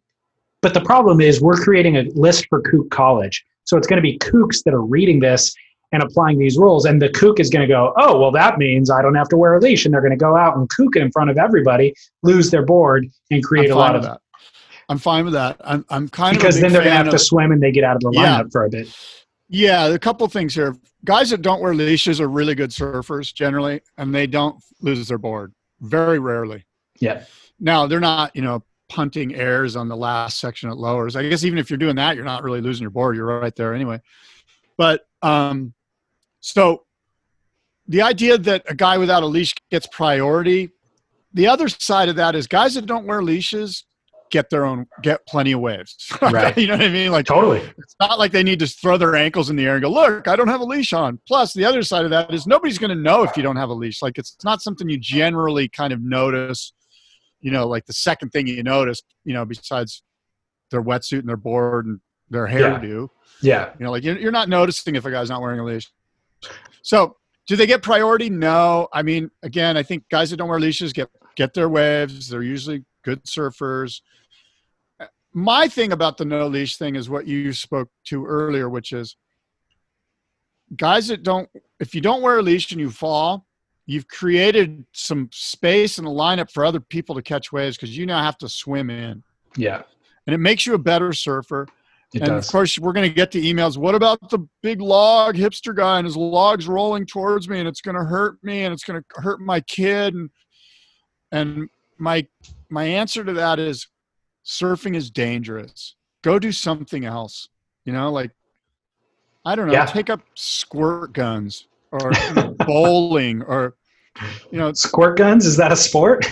but 0.61 0.73
the 0.73 0.81
problem 0.81 1.19
is 1.19 1.41
we're 1.41 1.57
creating 1.57 1.97
a 1.97 2.03
list 2.13 2.45
for 2.47 2.61
Kook 2.61 2.89
College. 2.91 3.43
So 3.65 3.77
it's 3.77 3.87
going 3.87 3.97
to 3.97 4.01
be 4.01 4.17
kooks 4.19 4.63
that 4.63 4.73
are 4.73 4.81
reading 4.81 5.19
this 5.19 5.53
and 5.91 6.01
applying 6.01 6.37
these 6.39 6.57
rules. 6.57 6.85
And 6.85 7.01
the 7.01 7.09
kook 7.09 7.39
is 7.39 7.49
going 7.49 7.67
to 7.67 7.67
go, 7.67 7.93
oh, 7.97 8.19
well, 8.19 8.31
that 8.31 8.57
means 8.57 8.89
I 8.89 9.01
don't 9.01 9.15
have 9.15 9.27
to 9.29 9.37
wear 9.37 9.55
a 9.55 9.59
leash. 9.59 9.85
And 9.85 9.93
they're 9.93 10.01
going 10.01 10.17
to 10.17 10.17
go 10.17 10.35
out 10.37 10.55
and 10.55 10.69
kook 10.69 10.95
it 10.95 11.01
in 11.01 11.11
front 11.11 11.29
of 11.29 11.37
everybody, 11.37 11.93
lose 12.23 12.49
their 12.51 12.65
board, 12.65 13.07
and 13.29 13.43
create 13.43 13.71
a 13.71 13.75
lot 13.75 13.95
of 13.95 14.03
that. 14.03 14.21
I'm 14.87 14.97
fine 14.97 15.25
with 15.25 15.33
that. 15.33 15.57
I'm, 15.63 15.85
I'm 15.89 16.07
kind 16.09 16.37
Because 16.37 16.55
of 16.57 16.59
a 16.59 16.61
then 16.63 16.73
they're 16.73 16.81
going 16.83 16.91
to 16.91 17.03
have 17.03 17.09
to 17.11 17.19
swim 17.19 17.51
and 17.51 17.61
they 17.61 17.71
get 17.71 17.83
out 17.83 17.95
of 17.95 18.01
the 18.01 18.11
Yeah. 18.13 18.41
lineup 18.41 18.51
for 18.51 18.65
a 18.65 18.69
bit. 18.69 18.87
Yeah, 19.49 19.87
a 19.87 19.99
couple 19.99 20.27
things 20.27 20.53
here. 20.55 20.75
Guys 21.03 21.31
that 21.31 21.41
don't 21.41 21.61
wear 21.61 21.73
leashes 21.73 22.21
are 22.21 22.27
really 22.27 22.55
good 22.55 22.69
surfers 22.69 23.33
generally, 23.33 23.81
and 23.97 24.13
they 24.13 24.27
don't 24.27 24.61
lose 24.81 25.07
their 25.07 25.17
board 25.17 25.53
very 25.79 26.19
rarely. 26.19 26.65
Yeah. 26.99 27.23
Now 27.59 27.87
they're 27.87 27.99
not, 27.99 28.35
you 28.35 28.41
know, 28.41 28.63
punting 28.89 29.33
airs 29.33 29.75
on 29.75 29.87
the 29.87 29.95
last 29.95 30.39
section 30.39 30.69
at 30.69 30.77
lowers. 30.77 31.15
I 31.15 31.27
guess 31.27 31.43
even 31.43 31.57
if 31.57 31.69
you're 31.69 31.77
doing 31.77 31.95
that, 31.95 32.15
you're 32.15 32.25
not 32.25 32.43
really 32.43 32.61
losing 32.61 32.81
your 32.81 32.91
board. 32.91 33.15
You're 33.15 33.39
right 33.39 33.55
there 33.55 33.73
anyway. 33.73 34.01
But 34.77 35.05
um, 35.21 35.73
so 36.39 36.83
the 37.87 38.01
idea 38.01 38.37
that 38.37 38.63
a 38.67 38.75
guy 38.75 38.97
without 38.97 39.23
a 39.23 39.27
leash 39.27 39.53
gets 39.69 39.87
priority. 39.87 40.71
The 41.33 41.47
other 41.47 41.69
side 41.69 42.09
of 42.09 42.17
that 42.17 42.35
is 42.35 42.47
guys 42.47 42.73
that 42.75 42.85
don't 42.85 43.05
wear 43.05 43.23
leashes 43.23 43.85
get 44.31 44.49
their 44.49 44.65
own 44.65 44.87
get 45.03 45.25
plenty 45.27 45.51
of 45.51 45.59
waves. 45.59 45.95
Right. 46.21 46.57
you 46.57 46.67
know 46.67 46.77
what 46.77 46.85
I 46.85 46.89
mean? 46.89 47.11
Like 47.11 47.25
Totally. 47.25 47.59
it's 47.77 47.95
not 47.99 48.17
like 48.17 48.31
they 48.31 48.43
need 48.43 48.59
to 48.59 48.67
throw 48.67 48.97
their 48.97 49.15
ankles 49.15 49.49
in 49.49 49.55
the 49.55 49.65
air 49.65 49.75
and 49.75 49.83
go, 49.83 49.89
look, 49.89 50.27
I 50.27 50.35
don't 50.35 50.47
have 50.47 50.61
a 50.61 50.65
leash 50.65 50.93
on. 50.93 51.19
Plus, 51.27 51.53
the 51.53 51.65
other 51.65 51.83
side 51.83 52.05
of 52.05 52.11
that 52.11 52.33
is 52.33 52.47
nobody's 52.47 52.77
going 52.77 52.95
to 52.95 53.01
know 53.01 53.23
if 53.23 53.35
you 53.35 53.43
don't 53.43 53.57
have 53.57 53.69
a 53.69 53.73
leash. 53.73 54.01
Like, 54.01 54.17
it's 54.17 54.37
not 54.43 54.61
something 54.61 54.89
you 54.89 54.97
generally 54.97 55.67
kind 55.67 55.91
of 55.91 56.01
notice, 56.01 56.73
you 57.41 57.51
know, 57.51 57.67
like 57.67 57.85
the 57.85 57.93
second 57.93 58.29
thing 58.29 58.47
you 58.47 58.63
notice, 58.63 59.01
you 59.25 59.33
know, 59.33 59.45
besides 59.45 60.03
their 60.71 60.81
wetsuit 60.81 61.19
and 61.19 61.29
their 61.29 61.37
board 61.37 61.85
and 61.85 61.99
their 62.29 62.47
hairdo. 62.47 63.09
Yeah. 63.41 63.71
You 63.77 63.85
know, 63.85 63.91
like 63.91 64.03
you're, 64.03 64.17
you're 64.17 64.31
not 64.31 64.47
noticing 64.47 64.95
if 64.95 65.05
a 65.05 65.11
guy's 65.11 65.29
not 65.29 65.41
wearing 65.41 65.59
a 65.59 65.65
leash. 65.65 65.91
So, 66.81 67.17
do 67.47 67.55
they 67.55 67.67
get 67.67 67.81
priority? 67.81 68.29
No. 68.29 68.87
I 68.93 69.01
mean, 69.01 69.29
again, 69.43 69.75
I 69.75 69.83
think 69.83 70.05
guys 70.09 70.29
that 70.29 70.37
don't 70.37 70.47
wear 70.47 70.59
leashes 70.59 70.93
get 70.93 71.09
get 71.35 71.53
their 71.53 71.69
waves. 71.69 72.29
They're 72.29 72.43
usually 72.43 72.85
good 73.03 73.23
surfers. 73.25 74.01
My 75.33 75.67
thing 75.67 75.91
about 75.91 76.17
the 76.17 76.25
no 76.25 76.47
leash 76.47 76.77
thing 76.77 76.95
is 76.95 77.09
what 77.09 77.25
you 77.25 77.53
spoke 77.53 77.89
to 78.05 78.25
earlier, 78.25 78.69
which 78.69 78.91
is 78.91 79.15
guys 80.75 81.07
that 81.07 81.23
don't. 81.23 81.49
If 81.79 81.95
you 81.95 82.01
don't 82.01 82.21
wear 82.21 82.39
a 82.39 82.41
leash 82.41 82.71
and 82.71 82.81
you 82.81 82.89
fall, 82.89 83.45
you've 83.85 84.07
created 84.07 84.85
some 84.93 85.29
space 85.31 85.97
in 85.97 86.05
the 86.05 86.11
lineup 86.11 86.51
for 86.51 86.65
other 86.65 86.79
people 86.79 87.15
to 87.15 87.21
catch 87.21 87.51
waves 87.51 87.77
because 87.77 87.97
you 87.97 88.05
now 88.05 88.21
have 88.23 88.37
to 88.39 88.49
swim 88.49 88.89
in, 88.89 89.23
Yeah. 89.57 89.83
and 90.27 90.33
it 90.33 90.37
makes 90.37 90.65
you 90.65 90.73
a 90.73 90.77
better 90.77 91.13
surfer 91.13 91.67
It 92.13 92.21
and 92.21 92.29
does. 92.29 92.45
of 92.47 92.51
course, 92.51 92.77
we're 92.77 92.93
going 92.93 93.09
to 93.09 93.13
get 93.15 93.31
the 93.31 93.51
emails. 93.53 93.77
What 93.77 93.95
about 93.95 94.29
the 94.29 94.47
big 94.61 94.81
log 94.81 95.35
hipster 95.35 95.75
guy 95.75 95.97
and 95.97 96.05
his 96.05 96.15
log's 96.17 96.67
rolling 96.67 97.05
towards 97.05 97.49
me 97.49 97.59
and 97.59 97.67
it's 97.67 97.81
going 97.81 97.97
to 97.97 98.03
hurt 98.03 98.35
me 98.43 98.63
and 98.63 98.73
it's 98.73 98.83
going 98.83 99.01
to 99.01 99.21
hurt 99.21 99.39
my 99.41 99.61
kid? 99.61 100.13
And, 100.13 100.29
and 101.31 101.69
my, 101.97 102.27
my 102.69 102.83
answer 102.83 103.23
to 103.23 103.33
that 103.33 103.59
is 103.59 103.87
surfing 104.45 104.95
is 104.95 105.09
dangerous. 105.09 105.95
Go 106.23 106.39
do 106.39 106.51
something 106.51 107.05
else. 107.05 107.49
You 107.85 107.93
know, 107.93 108.11
like, 108.11 108.31
I 109.45 109.55
don't 109.55 109.67
know, 109.67 109.73
Yeah. 109.73 109.85
take 109.85 110.09
up 110.09 110.21
squirt 110.35 111.13
guns 111.13 111.67
or 111.91 112.11
you 112.27 112.33
know, 112.35 112.55
bowling 112.65 113.41
or, 113.43 113.75
you 114.51 114.57
know, 114.59 114.71
Squirt 114.73 115.17
guns, 115.17 115.45
is 115.45 115.57
that 115.57 115.71
a 115.71 115.75
sport? 115.75 116.25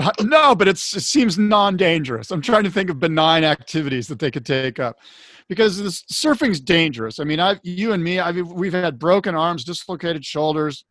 Uh, 0.00 0.10
no, 0.22 0.54
but 0.54 0.68
it's, 0.68 0.94
it 0.96 1.00
seems 1.02 1.38
non-dangerous. 1.38 2.30
I'm 2.30 2.40
trying 2.42 2.64
to 2.64 2.70
think 2.70 2.90
of 2.90 2.98
benign 3.00 3.44
activities 3.44 4.06
that 4.08 4.18
they 4.18 4.30
could 4.30 4.44
take 4.46 4.78
up, 4.78 4.96
because 5.48 5.82
this 5.82 6.02
surfing's 6.12 6.60
dangerous. 6.60 7.18
I 7.18 7.24
mean, 7.24 7.40
I, 7.40 7.58
you 7.62 7.92
and 7.92 8.02
me, 8.02 8.20
I've, 8.20 8.36
we've 8.50 8.72
had 8.72 8.98
broken 8.98 9.34
arms, 9.34 9.64
dislocated 9.64 10.24
shoulders, 10.24 10.84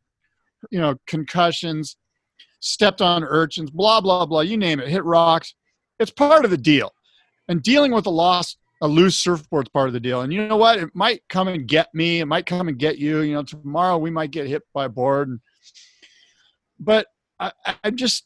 you 0.72 0.80
know, 0.80 0.96
concussions, 1.08 1.98
stepped 2.62 3.02
on 3.02 3.24
urchins, 3.24 3.70
blah 3.70 4.02
blah 4.02 4.26
blah. 4.26 4.42
You 4.42 4.58
name 4.58 4.80
it, 4.80 4.88
hit 4.88 5.04
rocks. 5.04 5.54
It's 6.00 6.12
part 6.12 6.46
of 6.46 6.52
the 6.52 6.58
deal, 6.58 6.94
and 7.48 7.62
dealing 7.64 7.92
with 7.94 8.06
a 8.06 8.10
lost, 8.10 8.58
a 8.82 8.88
loose 8.88 9.24
surfboard's 9.24 9.70
part 9.70 9.88
of 9.88 9.94
the 9.94 10.00
deal. 10.00 10.22
And 10.22 10.34
you 10.34 10.48
know 10.48 10.58
what? 10.58 10.78
It 10.80 10.90
might 10.94 11.24
come 11.30 11.48
and 11.48 11.68
get 11.68 11.94
me. 11.94 12.20
It 12.20 12.26
might 12.26 12.46
come 12.46 12.68
and 12.68 12.78
get 12.78 12.98
you. 12.98 13.22
You 13.22 13.36
know, 13.36 13.44
tomorrow 13.44 13.98
we 13.98 14.12
might 14.12 14.32
get 14.32 14.48
hit 14.48 14.64
by 14.74 14.86
a 14.86 14.90
board. 14.90 15.30
And, 15.30 15.40
but 16.80 17.08
I, 17.40 17.52
I- 17.66 17.76
I'm 17.84 17.96
just 17.96 18.26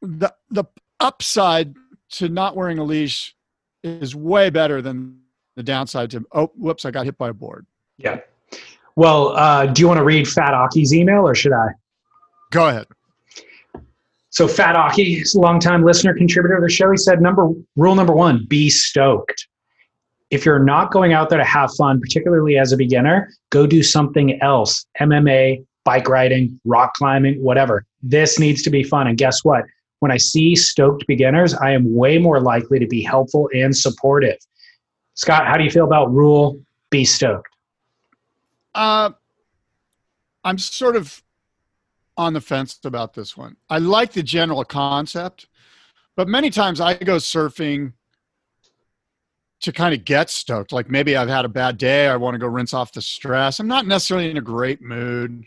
the 0.00 0.32
the 0.50 0.64
upside 1.00 1.74
to 2.10 2.28
not 2.28 2.56
wearing 2.56 2.78
a 2.78 2.84
leash 2.84 3.34
is 3.84 4.14
way 4.14 4.50
better 4.50 4.80
than 4.82 5.20
the 5.56 5.62
downside 5.62 6.10
to 6.10 6.24
oh 6.32 6.50
whoops 6.56 6.84
I 6.84 6.90
got 6.90 7.04
hit 7.04 7.18
by 7.18 7.28
a 7.28 7.34
board. 7.34 7.66
Yeah. 7.98 8.20
Well, 8.96 9.28
uh, 9.36 9.66
do 9.66 9.80
you 9.82 9.86
want 9.88 9.98
to 9.98 10.04
read 10.04 10.26
Fat 10.26 10.54
Aki's 10.54 10.92
email 10.94 11.26
or 11.28 11.34
should 11.34 11.52
I? 11.52 11.68
Go 12.50 12.68
ahead. 12.68 12.86
So 14.30 14.46
Fat 14.46 14.76
Aki 14.76 15.20
is 15.20 15.34
a 15.34 15.40
longtime 15.40 15.84
listener, 15.84 16.14
contributor 16.14 16.56
to 16.56 16.62
the 16.62 16.68
show. 16.68 16.90
He 16.90 16.96
said, 16.96 17.20
number 17.20 17.48
rule 17.76 17.94
number 17.94 18.12
one, 18.12 18.44
be 18.46 18.68
stoked. 18.68 19.46
If 20.30 20.44
you're 20.44 20.62
not 20.62 20.90
going 20.90 21.14
out 21.14 21.30
there 21.30 21.38
to 21.38 21.44
have 21.44 21.70
fun, 21.74 22.00
particularly 22.00 22.58
as 22.58 22.72
a 22.72 22.76
beginner, 22.76 23.30
go 23.50 23.66
do 23.66 23.82
something 23.82 24.40
else. 24.42 24.84
MMA, 25.00 25.64
bike 25.84 26.08
riding, 26.08 26.60
rock 26.66 26.92
climbing, 26.94 27.42
whatever. 27.42 27.86
This 28.02 28.38
needs 28.38 28.62
to 28.62 28.70
be 28.70 28.82
fun. 28.82 29.06
And 29.06 29.16
guess 29.16 29.42
what? 29.42 29.64
When 30.00 30.12
I 30.12 30.18
see 30.18 30.54
stoked 30.54 31.06
beginners, 31.06 31.54
I 31.54 31.72
am 31.72 31.94
way 31.94 32.18
more 32.18 32.40
likely 32.40 32.78
to 32.78 32.86
be 32.86 33.02
helpful 33.02 33.48
and 33.54 33.74
supportive. 33.74 34.36
Scott, 35.14 35.46
how 35.46 35.56
do 35.56 35.64
you 35.64 35.70
feel 35.70 35.86
about 35.86 36.12
rule 36.12 36.60
be 36.90 37.04
stoked? 37.04 37.48
Uh, 38.74 39.10
I'm 40.44 40.58
sort 40.58 40.94
of 40.94 41.22
on 42.18 42.32
the 42.32 42.40
fence 42.40 42.78
about 42.84 43.14
this 43.14 43.36
one. 43.36 43.56
I 43.70 43.78
like 43.78 44.12
the 44.12 44.22
general 44.22 44.64
concept, 44.64 45.46
but 46.16 46.28
many 46.28 46.50
times 46.50 46.80
I 46.80 46.94
go 46.94 47.16
surfing 47.16 47.92
to 49.60 49.72
kind 49.72 49.94
of 49.94 50.04
get 50.04 50.28
stoked. 50.28 50.72
Like 50.72 50.90
maybe 50.90 51.16
I've 51.16 51.28
had 51.28 51.44
a 51.44 51.48
bad 51.48 51.78
day, 51.78 52.08
I 52.08 52.16
want 52.16 52.34
to 52.34 52.38
go 52.38 52.48
rinse 52.48 52.74
off 52.74 52.92
the 52.92 53.00
stress. 53.00 53.60
I'm 53.60 53.68
not 53.68 53.86
necessarily 53.86 54.30
in 54.30 54.36
a 54.36 54.42
great 54.42 54.82
mood. 54.82 55.46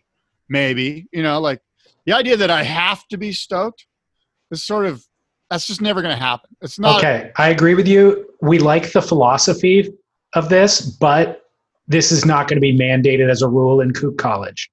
Maybe, 0.50 1.08
you 1.12 1.24
know, 1.24 1.40
like 1.40 1.62
the 2.06 2.14
idea 2.14 2.38
that 2.38 2.50
I 2.50 2.64
have 2.64 3.08
to 3.10 3.18
be 3.18 3.32
stoked 3.32 3.86
is 4.50 4.64
sort 4.64 4.86
of 4.86 5.06
that's 5.50 5.68
just 5.68 5.82
never 5.82 6.02
going 6.02 6.16
to 6.16 6.22
happen. 6.22 6.56
It's 6.62 6.80
not 6.80 7.00
Okay, 7.00 7.32
I 7.38 7.50
agree 7.50 7.76
with 7.76 7.88
you. 7.88 8.34
We 8.42 8.60
like 8.60 8.94
the 8.94 9.02
philosophy 9.02 9.94
of 10.34 10.48
this, 10.48 10.82
but 10.82 11.44
this 11.88 12.12
is 12.12 12.26
not 12.26 12.48
going 12.48 12.56
to 12.56 12.62
be 12.62 12.78
mandated 12.78 13.30
as 13.30 13.42
a 13.42 13.50
rule 13.50 13.82
in 13.82 13.92
Kook 13.92 14.18
College. 14.18 14.72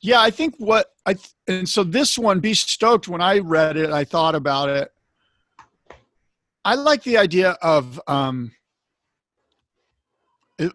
Yeah, 0.00 0.20
I 0.20 0.30
think 0.30 0.54
what 0.58 0.92
I 1.06 1.14
th- 1.14 1.32
and 1.46 1.68
so 1.68 1.82
this 1.82 2.18
one, 2.18 2.40
be 2.40 2.54
stoked. 2.54 3.08
When 3.08 3.20
I 3.20 3.38
read 3.38 3.76
it, 3.76 3.90
I 3.90 4.04
thought 4.04 4.34
about 4.34 4.68
it. 4.68 4.92
I 6.64 6.74
like 6.74 7.02
the 7.02 7.18
idea 7.18 7.52
of 7.62 8.00
um, 8.06 8.52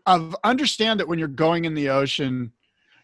of 0.05 0.35
understand 0.43 0.99
that 0.99 1.07
when 1.07 1.19
you're 1.19 1.27
going 1.27 1.65
in 1.65 1.73
the 1.73 1.89
ocean, 1.89 2.51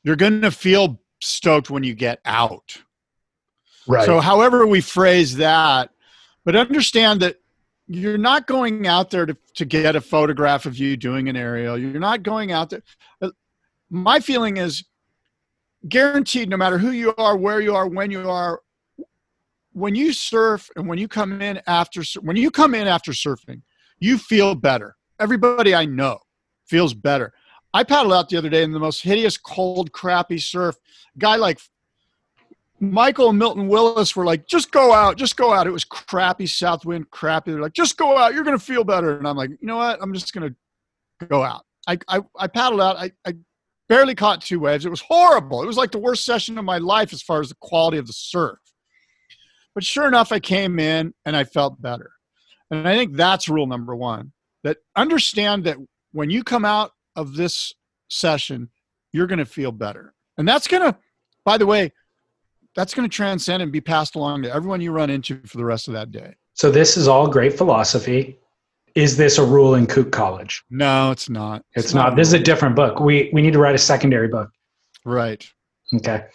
you're 0.03 0.15
going 0.15 0.41
to 0.41 0.51
feel 0.51 0.99
stoked 1.21 1.69
when 1.69 1.83
you 1.83 1.93
get 1.93 2.19
out. 2.25 2.81
Right. 3.87 4.05
So, 4.05 4.19
however 4.19 4.67
we 4.67 4.81
phrase 4.81 5.37
that, 5.37 5.91
but 6.45 6.55
understand 6.55 7.21
that 7.21 7.37
you're 7.87 8.17
not 8.17 8.45
going 8.45 8.87
out 8.87 9.09
there 9.09 9.25
to, 9.25 9.35
to 9.55 9.65
get 9.65 9.95
a 9.95 10.01
photograph 10.01 10.65
of 10.65 10.77
you 10.77 10.95
doing 10.95 11.27
an 11.27 11.35
aerial. 11.35 11.77
You're 11.77 11.99
not 11.99 12.23
going 12.23 12.51
out 12.51 12.69
there. 12.69 12.83
Uh, 13.21 13.31
My 13.89 14.19
feeling 14.19 14.57
is 14.57 14.83
guaranteed, 15.87 16.49
no 16.49 16.57
matter 16.57 16.77
who 16.77 16.91
you 16.91 17.13
are, 17.15 17.37
where 17.37 17.61
you 17.61 17.75
are, 17.75 17.87
when 17.87 18.11
you 18.11 18.29
are, 18.29 18.61
when 19.73 19.95
you 19.95 20.11
surf 20.11 20.69
and 20.75 20.87
when 20.87 20.97
you 20.97 21.07
come 21.07 21.41
in 21.41 21.61
after 21.67 22.03
when 22.21 22.35
you 22.35 22.51
come 22.51 22.75
in 22.75 22.87
after 22.87 23.11
surfing, 23.11 23.61
you 23.99 24.17
feel 24.17 24.55
better. 24.55 24.95
Everybody 25.19 25.73
I 25.75 25.85
know 25.85 26.19
feels 26.65 26.93
better. 26.93 27.33
I 27.73 27.83
paddled 27.83 28.13
out 28.13 28.29
the 28.29 28.37
other 28.37 28.49
day 28.49 28.63
in 28.63 28.71
the 28.71 28.79
most 28.79 29.03
hideous, 29.03 29.37
cold, 29.37 29.91
crappy 29.91 30.39
surf. 30.39 30.75
Guy 31.17 31.35
like 31.35 31.59
Michael 32.79 33.29
and 33.29 33.37
Milton 33.37 33.67
Willis 33.67 34.15
were 34.15 34.25
like, 34.25 34.47
just 34.47 34.71
go 34.71 34.93
out, 34.93 35.17
just 35.17 35.37
go 35.37 35.53
out. 35.53 35.67
It 35.67 35.71
was 35.71 35.83
crappy 35.83 36.47
south 36.47 36.85
wind, 36.85 37.11
crappy. 37.11 37.51
They're 37.51 37.61
like, 37.61 37.73
just 37.73 37.97
go 37.97 38.17
out. 38.17 38.33
You're 38.33 38.43
to 38.57 38.63
feel 38.63 38.83
better. 38.83 39.17
And 39.17 39.27
I'm 39.27 39.37
like, 39.37 39.49
you 39.49 39.57
know 39.61 39.77
what? 39.77 39.99
I'm 40.01 40.13
just 40.13 40.33
to 40.49 40.55
go 41.27 41.43
out. 41.43 41.65
I, 41.87 41.99
I, 42.07 42.21
I 42.37 42.47
paddled 42.47 42.81
out. 42.81 42.97
I, 42.97 43.11
I 43.25 43.33
barely 43.89 44.15
caught 44.15 44.41
two 44.41 44.59
waves. 44.59 44.85
It 44.85 44.89
was 44.89 45.01
horrible. 45.01 45.61
It 45.61 45.67
was 45.67 45.77
like 45.77 45.91
the 45.91 45.99
worst 45.99 46.23
session 46.23 46.57
of 46.57 46.63
my 46.63 46.77
life 46.77 47.11
as 47.11 47.21
far 47.21 47.41
as 47.41 47.49
the 47.49 47.55
quality 47.59 47.97
of 47.97 48.07
the 48.07 48.13
surf. 48.13 48.59
But 49.75 49.83
sure 49.83 50.07
enough, 50.07 50.31
I 50.31 50.39
came 50.39 50.79
in 50.79 51.13
and 51.25 51.35
I 51.35 51.43
felt 51.43 51.81
better. 51.81 52.11
And 52.71 52.87
I 52.87 52.95
think 52.95 53.15
that's 53.15 53.49
rule 53.49 53.67
number 53.67 53.95
one 53.95 54.31
that 54.63 54.77
understand 54.95 55.63
that 55.63 55.77
when 56.11 56.29
you 56.29 56.43
come 56.43 56.65
out 56.65 56.91
of 57.15 57.35
this 57.35 57.73
session, 58.09 58.69
you're 59.11 59.27
going 59.27 59.39
to 59.39 59.45
feel 59.45 59.71
better. 59.71 60.13
And 60.37 60.47
that's 60.47 60.67
going 60.67 60.83
to, 60.83 60.97
by 61.43 61.57
the 61.57 61.65
way, 61.65 61.91
that's 62.75 62.93
going 62.93 63.09
to 63.09 63.13
transcend 63.13 63.63
and 63.63 63.71
be 63.71 63.81
passed 63.81 64.15
along 64.15 64.43
to 64.43 64.53
everyone 64.53 64.81
you 64.81 64.91
run 64.91 65.09
into 65.09 65.41
for 65.45 65.57
the 65.57 65.65
rest 65.65 65.87
of 65.87 65.95
that 65.95 66.11
day. 66.11 66.35
So 66.53 66.69
this 66.69 66.97
is 66.97 67.07
all 67.07 67.27
great 67.27 67.57
philosophy. 67.57 68.39
Is 68.95 69.17
this 69.17 69.37
a 69.37 69.43
rule 69.45 69.75
in 69.75 69.85
Kook 69.87 70.11
College? 70.11 70.63
No, 70.69 71.11
it's 71.11 71.29
not. 71.29 71.63
It's, 71.73 71.93
not. 71.93 72.15
This 72.15 72.27
is 72.27 72.33
a 72.33 72.39
different 72.39 72.75
book. 72.75 72.99
We 72.99 73.29
we 73.33 73.41
need 73.41 73.53
to 73.53 73.59
write 73.59 73.75
a 73.75 73.79
secondary 73.79 74.27
book. 74.27 74.49
right. 75.05 75.45
Okay. 75.95 76.25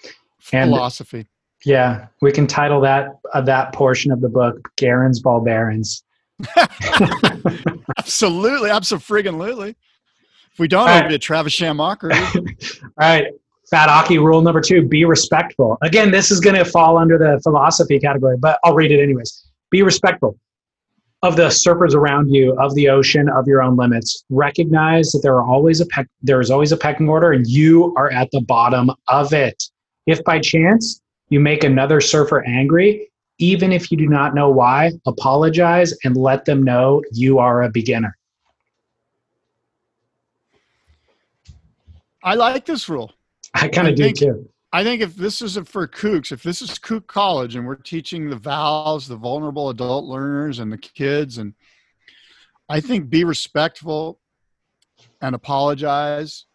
And- 0.52 0.70
Philosophy. 0.70 1.26
Yeah, 1.66 2.08
we 2.20 2.30
can 2.30 2.46
title 2.46 2.80
that 2.82 3.08
uh, 3.32 3.40
that 3.42 3.72
portion 3.72 4.12
of 4.12 4.20
the 4.20 4.28
book 4.28 4.68
"Garen's 4.76 5.20
Ball 5.20 5.40
Barons." 5.40 6.04
absolutely, 7.98 8.68
absolutely. 8.68 9.74
If 10.52 10.58
we 10.58 10.68
don't, 10.68 10.88
All 10.88 10.98
it'll 10.98 11.08
be 11.08 11.14
a 11.14 11.18
Travis 11.18 11.54
Shamrocker. 11.54 12.12
All 12.14 12.42
right, 12.98 13.28
Fat 13.70 13.88
Aki 13.88 14.18
rule 14.18 14.42
number 14.42 14.60
two: 14.60 14.86
be 14.86 15.06
respectful. 15.06 15.78
Again, 15.80 16.10
this 16.10 16.30
is 16.30 16.38
going 16.38 16.56
to 16.56 16.66
fall 16.66 16.98
under 16.98 17.16
the 17.16 17.40
philosophy 17.42 17.98
category, 17.98 18.36
but 18.36 18.58
I'll 18.62 18.74
read 18.74 18.92
it 18.92 19.02
anyways. 19.02 19.46
Be 19.70 19.82
respectful 19.82 20.38
of 21.24 21.36
the 21.36 21.46
surfers 21.46 21.94
around 21.94 22.34
you, 22.34 22.54
of 22.60 22.74
the 22.74 22.90
ocean, 22.90 23.30
of 23.30 23.48
your 23.48 23.62
own 23.62 23.76
limits. 23.76 24.24
Recognize 24.28 25.10
that 25.12 25.20
there 25.22 25.34
are 25.34 25.42
always 25.42 25.80
a 25.80 25.86
peck, 25.86 26.06
there 26.22 26.38
is 26.38 26.50
always 26.50 26.70
a 26.70 26.76
pecking 26.76 27.08
order, 27.08 27.32
and 27.32 27.46
you 27.46 27.94
are 27.96 28.12
at 28.12 28.30
the 28.30 28.42
bottom 28.42 28.90
of 29.08 29.32
it. 29.32 29.64
If 30.06 30.22
by 30.24 30.38
chance 30.38 31.00
you 31.30 31.40
make 31.40 31.64
another 31.64 32.02
surfer 32.02 32.44
angry, 32.44 33.10
even 33.38 33.72
if 33.72 33.90
you 33.90 33.96
do 33.96 34.06
not 34.06 34.34
know 34.34 34.50
why, 34.50 34.92
apologize 35.06 35.94
and 36.04 36.14
let 36.14 36.44
them 36.44 36.62
know 36.62 37.02
you 37.10 37.38
are 37.38 37.62
a 37.62 37.70
beginner. 37.70 38.16
I 42.22 42.34
like 42.34 42.66
this 42.66 42.86
rule. 42.88 43.12
I 43.54 43.68
kind 43.68 43.88
of 43.88 43.94
do 43.96 44.04
think- 44.04 44.18
too. 44.18 44.48
I 44.74 44.82
think 44.82 45.02
if 45.02 45.14
this 45.14 45.40
is 45.40 45.56
for 45.68 45.86
kooks, 45.86 46.32
if 46.32 46.42
this 46.42 46.60
is 46.60 46.80
kook 46.80 47.06
college 47.06 47.54
and 47.54 47.64
we're 47.64 47.76
teaching 47.76 48.28
the 48.28 48.34
vals, 48.34 49.06
the 49.06 49.14
vulnerable 49.14 49.68
adult 49.68 50.06
learners 50.06 50.58
and 50.58 50.72
the 50.72 50.76
kids, 50.76 51.38
and 51.38 51.54
I 52.68 52.80
think 52.80 53.08
be 53.08 53.22
respectful 53.22 54.18
and 55.20 55.36
apologize 55.36 56.46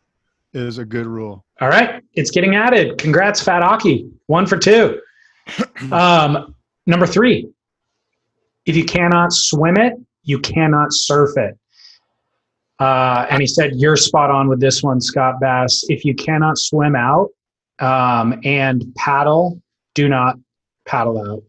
is 0.51 0.79
a 0.79 0.85
good 0.85 1.07
rule. 1.07 1.45
All 1.61 1.69
right, 1.69 2.03
it's 2.13 2.29
getting 2.29 2.55
added. 2.55 2.97
Congrats, 2.97 3.41
Fat 3.41 3.63
Aki. 3.63 4.11
One 4.25 4.45
for 4.45 4.57
two. 4.57 4.99
Um, 5.93 6.55
number 6.85 7.07
three, 7.07 7.47
if 8.65 8.75
you 8.75 8.83
cannot 8.83 9.31
swim 9.31 9.77
it, 9.77 9.93
you 10.23 10.39
cannot 10.39 10.89
surf 10.91 11.37
it. 11.37 11.57
Uh, 12.79 13.27
and 13.29 13.39
he 13.39 13.47
said, 13.47 13.71
You're 13.75 13.95
spot 13.95 14.29
on 14.29 14.49
with 14.49 14.59
this 14.59 14.83
one, 14.83 14.99
Scott 14.99 15.39
Bass. 15.39 15.85
If 15.87 16.03
you 16.03 16.13
cannot 16.13 16.57
swim 16.57 16.97
out 16.97 17.29
um, 17.79 18.39
and 18.43 18.93
paddle, 18.95 19.61
do 19.93 20.07
not 20.07 20.37
paddle 20.85 21.19
out. 21.19 21.43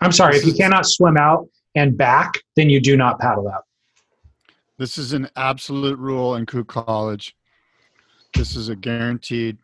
I'm 0.00 0.12
sorry, 0.12 0.36
if 0.36 0.46
you 0.46 0.52
cannot 0.54 0.86
swim 0.86 1.16
out 1.16 1.48
and 1.74 1.96
back, 1.96 2.34
then 2.56 2.70
you 2.70 2.80
do 2.80 2.96
not 2.96 3.18
paddle 3.18 3.48
out. 3.48 3.64
This 4.78 4.96
is 4.96 5.12
an 5.12 5.28
absolute 5.34 5.98
rule 5.98 6.36
in 6.36 6.46
kook 6.46 6.68
college. 6.68 7.34
This 8.34 8.54
is 8.54 8.68
a 8.68 8.76
guaranteed. 8.76 9.58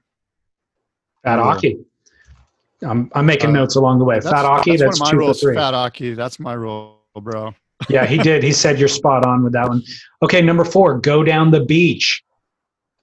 Fat 1.23 1.37
Rule. 1.37 1.45
Aki. 1.45 1.79
I'm, 2.83 3.11
I'm 3.15 3.25
making 3.25 3.51
Uh, 3.51 3.61
notes 3.61 3.77
along 3.77 4.01
the 4.01 4.05
way. 4.05 4.17
That's, 4.17 4.31
Fat 4.31 4.45
Aki, 4.45 4.73
that's, 4.73 4.83
that's, 4.83 5.01
one 5.01 5.09
of 5.09 5.15
my 5.15 5.19
for 5.19 5.19
rules. 5.19 5.41
three. 5.41 5.55
Fat 5.55 5.75
Aki, 5.75 6.15
that's 6.15 6.41
my 6.41 6.55
rule, 6.55 6.99
bro. 7.15 7.55
Yeah, 7.89 8.07
he 8.07 8.19
did. 8.19 8.43
He 8.43 8.53
said 8.53 8.79
you're 8.79 8.89
spot 8.89 9.25
on 9.25 9.45
with 9.45 9.53
that 9.53 9.69
one. 9.69 9.83
Okay, 10.23 10.43
number 10.43 10.65
four, 10.65 10.99
go 10.99 11.23
down 11.23 11.51
the 11.53 11.65
beach. 11.65 12.24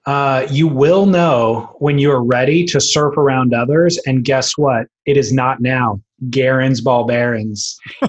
Uh, 0.04 0.46
you 0.50 0.66
will 0.66 1.06
know 1.06 1.76
when 1.78 1.98
you're 1.98 2.22
ready 2.22 2.64
to 2.64 2.80
surf 2.80 3.16
around 3.16 3.54
others, 3.54 3.98
and 4.06 4.24
guess 4.24 4.58
what? 4.58 4.86
It 5.06 5.16
is 5.16 5.32
not 5.32 5.60
now. 5.60 6.00
Garen's 6.30 6.80
ball 6.80 7.04
barons. 7.04 7.78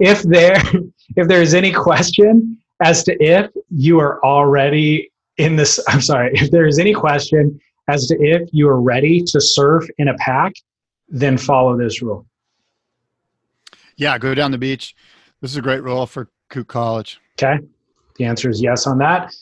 if 0.00 0.22
there, 0.22 0.62
if 1.16 1.28
there's 1.28 1.54
any 1.54 1.72
question 1.72 2.58
as 2.82 3.02
to 3.04 3.16
if 3.22 3.50
you 3.70 3.98
are 4.00 4.22
already 4.24 5.10
in 5.38 5.56
this, 5.56 5.82
I'm 5.88 6.00
sorry. 6.00 6.30
If 6.34 6.50
there 6.50 6.66
is 6.66 6.78
any 6.78 6.92
question 6.92 7.58
as 7.88 8.06
to 8.08 8.16
if 8.20 8.48
you 8.52 8.68
are 8.68 8.80
ready 8.80 9.22
to 9.22 9.40
surf 9.40 9.86
in 9.98 10.08
a 10.08 10.14
pack, 10.18 10.52
then 11.08 11.38
follow 11.38 11.76
this 11.76 12.02
rule. 12.02 12.26
Yeah, 13.96 14.18
go 14.18 14.34
down 14.34 14.50
the 14.50 14.58
beach. 14.58 14.94
This 15.40 15.52
is 15.52 15.56
a 15.56 15.62
great 15.62 15.82
rule 15.82 16.06
for 16.06 16.28
kook 16.50 16.68
college. 16.68 17.18
Okay. 17.40 17.64
The 18.16 18.24
answer 18.24 18.50
is 18.50 18.60
yes 18.60 18.86
on 18.86 18.98
that. 18.98 19.34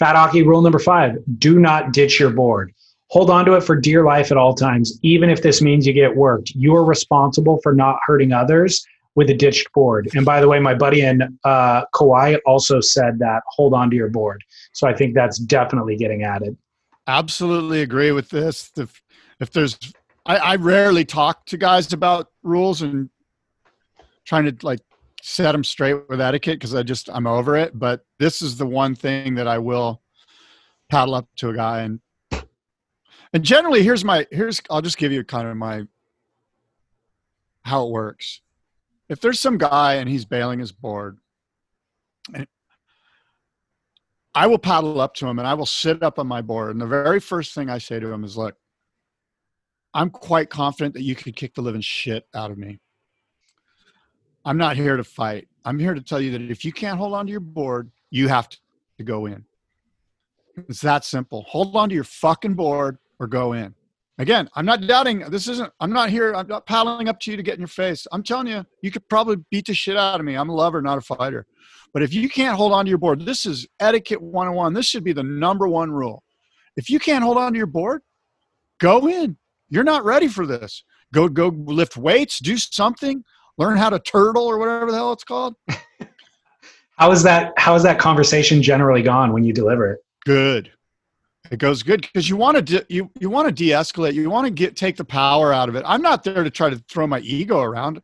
Fat 0.00 0.16
hockey 0.16 0.42
rule 0.42 0.62
number 0.62 0.78
five 0.78 1.18
do 1.38 1.60
not 1.60 1.92
ditch 1.92 2.18
your 2.18 2.30
board. 2.30 2.72
Hold 3.10 3.28
on 3.28 3.44
to 3.44 3.52
it 3.52 3.60
for 3.62 3.76
dear 3.76 4.02
life 4.02 4.32
at 4.32 4.38
all 4.38 4.54
times, 4.54 4.98
even 5.02 5.28
if 5.28 5.42
this 5.42 5.60
means 5.60 5.86
you 5.86 5.92
get 5.92 6.16
worked. 6.16 6.50
You 6.50 6.74
are 6.74 6.84
responsible 6.84 7.60
for 7.62 7.74
not 7.74 7.98
hurting 8.06 8.32
others 8.32 8.82
with 9.14 9.28
a 9.28 9.34
ditched 9.34 9.70
board. 9.74 10.08
And 10.14 10.24
by 10.24 10.40
the 10.40 10.48
way, 10.48 10.58
my 10.58 10.74
buddy 10.74 11.02
in 11.02 11.38
uh, 11.44 11.84
Kauai 11.94 12.36
also 12.46 12.80
said 12.80 13.18
that 13.18 13.42
hold 13.48 13.74
on 13.74 13.90
to 13.90 13.96
your 13.96 14.08
board. 14.08 14.42
So 14.72 14.88
I 14.88 14.94
think 14.94 15.14
that's 15.14 15.38
definitely 15.38 15.96
getting 15.96 16.22
added. 16.22 16.56
Absolutely 17.06 17.82
agree 17.82 18.12
with 18.12 18.30
this. 18.30 18.70
If, 18.78 19.02
if 19.38 19.50
there's, 19.50 19.78
I, 20.24 20.36
I 20.36 20.56
rarely 20.56 21.04
talk 21.04 21.44
to 21.46 21.58
guys 21.58 21.92
about 21.92 22.30
rules 22.42 22.80
and 22.80 23.10
trying 24.24 24.44
to 24.46 24.56
like 24.64 24.80
set 25.22 25.52
them 25.52 25.64
straight 25.64 26.08
with 26.08 26.20
etiquette 26.20 26.58
because 26.58 26.74
I 26.74 26.82
just 26.82 27.08
I'm 27.10 27.26
over 27.26 27.56
it. 27.56 27.78
But 27.78 28.04
this 28.18 28.42
is 28.42 28.56
the 28.56 28.66
one 28.66 28.94
thing 28.94 29.34
that 29.36 29.48
I 29.48 29.58
will 29.58 30.02
paddle 30.88 31.14
up 31.14 31.28
to 31.36 31.50
a 31.50 31.54
guy 31.54 31.82
and 31.82 32.00
and 33.32 33.44
generally 33.44 33.82
here's 33.82 34.04
my 34.04 34.26
here's 34.30 34.60
I'll 34.70 34.82
just 34.82 34.98
give 34.98 35.12
you 35.12 35.22
kind 35.24 35.46
of 35.46 35.56
my 35.56 35.86
how 37.62 37.86
it 37.86 37.90
works. 37.90 38.40
If 39.08 39.20
there's 39.20 39.40
some 39.40 39.58
guy 39.58 39.94
and 39.94 40.08
he's 40.08 40.24
bailing 40.24 40.60
his 40.60 40.72
board, 40.72 41.18
and 42.34 42.46
I 44.34 44.46
will 44.46 44.58
paddle 44.58 45.00
up 45.00 45.14
to 45.16 45.26
him 45.26 45.38
and 45.38 45.46
I 45.46 45.54
will 45.54 45.66
sit 45.66 46.02
up 46.02 46.18
on 46.18 46.26
my 46.26 46.42
board. 46.42 46.70
And 46.70 46.80
the 46.80 46.86
very 46.86 47.20
first 47.20 47.54
thing 47.54 47.68
I 47.68 47.78
say 47.78 47.98
to 47.98 48.12
him 48.12 48.24
is, 48.24 48.36
look, 48.36 48.56
I'm 49.92 50.10
quite 50.10 50.50
confident 50.50 50.94
that 50.94 51.02
you 51.02 51.16
could 51.16 51.34
kick 51.34 51.54
the 51.54 51.62
living 51.62 51.80
shit 51.80 52.26
out 52.34 52.50
of 52.50 52.58
me. 52.58 52.78
I'm 54.44 54.56
not 54.56 54.76
here 54.76 54.96
to 54.96 55.04
fight. 55.04 55.48
I'm 55.64 55.78
here 55.78 55.94
to 55.94 56.00
tell 56.00 56.20
you 56.20 56.30
that 56.32 56.42
if 56.42 56.64
you 56.64 56.72
can't 56.72 56.98
hold 56.98 57.14
on 57.14 57.26
to 57.26 57.30
your 57.30 57.40
board, 57.40 57.90
you 58.10 58.28
have 58.28 58.48
to 58.48 59.04
go 59.04 59.26
in. 59.26 59.44
It's 60.68 60.80
that 60.80 61.04
simple. 61.04 61.44
Hold 61.48 61.76
on 61.76 61.88
to 61.90 61.94
your 61.94 62.04
fucking 62.04 62.54
board 62.54 62.98
or 63.18 63.26
go 63.26 63.52
in. 63.52 63.74
Again, 64.18 64.50
I'm 64.54 64.66
not 64.66 64.86
doubting. 64.86 65.20
This 65.30 65.48
isn't. 65.48 65.72
I'm 65.80 65.92
not 65.92 66.10
here. 66.10 66.34
I'm 66.34 66.46
not 66.46 66.66
paddling 66.66 67.08
up 67.08 67.20
to 67.20 67.30
you 67.30 67.38
to 67.38 67.42
get 67.42 67.54
in 67.54 67.60
your 67.60 67.68
face. 67.68 68.06
I'm 68.12 68.22
telling 68.22 68.48
you, 68.48 68.66
you 68.82 68.90
could 68.90 69.08
probably 69.08 69.36
beat 69.50 69.66
the 69.66 69.74
shit 69.74 69.96
out 69.96 70.20
of 70.20 70.26
me. 70.26 70.34
I'm 70.34 70.50
a 70.50 70.54
lover, 70.54 70.82
not 70.82 70.98
a 70.98 71.00
fighter. 71.00 71.46
But 71.94 72.02
if 72.02 72.12
you 72.12 72.28
can't 72.28 72.56
hold 72.56 72.72
on 72.72 72.84
to 72.84 72.88
your 72.90 72.98
board, 72.98 73.24
this 73.24 73.46
is 73.46 73.66
etiquette 73.80 74.20
101. 74.20 74.74
This 74.74 74.86
should 74.86 75.04
be 75.04 75.14
the 75.14 75.22
number 75.22 75.66
one 75.68 75.90
rule. 75.90 76.22
If 76.76 76.90
you 76.90 76.98
can't 76.98 77.24
hold 77.24 77.38
on 77.38 77.52
to 77.52 77.56
your 77.56 77.66
board, 77.66 78.02
go 78.78 79.08
in. 79.08 79.38
You're 79.70 79.84
not 79.84 80.04
ready 80.04 80.28
for 80.28 80.46
this. 80.46 80.84
Go 81.12 81.28
go 81.28 81.48
lift 81.48 81.96
weights, 81.96 82.38
do 82.40 82.56
something, 82.56 83.24
learn 83.60 83.76
how 83.76 83.90
to 83.90 83.98
turtle 83.98 84.44
or 84.44 84.58
whatever 84.58 84.90
the 84.90 84.96
hell 84.96 85.12
it's 85.12 85.22
called. 85.22 85.54
how 86.96 87.12
is 87.12 87.22
that 87.22 87.52
how 87.58 87.74
is 87.74 87.82
that 87.82 87.98
conversation 87.98 88.62
generally 88.62 89.02
gone 89.02 89.32
when 89.32 89.44
you 89.44 89.52
deliver 89.52 89.92
it? 89.92 90.00
Good. 90.24 90.72
It 91.50 91.58
goes 91.58 91.82
good 91.82 92.00
because 92.00 92.28
you 92.28 92.36
want 92.36 92.56
to 92.56 92.62
de- 92.62 92.86
you 92.88 93.10
you 93.20 93.28
want 93.28 93.48
to 93.48 93.52
de-escalate. 93.52 94.14
You 94.14 94.30
want 94.30 94.46
to 94.46 94.50
get 94.50 94.76
take 94.76 94.96
the 94.96 95.04
power 95.04 95.52
out 95.52 95.68
of 95.68 95.76
it. 95.76 95.84
I'm 95.86 96.00
not 96.00 96.24
there 96.24 96.42
to 96.42 96.50
try 96.50 96.70
to 96.70 96.76
throw 96.88 97.06
my 97.06 97.20
ego 97.20 97.60
around, 97.60 98.00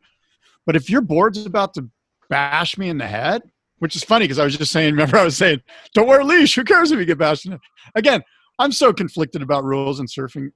but 0.65 0.75
if 0.75 0.89
your 0.89 1.01
board's 1.01 1.45
about 1.45 1.73
to 1.73 1.89
bash 2.29 2.77
me 2.77 2.89
in 2.89 2.97
the 2.97 3.07
head, 3.07 3.41
which 3.79 3.95
is 3.95 4.03
funny 4.03 4.25
because 4.25 4.39
I 4.39 4.43
was 4.43 4.57
just 4.57 4.71
saying. 4.71 4.93
Remember, 4.93 5.17
I 5.17 5.23
was 5.23 5.37
saying, 5.37 5.61
"Don't 5.93 6.07
wear 6.07 6.19
a 6.19 6.25
leash. 6.25 6.55
Who 6.55 6.63
cares 6.63 6.91
if 6.91 6.99
you 6.99 7.05
get 7.05 7.17
bashed?" 7.17 7.45
In 7.45 7.51
the 7.51 7.59
Again, 7.95 8.21
I'm 8.59 8.71
so 8.71 8.91
conflicted 8.93 9.41
about 9.41 9.63
rules 9.63 9.99
and 9.99 10.09
surfing. 10.09 10.51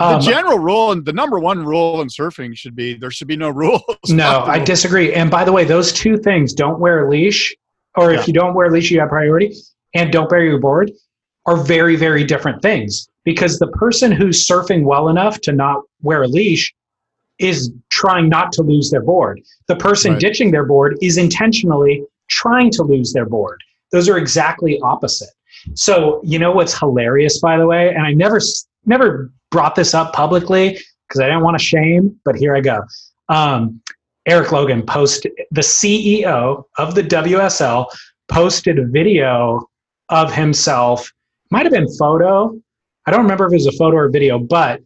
The 0.00 0.06
Um, 0.16 0.20
general 0.22 0.58
rule 0.58 0.92
and 0.92 1.04
the 1.04 1.12
number 1.12 1.38
one 1.38 1.62
rule 1.64 2.00
in 2.00 2.08
surfing 2.08 2.56
should 2.56 2.74
be 2.74 2.94
there 2.94 3.10
should 3.10 3.28
be 3.28 3.36
no 3.36 3.50
rules. 3.64 3.82
No, 4.08 4.44
I 4.46 4.58
disagree. 4.58 5.12
And 5.12 5.30
by 5.30 5.44
the 5.44 5.52
way, 5.52 5.64
those 5.64 5.92
two 5.92 6.16
things, 6.16 6.54
don't 6.54 6.80
wear 6.80 7.06
a 7.06 7.10
leash, 7.10 7.54
or 7.96 8.12
Yeah. 8.12 8.20
if 8.20 8.26
you 8.26 8.32
don't 8.32 8.54
wear 8.54 8.66
a 8.68 8.70
leash, 8.70 8.90
you 8.90 8.98
have 9.00 9.10
priority, 9.10 9.54
and 9.94 10.10
don't 10.10 10.28
bury 10.30 10.48
your 10.48 10.58
board, 10.58 10.90
are 11.44 11.56
very, 11.58 11.96
very 11.96 12.24
different 12.24 12.62
things. 12.62 13.08
Because 13.24 13.58
the 13.58 13.66
person 13.68 14.10
who's 14.10 14.46
surfing 14.46 14.84
well 14.84 15.10
enough 15.10 15.38
to 15.42 15.52
not 15.52 15.82
wear 16.00 16.22
a 16.22 16.28
leash 16.28 16.74
is 17.38 17.70
trying 17.90 18.30
not 18.30 18.52
to 18.52 18.62
lose 18.62 18.90
their 18.90 19.02
board. 19.02 19.40
The 19.66 19.76
person 19.76 20.12
Right. 20.12 20.20
ditching 20.20 20.50
their 20.50 20.64
board 20.64 20.96
is 21.02 21.18
intentionally 21.18 22.04
trying 22.28 22.70
to 22.72 22.82
lose 22.82 23.12
their 23.12 23.26
board. 23.26 23.60
Those 23.92 24.08
are 24.08 24.16
exactly 24.16 24.80
opposite. 24.82 25.28
So, 25.74 26.20
you 26.24 26.38
know 26.38 26.52
what's 26.52 26.78
hilarious, 26.78 27.38
by 27.40 27.58
the 27.58 27.66
way, 27.66 27.90
and 27.94 28.06
I 28.06 28.12
never 28.14 28.40
never 28.86 29.30
brought 29.50 29.74
this 29.74 29.94
up 29.94 30.12
publicly 30.12 30.78
because 31.08 31.20
I 31.20 31.26
didn't 31.26 31.42
want 31.42 31.58
to 31.58 31.64
shame, 31.64 32.18
but 32.24 32.36
here 32.36 32.54
I 32.54 32.60
go. 32.60 32.82
Um, 33.28 33.80
Erik 34.26 34.52
Logan 34.52 34.82
posted 34.82 35.32
the 35.50 35.62
CEO 35.62 36.64
of 36.78 36.94
the 36.94 37.02
WSL 37.02 37.86
posted 38.30 38.78
a 38.78 38.86
video 38.86 39.68
of 40.08 40.32
himself. 40.32 41.12
Might 41.50 41.64
have 41.64 41.72
been 41.72 41.92
photo. 41.96 42.56
I 43.06 43.10
don't 43.10 43.22
remember 43.22 43.46
if 43.46 43.52
it 43.52 43.56
was 43.56 43.66
a 43.66 43.72
photo 43.72 43.96
or 43.96 44.08
video, 44.08 44.38
but 44.38 44.80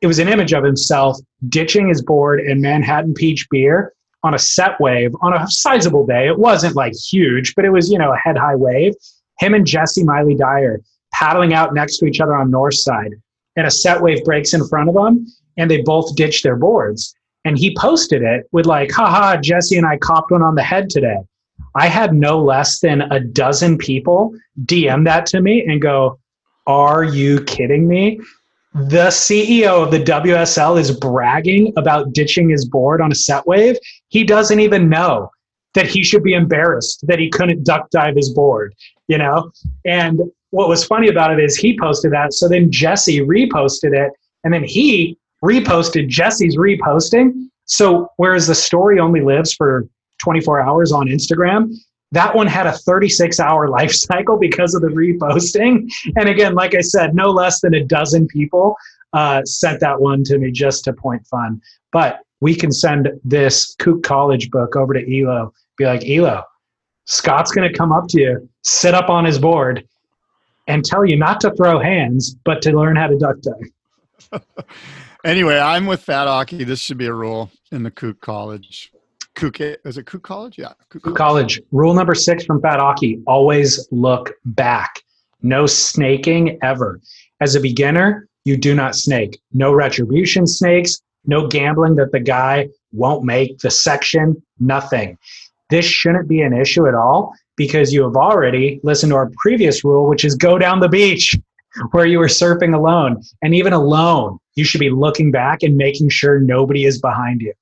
it 0.00 0.06
was 0.06 0.18
an 0.18 0.28
image 0.28 0.52
of 0.52 0.64
himself 0.64 1.18
ditching 1.48 1.88
his 1.88 2.02
board 2.02 2.40
in 2.40 2.60
Manhattan 2.60 3.14
Beach 3.14 3.48
Pier 3.50 3.92
on 4.22 4.34
a 4.34 4.38
set 4.38 4.78
wave 4.80 5.12
on 5.22 5.34
a 5.34 5.46
sizable 5.48 6.06
day. 6.06 6.26
It 6.26 6.38
wasn't 6.38 6.76
like 6.76 6.92
huge, 7.10 7.54
but 7.54 7.64
it 7.64 7.70
was, 7.70 7.90
you 7.90 7.98
know, 7.98 8.12
a 8.12 8.16
head 8.16 8.36
high 8.36 8.56
wave. 8.56 8.92
Him 9.38 9.54
and 9.54 9.64
Jessi 9.64 10.04
Miley-Dyer 10.04 10.80
paddling 11.12 11.54
out 11.54 11.74
next 11.74 11.98
to 11.98 12.06
each 12.06 12.20
other 12.20 12.36
on 12.36 12.50
North 12.50 12.74
Side. 12.74 13.12
And 13.58 13.66
a 13.66 13.70
set 13.70 14.00
wave 14.00 14.24
breaks 14.24 14.54
in 14.54 14.66
front 14.68 14.88
of 14.88 14.94
them, 14.94 15.26
and 15.56 15.70
they 15.70 15.82
both 15.82 16.14
ditch 16.14 16.42
their 16.42 16.56
boards. 16.56 17.14
And 17.44 17.58
he 17.58 17.76
posted 17.76 18.22
it 18.22 18.46
with 18.52 18.66
like, 18.66 18.92
haha, 18.92 19.36
Jessi 19.36 19.76
and 19.76 19.86
I 19.86 19.98
copped 19.98 20.30
one 20.30 20.42
on 20.42 20.54
the 20.54 20.62
head 20.62 20.88
today. 20.88 21.18
I 21.74 21.88
had 21.88 22.14
no 22.14 22.38
less 22.40 22.80
than 22.80 23.02
a 23.02 23.20
dozen 23.20 23.76
people 23.76 24.32
DM 24.64 25.04
that 25.04 25.26
to 25.26 25.40
me 25.40 25.64
and 25.66 25.82
go, 25.82 26.18
Are 26.66 27.04
you 27.04 27.42
kidding 27.44 27.88
me? 27.88 28.20
The 28.74 29.08
CEO 29.08 29.82
of 29.82 29.90
the 29.90 29.98
WSL 29.98 30.78
is 30.78 30.96
bragging 30.96 31.72
about 31.76 32.12
ditching 32.12 32.48
his 32.48 32.64
board 32.64 33.00
on 33.00 33.10
a 33.10 33.14
set 33.14 33.44
wave. 33.44 33.76
He 34.08 34.22
doesn't 34.22 34.60
even 34.60 34.88
know 34.88 35.30
that 35.74 35.86
he 35.86 36.02
should 36.04 36.22
be 36.22 36.34
embarrassed 36.34 37.04
that 37.06 37.18
he 37.18 37.28
couldn't 37.28 37.64
duck 37.64 37.90
dive 37.90 38.16
his 38.16 38.30
board, 38.30 38.74
you 39.08 39.18
know? 39.18 39.50
And 39.84 40.20
what 40.50 40.68
was 40.68 40.84
funny 40.84 41.08
about 41.08 41.32
it 41.32 41.42
is 41.42 41.56
he 41.56 41.78
posted 41.78 42.12
that. 42.12 42.32
So 42.32 42.48
then 42.48 42.70
Jessi 42.70 43.24
reposted 43.24 43.96
it, 43.96 44.12
and 44.44 44.52
then 44.52 44.64
he 44.64 45.16
reposted 45.44 46.08
Jessi's 46.08 46.56
reposting. 46.56 47.48
So 47.66 48.08
whereas 48.16 48.46
the 48.46 48.54
story 48.54 48.98
only 48.98 49.20
lives 49.20 49.52
for 49.52 49.86
24 50.18 50.60
hours 50.60 50.92
on 50.92 51.06
Instagram, 51.06 51.72
that 52.12 52.34
one 52.34 52.46
had 52.46 52.66
a 52.66 52.72
36 52.72 53.38
hour 53.38 53.68
life 53.78 53.92
cycle 53.92 54.38
because 54.38 54.74
of 54.74 54.82
the 54.82 54.88
reposting. 54.88 55.88
And 56.16 56.28
again, 56.28 56.54
like 56.54 56.74
I 56.74 56.80
said, 56.80 57.14
no 57.14 57.30
less 57.30 57.60
than 57.60 57.74
a 57.74 57.84
dozen 57.84 58.26
people 58.28 58.74
uh, 59.12 59.42
sent 59.44 59.80
that 59.80 60.00
one 60.00 60.24
to 60.24 60.38
me 60.38 60.50
just 60.50 60.84
to 60.84 60.92
point 60.92 61.26
fun. 61.26 61.60
But 61.92 62.20
we 62.40 62.54
can 62.54 62.72
send 62.72 63.08
this 63.24 63.74
Kook 63.78 64.02
College 64.02 64.50
book 64.50 64.76
over 64.76 64.94
to 64.94 65.20
Elo. 65.20 65.52
Be 65.76 65.86
like, 65.86 66.08
Elo, 66.08 66.44
Scott's 67.06 67.52
going 67.52 67.70
to 67.70 67.76
come 67.76 67.92
up 67.92 68.06
to 68.08 68.20
you, 68.20 68.48
sit 68.62 68.94
up 68.94 69.08
on 69.08 69.24
his 69.24 69.38
board, 69.38 69.86
and 70.68 70.84
tell 70.84 71.04
you 71.04 71.16
not 71.16 71.40
to 71.40 71.52
throw 71.54 71.80
hands, 71.80 72.36
but 72.44 72.62
to 72.62 72.72
learn 72.72 72.96
how 72.96 73.08
to 73.08 73.18
duck 73.18 73.36
dive. 73.40 74.64
Anyway, 75.24 75.58
I'm 75.58 75.86
with 75.86 76.02
Fat 76.02 76.28
Aki. 76.28 76.64
This 76.64 76.80
should 76.80 76.96
be 76.96 77.06
a 77.06 77.12
rule 77.12 77.50
in 77.72 77.82
the 77.82 77.90
Kook 77.90 78.20
College. 78.20 78.92
Kook, 79.34 79.60
is 79.60 79.98
it 79.98 80.06
Kook 80.06 80.22
College? 80.22 80.56
Yeah. 80.58 80.72
Kook 80.90 81.02
Kook 81.02 81.16
College. 81.16 81.60
Rule 81.72 81.92
number 81.92 82.14
six 82.14 82.44
from 82.44 82.60
Fat 82.62 82.78
Aki 82.78 83.20
always 83.26 83.88
look 83.90 84.32
back. 84.44 85.02
No 85.42 85.66
snaking 85.66 86.58
ever. 86.62 87.00
As 87.40 87.56
a 87.56 87.60
beginner, 87.60 88.28
you 88.44 88.56
do 88.56 88.74
not 88.74 88.94
snake. 88.94 89.40
No 89.52 89.72
retribution 89.72 90.46
snakes, 90.46 91.02
no 91.26 91.48
gambling 91.48 91.96
that 91.96 92.12
the 92.12 92.20
guy 92.20 92.68
won't 92.92 93.24
make 93.24 93.58
the 93.58 93.70
section, 93.70 94.40
nothing. 94.60 95.18
This 95.70 95.84
shouldn't 95.84 96.28
be 96.28 96.40
an 96.40 96.52
issue 96.52 96.86
at 96.86 96.94
all 96.94 97.34
because 97.56 97.92
you 97.92 98.02
have 98.04 98.16
already 98.16 98.80
listened 98.82 99.10
to 99.10 99.16
our 99.16 99.30
previous 99.36 99.84
rule, 99.84 100.08
which 100.08 100.24
is 100.24 100.34
go 100.34 100.58
down 100.58 100.80
the 100.80 100.88
beach 100.88 101.36
where 101.90 102.06
you 102.06 102.18
were 102.18 102.26
surfing 102.26 102.74
alone. 102.74 103.22
And 103.42 103.54
even 103.54 103.72
alone, 103.72 104.38
you 104.54 104.64
should 104.64 104.80
be 104.80 104.90
looking 104.90 105.30
back 105.30 105.62
and 105.62 105.76
making 105.76 106.08
sure 106.08 106.40
nobody 106.40 106.84
is 106.84 107.00
behind 107.00 107.42
you. 107.42 107.52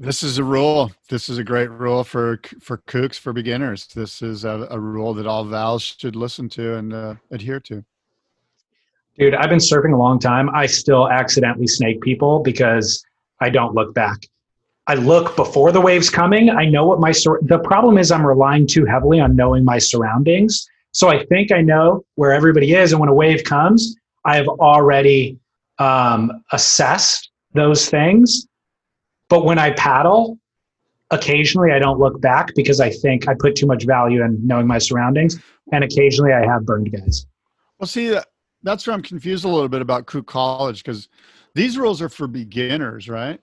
This 0.00 0.22
is 0.22 0.38
a 0.38 0.44
rule. 0.44 0.92
This 1.08 1.28
is 1.28 1.38
a 1.38 1.44
great 1.44 1.70
rule 1.72 2.04
for 2.04 2.40
for 2.60 2.78
kooks 2.86 3.18
for 3.18 3.32
beginners. 3.32 3.86
This 3.86 4.22
is 4.22 4.44
a, 4.44 4.68
a 4.70 4.78
rule 4.78 5.12
that 5.14 5.26
all 5.26 5.44
vals 5.44 5.82
should 5.98 6.14
listen 6.14 6.48
to 6.50 6.76
and 6.76 6.94
uh, 6.94 7.14
adhere 7.32 7.58
to. 7.60 7.84
Dude, 9.18 9.34
I've 9.34 9.50
been 9.50 9.58
surfing 9.58 9.92
a 9.92 9.96
long 9.96 10.20
time. 10.20 10.48
I 10.50 10.66
still 10.66 11.10
accidentally 11.10 11.66
snake 11.66 12.00
people 12.00 12.38
because 12.38 13.04
I 13.40 13.50
don't 13.50 13.74
look 13.74 13.92
back. 13.92 14.18
I 14.88 14.94
look 14.94 15.36
before 15.36 15.70
the 15.70 15.82
wave's 15.82 16.08
coming. 16.08 16.48
I 16.48 16.64
know 16.64 16.86
what 16.86 16.98
my 16.98 17.12
sur- 17.12 17.40
the 17.42 17.58
problem 17.58 17.98
is. 17.98 18.10
I'm 18.10 18.26
relying 18.26 18.66
too 18.66 18.86
heavily 18.86 19.20
on 19.20 19.36
knowing 19.36 19.62
my 19.62 19.78
surroundings. 19.78 20.66
So 20.92 21.08
I 21.10 21.26
think 21.26 21.52
I 21.52 21.60
know 21.60 22.06
where 22.14 22.32
everybody 22.32 22.72
is, 22.72 22.92
and 22.92 23.00
when 23.00 23.10
a 23.10 23.14
wave 23.14 23.44
comes, 23.44 23.94
I 24.24 24.36
have 24.36 24.48
already 24.48 25.38
um, 25.78 26.42
assessed 26.52 27.30
those 27.52 27.90
things. 27.90 28.46
But 29.28 29.44
when 29.44 29.58
I 29.58 29.72
paddle, 29.72 30.38
occasionally 31.10 31.70
I 31.72 31.78
don't 31.78 32.00
look 32.00 32.18
back 32.22 32.54
because 32.54 32.80
I 32.80 32.88
think 32.88 33.28
I 33.28 33.34
put 33.38 33.56
too 33.56 33.66
much 33.66 33.84
value 33.84 34.24
in 34.24 34.38
knowing 34.44 34.66
my 34.66 34.78
surroundings, 34.78 35.38
and 35.70 35.84
occasionally 35.84 36.32
I 36.32 36.46
have 36.46 36.64
burned 36.64 36.90
guys. 36.90 37.26
Well, 37.78 37.86
see, 37.86 38.18
that's 38.62 38.86
where 38.86 38.94
I'm 38.94 39.02
confused 39.02 39.44
a 39.44 39.48
little 39.48 39.68
bit 39.68 39.82
about 39.82 40.06
Kook 40.06 40.26
College 40.26 40.82
because 40.82 41.10
these 41.54 41.76
rules 41.76 42.00
are 42.00 42.08
for 42.08 42.26
beginners, 42.26 43.06
right? 43.06 43.40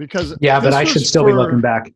Because 0.00 0.36
Yeah, 0.40 0.58
but 0.60 0.72
I 0.72 0.84
should 0.84 1.06
still 1.06 1.24
be 1.24 1.32
looking 1.32 1.60
back. 1.60 1.92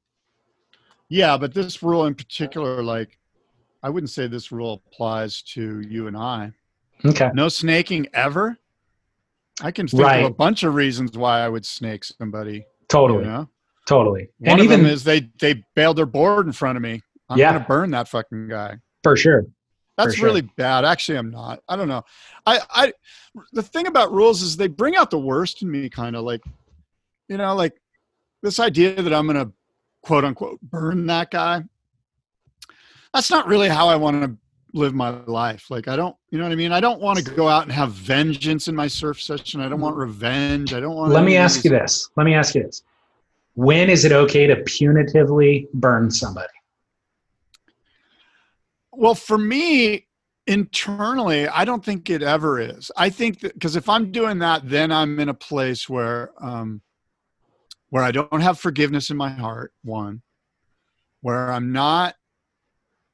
Yeah, 1.09 1.37
but 1.37 1.53
this 1.53 1.83
rule 1.83 2.07
in 2.07 2.15
particular, 2.15 2.83
like, 2.83 3.19
I 3.83 3.89
wouldn't 3.91 4.11
say 4.11 4.27
this 4.27 4.51
rule 4.53 4.83
applies 4.87 5.43
to 5.55 5.81
you 5.81 6.07
and 6.07 6.17
I. 6.17 6.53
Okay. 7.05 7.31
No 7.35 7.49
snaking 7.49 8.07
ever. 8.15 8.57
I 9.63 9.71
can 9.71 9.87
think 9.87 10.03
Right. 10.03 10.25
of 10.25 10.31
a 10.31 10.35
bunch 10.35 10.63
of 10.63 10.75
reasons 10.75 11.17
why 11.17 11.41
I 11.41 11.49
would 11.49 11.67
snake 11.67 12.05
somebody. 12.05 12.65
Totally. 12.89 13.25
You 13.25 13.31
know? 13.31 13.49
Totally. 13.87 14.31
One 14.39 14.53
and 14.53 14.61
of 14.61 14.65
even 14.65 14.83
them 14.85 14.91
is 14.91 15.05
they 15.05 15.29
they 15.41 15.63
bailed 15.77 15.97
their 15.99 16.07
board 16.07 16.47
in 16.47 16.53
front 16.53 16.77
of 16.77 16.83
me. 16.83 17.03
I'm 17.29 17.39
Yeah. 17.39 17.53
gonna 17.53 17.65
burn 17.67 17.91
that 17.91 18.09
fucking 18.09 18.49
guy. 18.49 18.79
for 19.03 19.17
sure. 19.17 19.45
That's 19.99 20.15
sure. 20.17 20.25
really 20.25 20.41
bad. 20.57 20.85
Actually, 20.85 21.19
I'm 21.19 21.31
not. 21.31 21.61
I 21.69 21.77
don't 21.77 21.87
know. 21.89 22.03
I, 22.47 22.61
I, 22.71 22.93
the 23.53 23.63
thing 23.63 23.87
about 23.87 24.11
rules 24.13 24.43
is 24.43 24.57
they 24.57 24.67
bring 24.67 24.97
out 24.97 25.11
the 25.11 25.19
worst 25.21 25.63
in 25.63 25.71
me, 25.71 25.89
kind 25.89 26.17
of 26.17 26.25
like, 26.25 26.43
you 27.29 27.37
know, 27.37 27.55
like 27.55 27.75
this 28.45 28.61
idea 28.61 29.01
that 29.01 29.13
I'm 29.13 29.27
gonna 29.27 29.51
quote 30.03 30.25
unquote 30.25 30.61
burn 30.61 31.07
that 31.07 31.31
guy. 31.31 31.65
That's 33.13 33.31
not 33.31 33.49
really 33.49 33.69
how 33.69 33.89
I 33.89 33.97
want 33.97 34.23
to 34.23 34.37
live 34.75 34.93
my 34.93 35.11
life. 35.25 35.71
Like, 35.71 35.89
I 35.89 35.97
don't, 35.97 36.15
you 36.31 36.39
know 36.39 36.45
what 36.45 36.53
I 36.53 36.57
mean? 36.57 36.73
I 36.73 36.81
don't 36.81 37.01
want 37.01 37.19
to 37.21 37.25
go 37.25 37.49
out 37.49 37.63
and 37.63 37.73
have 37.73 37.93
vengeance 37.93 38.69
in 38.69 38.75
my 38.75 38.89
surf 38.89 39.23
session. 39.23 39.61
I 39.61 39.69
don't 39.69 39.81
want 39.81 39.97
revenge. 39.97 40.75
I 40.75 40.81
don't 40.81 40.95
want. 40.95 41.13
Let 41.13 41.25
me 41.25 41.37
ask 41.37 41.65
you 41.65 41.71
this. 41.71 42.11
Let 42.17 42.25
me 42.25 42.35
ask 42.35 42.55
you 42.55 42.65
this. 42.65 42.83
When 43.55 43.89
is 43.89 44.05
it 44.05 44.13
okay 44.13 44.47
to 44.47 44.57
punitively 44.57 45.69
burn 45.75 46.11
somebody? 46.11 46.49
Well, 48.93 49.15
for 49.15 49.39
me, 49.39 50.07
internally, 50.47 51.49
I 51.49 51.65
don't 51.65 51.85
think 51.85 52.11
it 52.11 52.23
ever 52.23 52.61
is. 52.61 52.91
I 52.97 53.11
think 53.11 53.41
that 53.41 53.55
because 53.55 53.77
if 53.77 53.89
I'm 53.89 54.11
doing 54.11 54.41
that, 54.41 54.69
then 54.69 54.93
I'm 54.93 55.19
in 55.19 55.29
a 55.29 55.35
place 55.35 55.89
where 55.89 56.33
um, 56.39 56.83
where 57.95 58.03
I 58.03 58.11
don't 58.11 58.41
have 58.41 58.59
forgiveness 58.59 59.11
in 59.11 59.17
my 59.17 59.31
heart. 59.31 59.73
One, 59.85 60.21
where 61.21 61.53
I'm 61.53 61.71
not, 61.71 62.17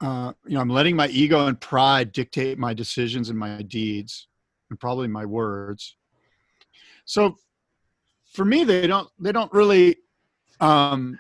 uh, 0.01 0.33
you 0.47 0.55
know, 0.55 0.61
I'm 0.63 0.71
letting 0.71 0.97
my 0.97 1.09
ego 1.09 1.49
and 1.49 1.61
pride 1.61 2.13
dictate 2.13 2.59
my 2.59 2.73
decisions 2.73 3.29
and 3.29 3.39
my 3.39 3.61
deeds, 3.61 4.27
and 4.71 4.81
probably 4.81 5.07
my 5.07 5.27
words. 5.27 5.97
So, 7.05 7.37
for 8.33 8.47
me, 8.47 8.65
they 8.65 8.87
don't 8.87 9.07
they 9.19 9.33
don't 9.33 9.53
really, 9.53 9.97
um, 10.63 11.19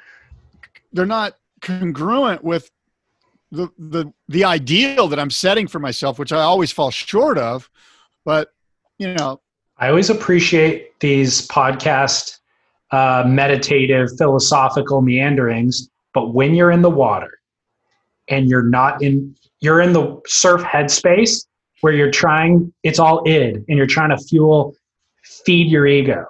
they're 0.94 1.04
not 1.04 1.34
congruent 1.60 2.42
with 2.42 2.70
the 3.52 3.68
the 3.76 4.10
the 4.28 4.44
ideal 4.44 5.06
that 5.08 5.18
I'm 5.18 5.28
setting 5.30 5.68
for 5.68 5.80
myself, 5.80 6.18
which 6.18 6.32
I 6.32 6.40
always 6.40 6.72
fall 6.72 6.90
short 6.90 7.36
of. 7.36 7.68
But 8.24 8.54
you 8.98 9.12
know, 9.12 9.42
I 9.76 9.90
always 9.90 10.08
appreciate 10.08 10.98
these 10.98 11.46
podcast, 11.46 12.38
uh, 12.92 13.24
meditative, 13.26 14.10
philosophical 14.18 15.02
meanderings. 15.02 15.88
But 16.12 16.34
when 16.34 16.54
you're 16.54 16.70
in 16.70 16.82
the 16.82 16.90
water 16.90 17.30
and 18.28 18.48
you're 18.48 18.62
not 18.62 19.02
in, 19.02 19.34
you're 19.60 19.80
in 19.80 19.92
the 19.92 20.20
surf 20.26 20.62
headspace 20.62 21.46
where 21.80 21.92
you're 21.92 22.10
trying, 22.10 22.72
it's 22.82 22.98
all 22.98 23.22
id, 23.26 23.64
and 23.68 23.78
you're 23.78 23.86
trying 23.86 24.10
to 24.10 24.18
fuel, 24.18 24.74
feed 25.22 25.70
your 25.70 25.86
ego. 25.86 26.26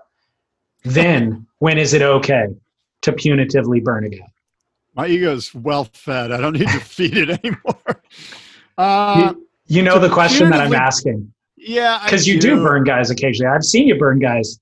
Then 0.84 1.46
when 1.58 1.78
is 1.78 1.92
it 1.92 2.02
okay 2.02 2.46
to 3.02 3.12
punitively 3.12 3.82
burn 3.82 4.04
again? 4.04 4.26
my 4.94 5.06
ego 5.06 5.32
is 5.32 5.54
well 5.54 5.84
fed. 5.84 6.32
I 6.32 6.38
don't 6.38 6.52
need 6.52 6.68
to 6.68 6.80
feed 6.80 7.16
it 7.16 7.30
anymore. 7.30 8.02
Uh, 8.76 9.32
you, 9.34 9.48
you 9.66 9.82
know 9.82 9.98
the 9.98 10.08
question 10.08 10.50
that 10.50 10.60
I'm 10.60 10.74
asking 10.74 11.32
yeah, 11.56 12.00
because 12.04 12.26
you 12.26 12.40
do 12.40 12.56
burn 12.56 12.84
guys 12.84 13.10
occasionally. 13.10 13.52
I've 13.54 13.64
seen 13.64 13.86
you 13.86 13.96
burn 13.96 14.18
guys. 14.18 14.58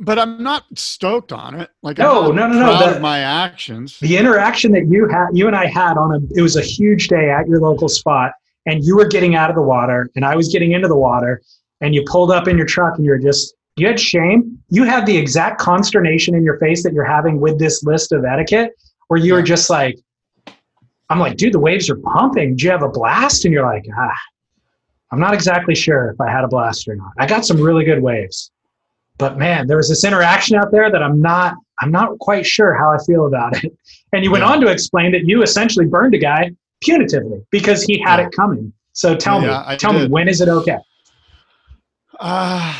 But 0.00 0.18
I'm 0.18 0.42
not 0.42 0.64
stoked 0.76 1.32
on 1.32 1.60
it. 1.60 1.70
Like, 1.82 1.98
No, 1.98 2.30
no, 2.30 2.46
no, 2.46 2.58
no, 2.60 2.90
of 2.94 3.00
my 3.00 3.18
actions. 3.20 3.98
the 4.00 4.16
interaction 4.16 4.72
that 4.72 4.86
you 4.88 5.08
had 5.08 5.28
you 5.32 5.46
and 5.46 5.56
i 5.56 5.66
had 5.66 5.96
on 5.96 6.14
a 6.14 6.18
it 6.38 6.42
was 6.42 6.56
a 6.56 6.62
huge 6.62 7.08
day 7.08 7.30
at 7.30 7.48
your 7.48 7.60
local 7.60 7.88
spot 7.88 8.32
and 8.66 8.84
you 8.84 8.96
were 8.96 9.06
getting 9.06 9.34
out 9.34 9.50
of 9.50 9.56
the 9.56 9.62
water 9.62 10.10
and 10.14 10.24
i 10.24 10.34
was 10.36 10.48
getting 10.48 10.72
into 10.72 10.88
the 10.88 10.96
water 10.96 11.42
and 11.80 11.94
you 11.94 12.02
pulled 12.06 12.30
up 12.30 12.48
in 12.48 12.56
your 12.56 12.66
truck 12.66 12.96
and 12.96 13.04
you 13.04 13.10
were 13.10 13.18
just 13.18 13.54
you 13.76 13.86
had 13.86 14.00
shame. 14.00 14.58
You 14.70 14.82
had 14.82 15.06
the 15.06 15.16
exact 15.16 15.60
consternation 15.60 16.34
in 16.34 16.42
your 16.42 16.58
face 16.58 16.82
that 16.82 16.92
you're 16.92 17.04
having 17.04 17.38
with 17.38 17.60
this 17.60 17.84
list 17.84 18.10
of 18.10 18.24
etiquette 18.24 18.72
where 19.06 19.20
you 19.20 19.34
were 19.34 19.42
just 19.42 19.70
like 19.70 19.96
i'm 21.10 21.18
like 21.20 21.36
dude 21.36 21.54
the 21.54 21.60
waves 21.60 21.88
are 21.88 21.96
pumping. 21.96 22.56
Do 22.56 22.64
you 22.64 22.70
have 22.70 22.82
a 22.82 22.88
blast? 22.88 23.44
And 23.44 23.54
you're 23.54 23.64
like 23.64 23.84
ah 23.96 24.18
i'm 25.12 25.20
not 25.20 25.32
exactly 25.34 25.74
sure 25.74 26.10
if 26.10 26.20
i 26.20 26.30
had 26.30 26.44
a 26.44 26.48
blast 26.48 26.88
or 26.88 26.96
not. 26.96 27.12
I 27.18 27.26
got 27.26 27.44
some 27.46 27.60
really 27.60 27.84
good 27.84 28.02
waves 28.02 28.50
but 29.18 29.36
man 29.36 29.66
there 29.66 29.76
was 29.76 29.88
this 29.88 30.04
interaction 30.04 30.56
out 30.56 30.70
there 30.72 30.90
that 30.90 31.02
i'm 31.02 31.20
not 31.20 31.54
i'm 31.80 31.90
not 31.90 32.18
quite 32.18 32.46
sure 32.46 32.74
how 32.74 32.90
i 32.90 32.96
feel 33.04 33.26
about 33.26 33.62
it 33.62 33.72
and 34.12 34.24
you 34.24 34.30
went 34.30 34.42
Yeah. 34.44 34.52
on 34.52 34.60
to 34.62 34.68
explain 34.68 35.12
that 35.12 35.24
you 35.26 35.42
essentially 35.42 35.86
burned 35.86 36.14
a 36.14 36.18
guy 36.18 36.50
punitively 36.84 37.44
because 37.50 37.82
he 37.82 38.00
had 38.00 38.18
Yeah. 38.20 38.26
it 38.28 38.32
coming 38.32 38.72
so 38.92 39.14
tell 39.16 39.40
Yeah, 39.42 39.58
me 39.58 39.62
I 39.66 39.76
tell 39.76 39.92
me 39.92 40.06
when 40.06 40.28
is 40.28 40.40
it 40.40 40.48
okay 40.48 40.78
Uh, 42.20 42.74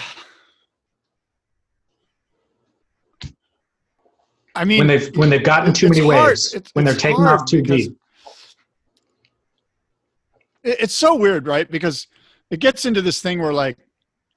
I 4.57 4.65
mean, 4.65 4.79
when 4.79 4.87
they've 4.89 5.17
when 5.17 5.31
they've 5.31 5.45
gotten 5.45 5.73
too 5.73 5.89
many 5.89 6.01
hard. 6.01 6.31
waves 6.31 6.55
It's- 6.55 6.71
when 6.75 6.85
they're 6.85 6.95
taking 6.97 7.25
off 7.27 7.45
too 7.45 7.63
deep 7.63 7.97
it's 10.65 10.93
so 10.93 11.15
weird, 11.15 11.47
right? 11.47 11.71
Because 11.71 12.09
it 12.51 12.59
gets 12.59 12.85
into 12.85 13.01
this 13.01 13.23
thing 13.23 13.41
where 13.41 13.53
like, 13.53 13.79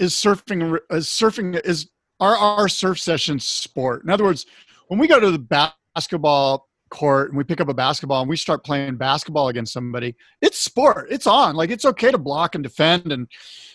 is 0.01 0.13
surfing 0.13 0.79
is 0.89 1.07
surfing 1.07 1.63
is 1.63 1.89
are 2.19 2.35
our 2.35 2.67
surf 2.67 2.99
session 2.99 3.39
sport? 3.39 4.03
In 4.03 4.09
other 4.09 4.23
words, 4.23 4.45
when 4.87 4.99
we 4.99 5.07
go 5.07 5.19
to 5.19 5.31
the 5.31 5.71
basketball 5.95 6.67
court 6.89 7.29
and 7.29 7.37
we 7.37 7.43
pick 7.43 7.61
up 7.61 7.69
a 7.69 7.73
basketball 7.73 8.21
and 8.21 8.29
we 8.29 8.35
start 8.35 8.65
playing 8.65 8.97
basketball 8.97 9.47
against 9.47 9.71
somebody, 9.71 10.15
it's 10.41 10.59
sport. 10.59 11.07
It's 11.09 11.27
on. 11.27 11.55
Like 11.55 11.69
it's 11.69 11.85
okay 11.85 12.11
to 12.11 12.17
block 12.17 12.55
and 12.55 12.63
defend 12.63 13.11
and 13.11 13.27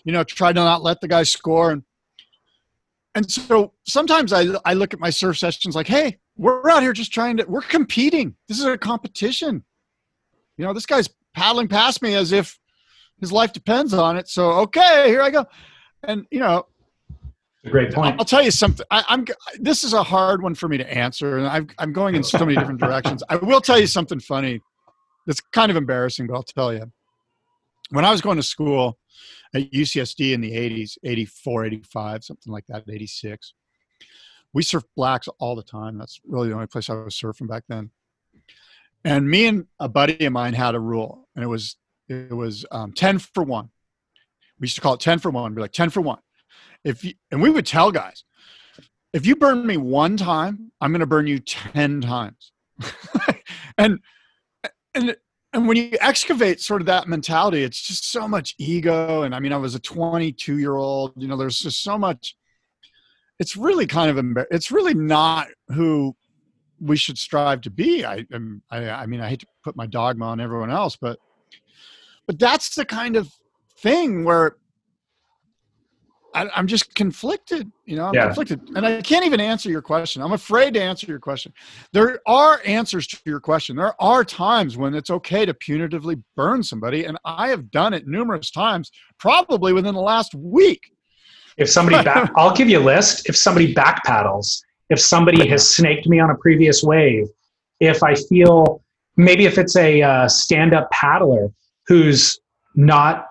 you 0.05 0.13
know 0.13 0.25
try 0.25 0.53
to 0.53 0.61
not 0.61 0.83
let 0.83 1.01
the 1.01 1.09
guy 1.09 1.23
score 1.23 1.71
and 1.71 1.83
and 3.15 3.31
so 3.31 3.73
sometimes 3.87 4.33
I 4.33 4.47
I 4.65 4.75
look 4.75 4.93
at 4.93 5.01
my 5.01 5.11
surf 5.11 5.39
sessions 5.39 5.77
like, 5.77 5.87
hey, 5.87 6.19
we're 6.37 6.69
out 6.69 6.83
here 6.83 6.93
just 6.93 7.13
trying 7.13 7.37
to 7.39 7.45
we're 7.45 7.63
competing. 7.63 8.35
This 8.49 8.59
is 8.59 8.65
a 8.65 8.77
competition. 8.77 9.65
You 10.59 10.65
know, 10.65 10.73
this 10.73 10.87
guy's 10.87 11.09
paddling 11.35 11.69
past 11.69 12.03
me 12.03 12.15
as 12.15 12.33
if 12.33 12.59
his 13.21 13.33
life 13.33 13.53
depends 13.53 13.95
on 13.95 14.17
it. 14.17 14.29
So 14.29 14.51
okay, 14.51 15.05
here 15.07 15.23
I 15.23 15.31
go. 15.31 15.47
And 16.07 16.27
you 16.31 16.41
know, 16.41 16.67
a 17.65 17.71
great 17.71 17.93
point 17.93 18.17
I'll 18.19 18.25
tell 18.25 18.43
you 18.43 18.51
something. 18.51 18.87
I, 18.91 19.05
I'm. 19.09 19.27
This 19.59 19.85
is 19.85 19.93
a 19.93 20.03
hard 20.03 20.43
one 20.43 20.55
for 20.55 20.69
me 20.69 20.79
to 20.79 20.93
answer, 20.93 21.37
and 21.37 21.47
I've, 21.47 21.67
I'm 21.79 21.93
going 21.93 22.15
in 22.15 22.23
so 22.23 22.39
many 22.39 22.57
different 22.57 22.81
directions. 22.81 23.23
I 23.29 23.37
will 23.37 23.61
tell 23.61 23.79
you 23.79 23.87
something 23.87 24.21
funny. 24.21 24.61
That's 25.27 25.41
kind 25.41 25.71
of 25.71 25.77
embarrassing, 25.77 26.29
but 26.29 26.35
I'll 26.35 26.43
tell 26.43 26.73
you. 26.73 26.91
When 27.91 28.05
I 28.05 28.11
was 28.11 28.21
going 28.21 28.37
to 28.37 28.43
school 28.43 28.99
at 29.55 29.71
UCSD 29.71 30.33
in 30.33 30.41
the 30.41 30.53
80s, 30.53 30.99
84, 31.05 31.67
85, 31.67 32.25
something 32.25 32.53
like 32.53 32.67
that, 32.67 32.85
86, 32.89 33.55
we 34.53 34.63
surfed 34.63 34.85
Black's 34.97 35.29
all 35.39 35.55
the 35.55 35.63
time. 35.63 35.99
That's 35.99 36.21
really 36.27 36.49
the 36.49 36.55
only 36.55 36.67
place 36.67 36.91
I 36.91 36.95
was 36.95 37.15
surfing 37.15 37.49
back 37.49 37.65
then. 37.69 37.91
And 39.05 39.29
me 39.29 39.47
and 39.47 39.67
a 39.79 39.89
buddy 39.89 40.25
of 40.25 40.33
mine 40.33 40.55
had 40.55 40.75
a 40.75 40.81
rule, 40.81 41.29
and 41.35 41.45
it 41.45 41.49
was 41.49 41.77
it 42.09 42.33
was 42.33 42.65
um, 42.71 42.93
10 42.93 43.19
for 43.19 43.43
one. 43.43 43.71
We 44.59 44.65
used 44.65 44.77
to 44.77 44.81
call 44.81 44.95
it 44.95 45.01
10 45.01 45.19
for 45.19 45.31
one. 45.31 45.55
Be 45.55 45.61
like 45.61 45.73
10 45.73 45.91
for 45.91 46.01
one. 46.01 46.19
If 46.85 47.05
you, 47.05 47.15
and 47.31 47.43
we 47.43 47.51
would 47.51 47.67
tell 47.67 47.91
guys 47.91 48.25
if 49.13 49.25
you 49.25 49.35
burn 49.35 49.67
me 49.67 49.77
one 49.77 50.17
time 50.17 50.71
i'm 50.81 50.93
going 50.93 51.01
to 51.01 51.07
burn 51.07 51.27
you 51.27 51.39
10 51.41 52.01
times. 52.03 52.53
And 53.79 53.99
and 54.95 55.15
and 55.53 55.69
when 55.69 55.77
you 55.77 55.99
excavate 56.01 56.63
sort 56.63 56.81
of 56.81 56.87
that 56.87 57.09
mentality 57.09 57.63
it's 57.63 57.83
just 57.83 58.11
so 58.11 58.27
much 58.27 58.55
ego. 58.59 59.23
And 59.23 59.35
i 59.35 59.41
mean 59.41 59.53
i 59.53 59.59
was 59.59 59.75
a 59.75 59.79
22 59.79 60.59
year 60.59 60.77
old 60.77 61.13
you 61.17 61.29
know 61.29 61.37
there's 61.37 61.59
just 61.59 61.83
so 61.83 61.99
much 61.99 62.35
it's 63.39 63.55
really 63.55 63.87
kind 63.87 64.11
of 64.11 64.17
embar- 64.17 64.47
it's 64.51 64.71
really 64.71 64.95
not 64.95 65.49
who 65.69 66.17
we 66.81 66.97
should 66.97 67.19
strive 67.19 67.61
to 67.63 67.71
be. 67.71 68.05
I 68.05 68.25
I, 68.71 68.89
I 68.89 69.07
mean 69.07 69.21
i 69.21 69.29
hate 69.29 69.41
to 69.41 69.47
put 69.63 69.77
my 69.77 69.87
dogma 69.87 70.27
on 70.27 70.41
everyone 70.41 70.71
else 70.71 70.97
but 70.97 71.19
but 72.27 72.39
that's 72.39 72.75
the 72.75 72.87
kind 72.87 73.15
of 73.17 73.31
thing 73.79 74.25
where 74.25 74.57
I, 76.35 76.49
I'm 76.55 76.67
just 76.67 76.95
conflicted. 76.95 77.71
You 77.87 77.97
know, 77.97 78.05
I'm 78.07 78.15
Yeah. 78.15 78.27
conflicted, 78.27 78.61
and 78.75 78.85
I 78.87 79.01
can't 79.01 79.25
even 79.25 79.41
answer 79.41 79.71
your 79.71 79.81
question. 79.81 80.21
I'm 80.21 80.33
afraid 80.33 80.75
to 80.75 80.83
answer 80.83 81.07
your 81.07 81.19
question. 81.19 81.53
There 81.93 82.21
are 82.27 82.61
answers 82.65 83.07
to 83.09 83.19
your 83.25 83.41
question. 83.41 83.75
There 83.77 83.95
are 84.03 84.23
times 84.25 84.77
when 84.77 84.95
it's 84.95 85.09
okay 85.09 85.47
to 85.47 85.55
punitively 85.55 86.23
burn 86.37 86.63
somebody, 86.63 87.05
and 87.05 87.17
I 87.25 87.49
have 87.49 87.71
done 87.71 87.95
it 87.95 88.07
numerous 88.07 88.51
times, 88.51 88.91
probably 89.19 89.73
within 89.73 89.95
the 89.95 90.01
last 90.03 90.35
week. 90.35 90.83
if 91.57 91.71
somebody 91.71 92.03
back 92.05 92.31
i'll 92.37 92.55
give 92.55 92.69
you 92.69 92.79
a 92.79 92.87
list 92.95 93.29
if 93.31 93.37
somebody 93.37 93.73
back 93.73 94.05
paddles 94.05 94.63
if 94.91 95.01
somebody 95.01 95.49
has 95.49 95.63
snaked 95.77 96.07
me 96.07 96.21
on 96.21 96.29
a 96.31 96.35
previous 96.37 96.83
wave 96.83 97.27
if 97.81 98.03
i 98.03 98.15
feel 98.15 98.83
maybe 99.17 99.47
if 99.47 99.57
it's 99.57 99.75
a 99.77 100.03
uh, 100.03 100.29
stand-up 100.29 100.87
paddler 100.91 101.49
who's 101.87 102.39
not 102.75 103.29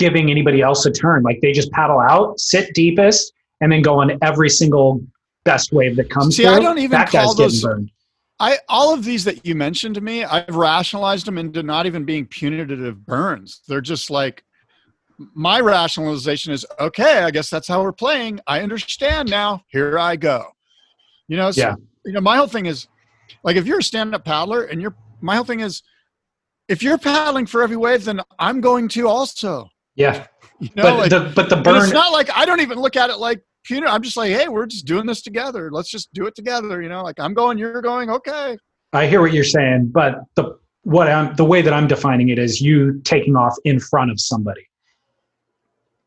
giving 0.00 0.30
anybody 0.30 0.60
else 0.62 0.84
a 0.86 0.90
turn 0.90 1.22
like 1.22 1.38
they 1.40 1.52
just 1.52 1.70
paddle 1.70 2.00
out 2.00 2.38
sit 2.40 2.74
deepest 2.74 3.32
and 3.60 3.70
then 3.70 3.82
go 3.82 4.00
on 4.00 4.18
every 4.22 4.48
single 4.50 5.00
best 5.44 5.72
wave 5.72 5.94
that 5.96 6.10
comes 6.10 6.36
See, 6.36 6.42
through, 6.44 6.54
I 6.54 6.60
don't 6.60 6.78
even 6.78 6.90
that 6.90 7.10
call 7.10 7.34
those- 7.34 7.62
burned. 7.62 7.92
I 8.42 8.58
all 8.70 8.94
of 8.94 9.04
these 9.04 9.22
that 9.24 9.44
you 9.46 9.54
mentioned 9.54 9.94
to 9.96 10.00
me, 10.00 10.24
I've 10.24 10.56
rationalized 10.56 11.26
them 11.26 11.36
into 11.36 11.62
not 11.62 11.84
even 11.84 12.06
being 12.06 12.24
punitive 12.26 13.04
burns. 13.04 13.60
They're 13.68 13.82
just 13.82 14.10
like 14.10 14.42
my 15.34 15.60
rationalization 15.60 16.50
is 16.54 16.64
okay. 16.80 17.18
I 17.18 17.30
guess 17.30 17.50
that's 17.50 17.68
how 17.68 17.82
we're 17.82 17.92
playing. 17.92 18.40
I 18.46 18.62
understand 18.62 19.28
now. 19.28 19.62
Here 19.68 19.98
I 19.98 20.16
go. 20.16 20.46
You 21.28 21.36
know. 21.36 21.50
So, 21.50 21.60
Yeah. 21.60 21.74
You 22.06 22.12
know, 22.14 22.22
my 22.22 22.38
whole 22.38 22.46
thing 22.46 22.64
is 22.64 22.88
like 23.44 23.56
if 23.56 23.66
you're 23.66 23.80
a 23.80 23.82
stand-up 23.82 24.24
paddler 24.24 24.62
and 24.62 24.80
you're 24.80 24.94
my 25.20 25.36
whole 25.36 25.44
thing 25.44 25.60
is 25.60 25.82
if 26.68 26.82
you're 26.82 26.96
paddling 26.96 27.44
for 27.44 27.62
every 27.62 27.76
wave, 27.76 28.04
then 28.06 28.22
I'm 28.38 28.62
going 28.62 28.88
to 28.96 29.06
also. 29.06 29.68
Yeah, 29.96 30.26
You 30.60 30.70
know, 30.76 30.82
but 30.82 30.96
like, 30.98 31.10
the 31.10 31.32
but 31.34 31.48
the 31.48 31.56
burn 31.56 31.76
it's 31.76 31.92
not 31.92 32.12
like 32.12 32.30
I 32.34 32.44
don't 32.44 32.60
even 32.60 32.78
look 32.78 32.96
at 32.96 33.10
it 33.10 33.16
like 33.18 33.42
punitive. 33.64 33.92
I'm 33.92 34.02
just 34.02 34.16
like, 34.16 34.32
hey, 34.32 34.48
we're 34.48 34.66
just 34.66 34.86
doing 34.86 35.06
this 35.06 35.22
together. 35.22 35.70
Let's 35.70 35.90
just 35.90 36.12
do 36.12 36.26
it 36.26 36.34
together. 36.34 36.82
You 36.82 36.88
know, 36.88 37.02
like 37.02 37.18
I'm 37.18 37.34
going, 37.34 37.58
you're 37.58 37.82
going. 37.82 38.10
Okay. 38.10 38.56
I 38.92 39.06
hear 39.06 39.20
what 39.20 39.32
you're 39.32 39.44
saying, 39.44 39.90
but 39.92 40.20
the 40.34 40.58
what 40.82 41.08
I'm 41.08 41.34
the 41.36 41.44
way 41.44 41.62
that 41.62 41.72
I'm 41.72 41.86
defining 41.86 42.28
it 42.28 42.38
is 42.38 42.60
you 42.60 43.00
taking 43.04 43.36
off 43.36 43.56
in 43.64 43.80
front 43.80 44.10
of 44.10 44.20
somebody. 44.20 44.66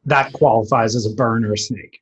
That 0.06 0.34
qualifies 0.34 0.96
as 0.96 1.06
a 1.06 1.16
burn 1.16 1.46
or 1.46 1.54
a 1.54 1.58
snake. 1.58 2.02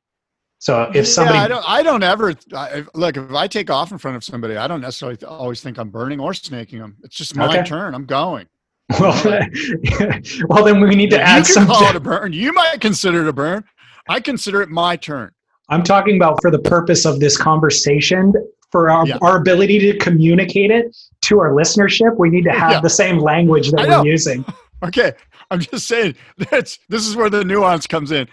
So 0.57 0.91
if 0.93 1.07
somebody, 1.07 1.39
yeah, 1.39 1.45
I 1.45 1.47
don't, 1.47 1.69
I 1.69 1.83
don't 1.83 2.03
ever 2.03 2.33
I, 2.53 2.83
look 2.93 3.17
if 3.17 3.31
I 3.31 3.47
take 3.47 3.69
off 3.69 3.91
in 3.91 3.97
front 3.97 4.17
of 4.17 4.23
somebody, 4.23 4.57
I 4.57 4.67
don't 4.67 4.81
necessarily 4.81 5.17
always 5.23 5.61
think 5.61 5.79
I'm 5.79 5.89
burning 5.89 6.19
or 6.19 6.33
snaking 6.33 6.79
them. 6.79 6.97
It's 7.03 7.15
just 7.15 7.35
my 7.35 7.47
Okay. 7.47 7.63
turn. 7.63 7.95
I'm 7.95 8.05
going. 8.05 8.47
well, 8.99 9.23
well, 10.49 10.63
then 10.65 10.81
we 10.81 10.95
need 10.95 11.09
to 11.11 11.17
you 11.17 11.21
add 11.21 11.45
can 11.45 11.53
some. 11.53 11.67
call 11.67 11.87
it 11.89 11.95
a 11.95 11.99
burn. 12.11 12.33
You 12.33 12.53
might 12.53 12.81
consider 12.81 13.21
it 13.21 13.27
a 13.27 13.33
burn. 13.33 13.63
I 14.09 14.19
consider 14.19 14.61
it 14.61 14.69
my 14.69 14.95
turn. 14.95 15.31
I'm 15.69 15.83
talking 15.83 16.15
about 16.17 16.41
for 16.41 16.51
the 16.51 16.59
purpose 16.59 17.05
of 17.05 17.19
this 17.19 17.37
conversation, 17.37 18.33
for 18.71 18.89
our, 18.89 19.05
Yeah. 19.07 19.17
our 19.21 19.37
ability 19.37 19.79
to 19.79 19.97
communicate 19.99 20.71
it 20.71 20.95
to 21.23 21.39
our 21.39 21.51
listenership, 21.51 22.17
we 22.17 22.29
need 22.29 22.43
to 22.43 22.51
have 22.51 22.71
Yeah. 22.71 22.81
the 22.81 22.89
same 22.89 23.19
language 23.19 23.71
that 23.71 23.87
we're 23.87 24.05
using. 24.05 24.43
Okay, 24.83 25.13
I'm 25.51 25.59
just 25.59 25.87
saying 25.87 26.15
that's 26.49 26.79
this 26.89 27.07
is 27.07 27.15
where 27.15 27.29
the 27.29 27.45
nuance 27.45 27.85
comes 27.87 28.11
in. 28.11 28.27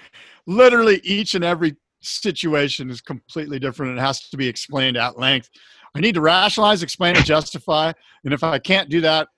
Literally, 0.47 1.01
each 1.05 1.35
and 1.35 1.45
every 1.45 1.77
situation 2.01 2.89
is 2.91 3.01
completely 3.01 3.59
different. 3.59 3.99
It 3.99 4.01
has 4.01 4.29
to 4.31 4.37
be 4.37 4.49
explained 4.49 4.97
at 4.97 5.19
length. 5.19 5.51
I 5.95 6.01
need 6.01 6.15
to 6.15 6.21
rationalize, 6.21 6.83
explain, 6.83 7.17
and 7.17 7.25
justify. 7.25 7.93
And 8.25 8.33
if 8.33 8.43
I 8.43 8.59
can't 8.59 8.89
do 8.89 9.01
that, 9.03 9.29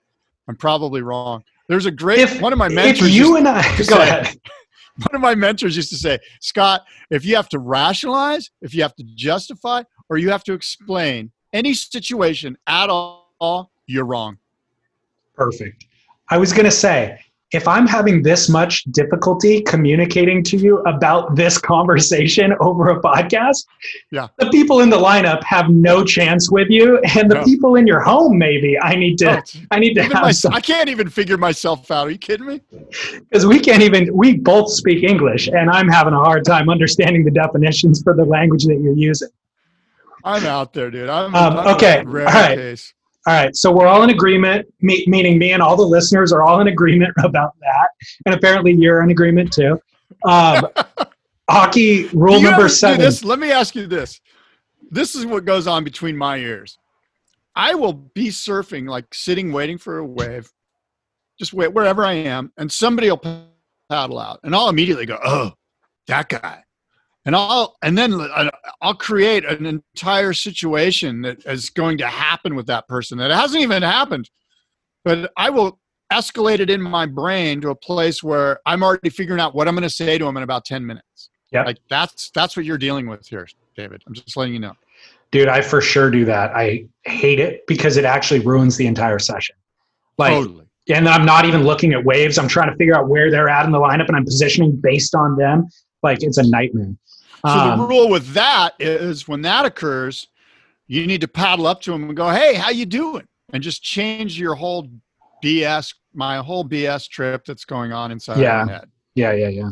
I'm 0.47 0.55
probably 0.55 1.01
wrong. 1.01 1.43
There's 1.69 1.85
a 1.85 1.91
great 1.91 2.19
If 2.19 2.41
one 2.41 2.51
of 2.53 2.59
my 2.59 2.67
mentors. 2.67 3.07
if 3.07 3.13
you 3.13 3.37
and 3.37 3.47
I 3.47 3.61
go 3.77 3.83
say- 3.83 4.01
ahead, 4.01 4.27
one 4.97 5.15
of 5.15 5.21
my 5.21 5.35
mentors 5.35 5.75
used 5.75 5.89
to 5.89 5.97
say, 5.97 6.19
Scott, 6.41 6.81
if 7.09 7.23
you 7.25 7.35
have 7.35 7.47
to 7.49 7.59
rationalize, 7.59 8.49
if 8.61 8.73
you 8.75 8.81
have 8.81 8.95
to 8.95 9.03
justify, 9.15 9.83
or 10.09 10.17
you 10.17 10.29
have 10.31 10.43
to 10.45 10.53
explain 10.53 11.31
any 11.53 11.73
situation 11.73 12.57
at 12.67 12.89
all, 12.89 13.71
you're 13.87 14.05
wrong. 14.05 14.37
perfect. 15.35 15.85
I 16.29 16.37
was 16.37 16.53
going 16.53 16.65
to 16.65 16.71
say, 16.71 17.19
if 17.53 17.67
I'm 17.67 17.85
having 17.85 18.21
this 18.23 18.47
much 18.47 18.83
difficulty 18.85 19.61
communicating 19.61 20.41
to 20.45 20.57
you 20.57 20.79
about 20.79 21.35
this 21.35 21.57
conversation 21.57 22.53
over 22.61 22.89
a 22.91 23.01
podcast, 23.01 23.65
Yeah. 24.09 24.27
the 24.37 24.49
people 24.49 24.79
in 24.79 24.89
the 24.89 24.97
lineup 24.97 25.43
have 25.43 25.69
no 25.69 26.03
chance 26.05 26.49
with 26.49 26.69
you, 26.69 26.99
and 27.15 27.29
the 27.29 27.35
No. 27.35 27.43
people 27.43 27.75
in 27.75 27.85
your 27.85 27.99
home, 27.99 28.37
maybe 28.37 28.79
I 28.79 28.95
need 28.95 29.17
to. 29.17 29.39
Oh, 29.39 29.41
I 29.71 29.79
need 29.79 29.95
to 29.95 30.01
even 30.01 30.11
have 30.11 30.21
my- 30.23 30.31
some 30.31 30.53
I 30.53 30.61
can't 30.61 30.87
even 30.89 31.09
figure 31.09 31.37
myself 31.37 31.91
out. 31.91 32.07
Are 32.07 32.11
you 32.11 32.17
kidding 32.17 32.47
me? 32.47 32.61
because 33.29 33.45
we 33.45 33.59
can't 33.59 33.81
even. 33.83 34.15
We 34.15 34.37
both 34.37 34.71
speak 34.71 35.03
English, 35.03 35.47
and 35.47 35.69
I'm 35.69 35.89
having 35.89 36.13
a 36.13 36.19
hard 36.19 36.45
time 36.45 36.69
understanding 36.69 37.25
the 37.25 37.31
definitions 37.31 38.01
for 38.01 38.15
the 38.15 38.23
language 38.25 38.63
that 38.65 38.79
you're 38.81 38.95
using. 38.95 39.29
I'm 40.23 40.45
out 40.45 40.73
there, 40.73 40.91
dude. 40.91 41.09
I'm, 41.09 41.33
Um, 41.35 41.57
I'm 41.57 41.75
okay, 41.75 42.03
rare 42.05 42.27
all 42.27 42.33
right. 42.33 42.57
case. 42.57 42.93
All 43.27 43.33
right, 43.33 43.55
so 43.55 43.71
we're 43.71 43.85
all 43.85 44.01
in 44.01 44.09
agreement, 44.09 44.67
me, 44.81 45.03
meaning 45.07 45.37
me 45.37 45.51
and 45.51 45.61
all 45.61 45.77
the 45.77 45.85
listeners 45.85 46.33
are 46.33 46.43
all 46.43 46.59
in 46.59 46.67
agreement 46.67 47.13
about 47.23 47.53
that, 47.59 47.89
and 48.25 48.33
apparently 48.33 48.73
you're 48.73 49.03
in 49.03 49.11
agreement 49.11 49.53
too. 49.53 49.79
Um, 50.25 50.67
Aki 51.47 52.07
rule 52.13 52.41
number 52.41 52.67
seven. 52.67 52.99
This, 52.99 53.23
let 53.23 53.37
me 53.37 53.51
ask 53.51 53.75
you 53.75 53.85
this. 53.85 54.19
This 54.89 55.15
is 55.15 55.25
what 55.25 55.45
goes 55.45 55.67
on 55.67 55.83
between 55.83 56.17
my 56.17 56.37
ears. 56.37 56.77
I 57.55 57.75
will 57.75 57.93
be 57.93 58.29
surfing, 58.29 58.87
like 58.87 59.13
sitting, 59.13 59.51
waiting 59.51 59.77
for 59.77 59.99
a 59.99 60.05
wave, 60.05 60.51
just 61.37 61.53
wait 61.53 61.73
wherever 61.73 62.03
I 62.03 62.13
am, 62.13 62.51
and 62.57 62.71
somebody 62.71 63.09
will 63.09 63.21
paddle 63.89 64.17
out, 64.17 64.39
and 64.43 64.55
I'll 64.55 64.69
immediately 64.69 65.05
go, 65.05 65.19
"Oh, 65.23 65.51
that 66.07 66.29
guy," 66.29 66.63
and 67.25 67.35
I'll 67.35 67.77
and 67.81 67.97
then 67.97 68.13
uh, 68.13 68.49
I'll 68.81 68.95
create 68.95 69.45
an 69.45 69.65
entire 69.65 70.33
situation 70.33 71.21
that 71.21 71.45
is 71.45 71.69
going 71.69 71.97
to 71.99 72.07
happen 72.07 72.55
with 72.55 72.67
that 72.67 72.87
person 72.87 73.17
that 73.19 73.31
hasn't 73.31 73.61
even 73.61 73.83
happened, 73.83 74.29
but 75.03 75.31
I 75.37 75.49
will 75.49 75.79
escalate 76.11 76.59
it 76.59 76.69
in 76.69 76.81
my 76.81 77.05
brain 77.05 77.61
to 77.61 77.69
a 77.69 77.75
place 77.75 78.21
where 78.21 78.59
I'm 78.65 78.83
already 78.83 79.09
figuring 79.09 79.39
out 79.39 79.55
what 79.55 79.67
I'm 79.67 79.75
going 79.75 79.83
to 79.83 79.89
say 79.89 80.17
to 80.17 80.25
him 80.25 80.37
in 80.37 80.43
about 80.43 80.65
ten 80.65 80.85
minutes. 80.85 81.29
Yep. 81.51 81.65
Like 81.65 81.77
that's 81.89 82.31
that's 82.31 82.55
what 82.57 82.65
you're 82.65 82.77
dealing 82.77 83.07
with 83.07 83.27
here, 83.27 83.47
David. 83.75 84.03
I'm 84.07 84.13
just 84.13 84.35
letting 84.35 84.53
you 84.53 84.59
know. 84.59 84.75
Dude, 85.31 85.47
I 85.47 85.61
for 85.61 85.79
sure 85.79 86.11
do 86.11 86.25
that. 86.25 86.51
I 86.55 86.87
hate 87.03 87.39
it 87.39 87.65
because 87.65 87.97
it 87.97 88.03
actually 88.03 88.41
ruins 88.41 88.75
the 88.75 88.85
entire 88.85 89.19
session. 89.19 89.55
Like, 90.17 90.33
totally. 90.33 90.65
and 90.89 91.07
I'm 91.07 91.25
not 91.25 91.45
even 91.45 91.63
looking 91.63 91.93
at 91.93 92.03
waves. 92.03 92.37
I'm 92.37 92.49
trying 92.49 92.69
to 92.69 92.75
figure 92.75 92.95
out 92.95 93.07
where 93.07 93.31
they're 93.31 93.47
at 93.47 93.65
in 93.65 93.71
the 93.71 93.79
lineup, 93.79 94.07
and 94.07 94.17
I'm 94.17 94.25
positioning 94.25 94.75
based 94.75 95.15
on 95.15 95.37
them. 95.37 95.67
Like, 96.03 96.21
it's 96.21 96.37
a 96.37 96.43
nightmare. 96.43 96.93
So 97.45 97.49
Um, 97.51 97.79
the 97.79 97.85
rule 97.87 98.09
with 98.09 98.33
that 98.33 98.73
is 98.79 99.27
when 99.27 99.41
that 99.43 99.65
occurs, 99.65 100.27
you 100.87 101.07
need 101.07 101.21
to 101.21 101.27
paddle 101.27 101.65
up 101.67 101.81
to 101.81 101.93
him 101.93 102.03
and 102.03 102.15
go, 102.15 102.29
"Hey, 102.29 102.55
how 102.55 102.69
you 102.69 102.85
doing?" 102.85 103.25
and 103.53 103.61
just 103.63 103.83
change 103.83 104.39
your 104.39 104.55
whole 104.55 104.87
BS, 105.43 105.93
my 106.13 106.37
whole 106.37 106.63
BS 106.63 107.07
trip 107.09 107.43
that's 107.45 107.65
going 107.65 107.91
on 107.91 108.11
inside 108.11 108.37
Yeah. 108.39 108.63
my 108.65 108.71
head. 108.73 108.89
yeah, 109.15 109.33
yeah, 109.33 109.47
yeah. 109.49 109.69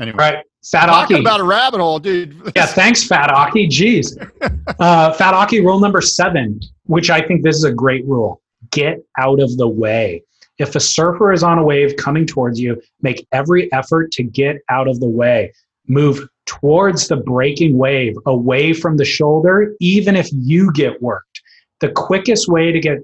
Anyway, 0.00 0.16
All 0.22 0.30
right, 0.32 0.44
Fat 0.70 0.86
talking 0.86 1.16
Aki. 1.16 1.24
about 1.24 1.40
a 1.40 1.44
rabbit 1.44 1.80
hole, 1.80 1.98
dude. 1.98 2.36
Yeah, 2.56 2.66
thanks, 2.66 3.02
Fat 3.04 3.30
Aki. 3.30 3.68
Jeez. 3.68 4.16
Uh, 4.78 5.12
Fat 5.14 5.34
Aki 5.34 5.60
rule 5.62 5.80
number 5.80 6.00
seven, 6.00 6.60
which 6.84 7.10
I 7.10 7.20
think 7.26 7.42
this 7.42 7.56
is 7.56 7.64
a 7.64 7.72
great 7.72 8.04
rule 8.06 8.40
get 8.70 8.98
out 9.18 9.40
of 9.40 9.56
the 9.56 9.66
way. 9.66 10.22
If 10.58 10.76
a 10.76 10.80
surfer 10.80 11.32
is 11.32 11.42
on 11.42 11.58
a 11.58 11.64
wave 11.64 11.96
coming 11.96 12.26
towards 12.26 12.60
you, 12.60 12.80
make 13.02 13.26
every 13.32 13.72
effort 13.72 14.12
to 14.12 14.22
get 14.22 14.58
out 14.68 14.86
of 14.88 15.00
the 15.00 15.08
way. 15.08 15.52
Move 15.88 16.28
towards 16.46 17.08
the 17.08 17.16
breaking 17.16 17.76
wave, 17.76 18.14
away 18.26 18.72
from 18.72 18.96
the 18.96 19.04
shoulder, 19.04 19.74
even 19.80 20.16
if 20.16 20.28
you 20.32 20.70
get 20.72 21.00
worked. 21.02 21.40
The 21.80 21.90
quickest 21.90 22.48
way 22.48 22.72
to 22.72 22.80
get 22.80 22.98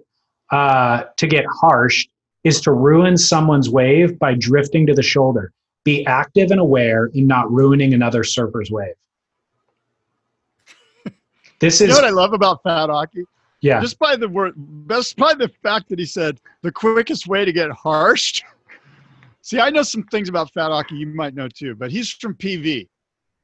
uh, 0.51 1.05
to 1.17 1.27
get 1.27 1.45
harsh 1.61 2.07
is 2.45 2.61
to 2.61 2.73
ruin 2.73 3.17
someone's 3.17 3.71
wave 3.71 4.19
by 4.19 4.35
drifting 4.35 4.87
to 4.87 4.95
the 4.95 5.03
shoulder. 5.03 5.51
Be 5.85 6.05
active 6.07 6.51
and 6.51 6.61
aware 6.61 7.07
in 7.15 7.27
not 7.27 7.51
ruining 7.51 7.95
another 7.95 8.23
surfer's 8.25 8.71
wave. 8.71 8.95
This 11.61 11.81
You 11.81 11.87
know 11.87 11.93
is 11.95 11.99
what 11.99 12.07
I 12.07 12.11
love 12.11 12.33
about 12.33 12.63
Fat 12.63 12.91
Aki? 12.91 13.25
yeah. 13.61 13.81
Just 13.81 13.99
by 13.99 14.17
the 14.17 14.29
word, 14.29 14.55
just 14.89 15.17
by 15.17 15.33
the 15.35 15.49
fact 15.63 15.89
that 15.89 15.99
he 15.99 16.05
said 16.05 16.39
the 16.63 16.73
quickest 16.73 17.27
way 17.27 17.45
to 17.45 17.53
get 17.53 17.71
harshed. 17.71 18.45
See, 19.45 19.61
I 19.61 19.69
know 19.69 19.83
some 19.83 20.05
things 20.05 20.31
about 20.31 20.51
Fat 20.55 20.71
Aki 20.71 20.95
you 20.97 21.07
might 21.09 21.35
know 21.35 21.49
too, 21.49 21.75
but 21.75 21.91
he's 21.91 22.09
from 22.11 22.35
PV. 22.35 22.89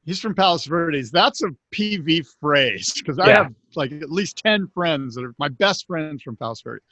He's 0.03 0.19
from 0.19 0.33
Palos 0.33 0.65
Verdes. 0.65 1.11
That's 1.11 1.43
a 1.43 1.49
PV 1.75 2.25
phrase 2.39 2.91
because 2.91 3.19
I 3.19 3.27
Yeah. 3.29 3.43
have 3.43 3.53
like 3.75 3.91
at 3.91 4.11
least 4.11 4.37
10 4.43 4.67
friends 4.73 5.13
that 5.13 5.23
are 5.23 5.35
my 5.37 5.47
best 5.47 5.85
friends 5.85 6.23
from 6.23 6.35
Palos 6.37 6.61
Verdes. 6.63 6.83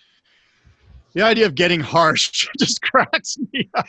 The 1.14 1.24
idea 1.24 1.48
of 1.48 1.56
getting 1.56 1.80
harsh 1.80 2.48
just 2.60 2.84
cracks 2.84 3.40
me 3.52 3.68
up. 3.74 3.88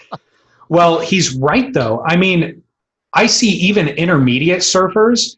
Well, 0.70 1.00
he's 1.00 1.34
right 1.34 1.70
though. 1.74 2.02
I 2.06 2.16
mean, 2.16 2.62
I 3.12 3.26
see 3.26 3.50
even 3.50 3.88
intermediate 3.88 4.60
surfers 4.60 5.36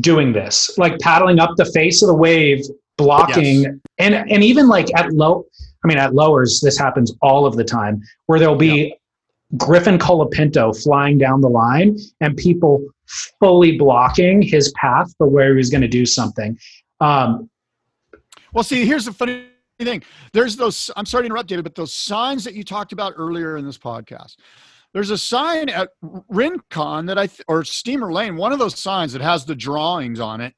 doing 0.00 0.32
this, 0.32 0.76
like 0.76 0.98
paddling 0.98 1.38
up 1.38 1.50
the 1.56 1.66
face 1.66 2.02
of 2.02 2.08
the 2.08 2.14
wave, 2.16 2.64
blocking, 2.96 3.62
Yes. 3.62 3.74
and 3.98 4.14
and 4.16 4.42
even 4.42 4.66
like 4.66 4.88
at 4.96 5.12
low. 5.12 5.44
I 5.84 5.88
mean, 5.88 5.98
at 5.98 6.14
lowers, 6.14 6.60
this 6.60 6.78
happens 6.78 7.12
all 7.22 7.46
of 7.46 7.56
the 7.56 7.64
time, 7.64 8.02
where 8.26 8.38
there'll 8.38 8.56
be 8.56 8.94
Griffin 9.56 9.98
Colapinto 9.98 10.80
flying 10.82 11.18
down 11.18 11.40
the 11.40 11.48
line, 11.48 11.98
and 12.20 12.36
people 12.36 12.84
fully 13.38 13.76
blocking 13.76 14.40
his 14.40 14.72
path 14.72 15.12
for 15.18 15.26
where 15.26 15.50
he 15.50 15.56
was 15.56 15.70
going 15.70 15.82
to 15.82 15.88
do 15.88 16.06
something. 16.06 16.58
Um, 17.00 17.50
Well, 18.52 18.64
see, 18.64 18.84
here's 18.86 19.04
the 19.04 19.12
funny 19.12 19.46
thing. 19.80 20.02
There's 20.32 20.56
those, 20.56 20.90
I'm 20.96 21.06
sorry 21.06 21.24
to 21.24 21.26
interrupt, 21.26 21.48
David, 21.48 21.64
but 21.64 21.74
those 21.74 21.92
signs 21.92 22.44
that 22.44 22.54
you 22.54 22.64
talked 22.64 22.92
about 22.92 23.14
earlier 23.16 23.56
in 23.56 23.64
this 23.64 23.78
podcast. 23.78 24.36
There's 24.94 25.10
a 25.10 25.18
sign 25.18 25.68
at 25.68 25.90
Rincon 26.28 27.06
that 27.06 27.18
I, 27.18 27.26
th- 27.26 27.40
or 27.48 27.64
Steamer 27.64 28.12
Lane, 28.12 28.36
one 28.36 28.52
of 28.52 28.58
those 28.58 28.78
signs 28.78 29.12
that 29.14 29.22
has 29.22 29.44
the 29.44 29.54
drawings 29.54 30.20
on 30.20 30.40
it, 30.40 30.54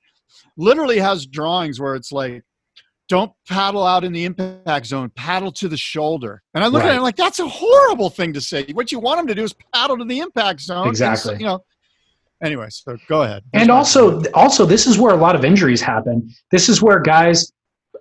literally 0.56 0.98
has 0.98 1.26
drawings 1.26 1.80
where 1.80 1.94
it's 1.94 2.12
like, 2.12 2.42
don't 3.08 3.32
paddle 3.48 3.84
out 3.86 4.02
in 4.04 4.12
the 4.12 4.24
impact 4.24 4.86
zone, 4.86 5.10
paddle 5.10 5.52
to 5.52 5.68
the 5.68 5.76
shoulder. 5.76 6.42
And 6.54 6.64
I 6.64 6.68
look 6.68 6.82
at 6.82 6.88
Right. 6.88 6.96
it 6.96 7.02
like, 7.02 7.16
that's 7.16 7.38
a 7.38 7.46
horrible 7.48 8.08
thing 8.10 8.32
to 8.32 8.40
say. 8.40 8.64
What 8.72 8.90
you 8.92 8.98
want 8.98 9.18
them 9.18 9.26
to 9.26 9.34
do 9.34 9.42
is 9.44 9.54
paddle 9.74 9.98
to 9.98 10.04
the 10.04 10.20
impact 10.20 10.60
zone. 10.60 10.82
and 10.82 10.88
Exactly. 10.88 11.36
you 11.38 11.44
know, 11.46 11.62
Anyway, 12.42 12.66
so 12.70 12.96
go 13.08 13.22
ahead. 13.22 13.42
and 13.54 13.70
also 13.70 14.22
also 14.32 14.66
this 14.66 14.86
is 14.86 14.98
where 14.98 15.14
a 15.14 15.16
lot 15.16 15.34
of 15.34 15.44
injuries 15.44 15.80
happen 15.80 16.28
this 16.50 16.68
is 16.68 16.82
where 16.82 16.98
guys 16.98 17.50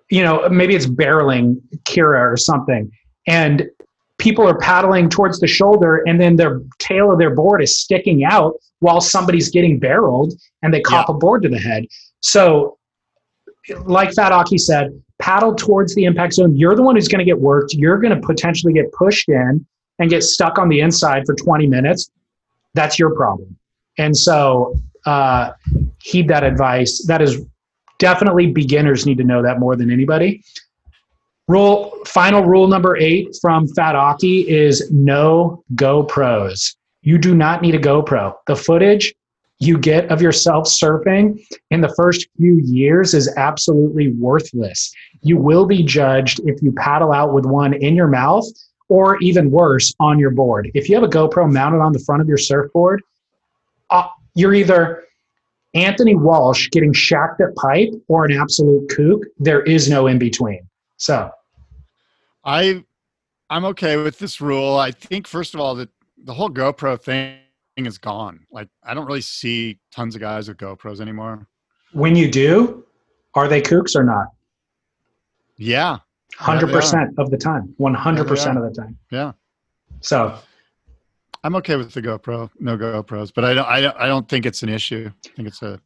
you 0.10 0.22
know 0.22 0.50
maybe 0.50 0.76
it's 0.76 0.88
barreling 0.88 1.62
Kirra 1.86 2.20
or 2.34 2.36
something 2.36 2.92
and 3.28 3.70
people 4.18 4.46
are 4.46 4.58
paddling 4.58 5.08
towards 5.08 5.40
the 5.40 5.48
shoulder 5.48 6.04
and 6.08 6.20
then 6.20 6.36
their 6.36 6.62
tail 6.80 7.12
of 7.12 7.20
their 7.20 7.34
board 7.34 7.62
is 7.62 7.80
sticking 7.80 8.26
out 8.26 8.54
while 8.80 9.00
somebody's 9.00 9.50
getting 9.50 9.80
barreled 9.80 10.34
and 10.62 10.74
they 10.74 10.82
cop 10.82 11.08
a 11.10 11.14
board 11.14 11.42
to 11.44 11.48
the 11.50 11.60
head 11.60 11.86
so 12.20 12.78
like 13.86 14.14
fat 14.14 14.32
Aki 14.32 14.58
said 14.58 14.90
paddle 15.20 15.56
towards 15.56 15.96
the 15.96 16.06
impact 16.06 16.34
zone 16.34 16.56
you're 16.56 16.76
the 16.76 16.82
one 16.82 16.96
who's 16.96 17.08
going 17.08 17.20
to 17.20 17.26
get 17.26 17.40
worked 17.40 17.74
you're 17.74 17.98
going 17.98 18.14
to 18.14 18.26
potentially 18.26 18.74
get 18.74 18.92
pushed 18.92 19.30
in 19.30 19.66
and 20.00 20.10
get 20.10 20.24
stuck 20.24 20.58
on 20.58 20.70
the 20.70 20.82
inside 20.82 21.24
for 21.26 21.36
20 21.36 21.68
minutes 21.68 22.12
that's 22.74 23.00
your 23.00 23.16
problem 23.16 23.56
and 23.98 24.18
so 24.18 24.76
uh, 25.06 25.52
heed 26.02 26.28
that 26.30 26.44
advice. 26.44 27.06
That 27.08 27.22
is 27.22 27.42
definitely 28.00 28.48
beginners 28.48 29.06
need 29.06 29.18
to 29.18 29.24
know 29.24 29.42
that 29.42 29.60
more 29.60 29.76
than 29.76 29.92
anybody. 29.92 30.44
Rule 31.48 31.98
final 32.06 32.44
rule 32.44 32.68
number 32.68 32.96
eight 32.98 33.36
from 33.42 33.68
Fat 33.68 33.96
Aki 33.96 34.50
is 34.50 34.90
no 34.92 35.64
GoPros. 35.76 36.76
You 37.02 37.18
do 37.18 37.36
not 37.36 37.62
need 37.62 37.76
a 37.76 37.80
GoPro. 37.80 38.36
The 38.48 38.56
footage 38.56 39.14
you 39.66 39.78
get 39.78 40.12
of 40.12 40.22
yourself 40.22 40.66
surfing 40.66 41.44
in 41.72 41.82
the 41.82 41.94
first 41.96 42.28
few 42.38 42.60
years 42.64 43.14
is 43.14 43.34
absolutely 43.38 44.10
worthless. 44.10 44.94
You 45.22 45.38
will 45.38 45.66
be 45.66 45.84
judged 45.84 46.42
if 46.46 46.62
you 46.62 46.72
paddle 46.74 47.12
out 47.12 47.34
with 47.34 47.46
one 47.46 47.74
in 47.74 47.96
your 47.96 48.08
mouth 48.08 48.46
or 48.90 49.18
even 49.22 49.52
worse 49.52 49.94
on 50.00 50.20
your 50.20 50.32
board. 50.32 50.70
If 50.74 50.90
you 50.90 50.96
have 50.96 51.04
a 51.04 51.08
GoPro 51.08 51.52
mounted 51.52 51.80
on 51.80 51.94
the 51.94 52.00
front 52.00 52.22
of 52.22 52.28
your 52.28 52.38
surfboard, 52.38 53.02
uh, 53.90 54.08
you're 54.36 54.54
either 54.54 55.04
Anthony 55.74 56.16
Walsh 56.16 56.70
getting 56.70 56.94
shacked 56.94 57.42
at 57.42 57.56
pipe 57.56 57.90
or 58.08 58.26
an 58.26 58.34
absolute 58.34 58.90
kook. 58.90 59.24
There 59.40 59.64
is 59.64 59.90
no 59.90 60.08
in 60.08 60.20
between. 60.20 60.68
So 60.98 61.32
I 62.44 62.84
I'm 63.50 63.66
okay 63.66 63.98
with 63.98 64.20
this 64.20 64.42
rule. 64.42 64.78
I 64.78 64.92
think 64.92 65.28
first 65.28 65.54
of 65.54 65.60
all 65.60 65.76
that 65.76 65.90
the 66.18 66.34
whole 66.34 66.50
GoPro 66.50 67.02
thing 67.02 67.38
is 67.78 67.98
gone. 67.98 68.46
Like 68.52 68.70
I 68.84 68.94
don't 68.94 69.06
really 69.06 69.22
see 69.22 69.80
tons 69.92 70.16
of 70.16 70.22
guys 70.22 70.48
with 70.48 70.58
GoPros 70.58 71.02
anymore. 71.02 71.48
when 71.94 72.16
you 72.16 72.30
do, 72.30 72.86
are 73.36 73.48
they 73.48 73.62
kooks 73.62 73.96
or 73.96 74.04
not? 74.04 74.28
Yeah. 75.58 76.00
Hundred 76.36 76.68
they 76.68 76.74
are. 76.74 76.82
percent 76.82 77.10
of 77.18 77.30
the 77.30 77.38
time. 77.38 77.74
One 77.78 77.94
hundred 77.94 78.28
percent 78.28 78.58
are. 78.58 78.66
of 78.66 78.74
the 78.74 78.82
time. 78.82 78.98
Yeah. 79.12 79.34
So 80.02 80.38
I'm 81.44 81.56
okay 81.58 81.76
with 81.76 81.94
the 81.94 82.02
GoPro, 82.02 82.50
no 82.60 82.78
GoPros, 82.78 83.32
but 83.34 83.46
I 83.46 83.54
don't 83.54 83.68
I 83.68 83.82
don't, 83.82 83.98
I 83.98 84.08
don't 84.08 84.28
think 84.28 84.46
it's 84.46 84.64
an 84.64 84.70
issue. 84.70 85.10
I 85.26 85.30
think 85.36 85.48
it's 85.48 85.62
a 85.62 85.80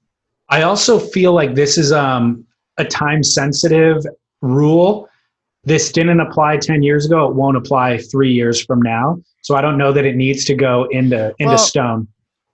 I 0.49 0.61
also 0.61 0.99
feel 0.99 1.33
like 1.33 1.55
this 1.55 1.77
is 1.77 1.91
um, 1.91 2.45
a 2.77 2.85
time 2.85 3.23
sensitive 3.23 4.05
rule. 4.41 5.09
This 5.67 5.91
didn't 5.91 6.21
apply 6.21 6.57
10 6.57 6.81
years 6.81 7.05
ago. 7.05 7.27
It 7.27 7.35
won't 7.35 7.57
apply 7.57 7.97
three 7.97 8.31
years 8.31 8.63
from 8.63 8.81
now. 8.81 9.21
So 9.41 9.53
I 9.53 9.59
don't 9.61 9.77
know 9.77 9.91
that 9.91 10.05
it 10.05 10.15
needs 10.15 10.45
to 10.45 10.55
go 10.55 10.85
into, 10.91 11.35
into 11.39 11.49
Well- 11.49 11.57
stone. 11.57 12.07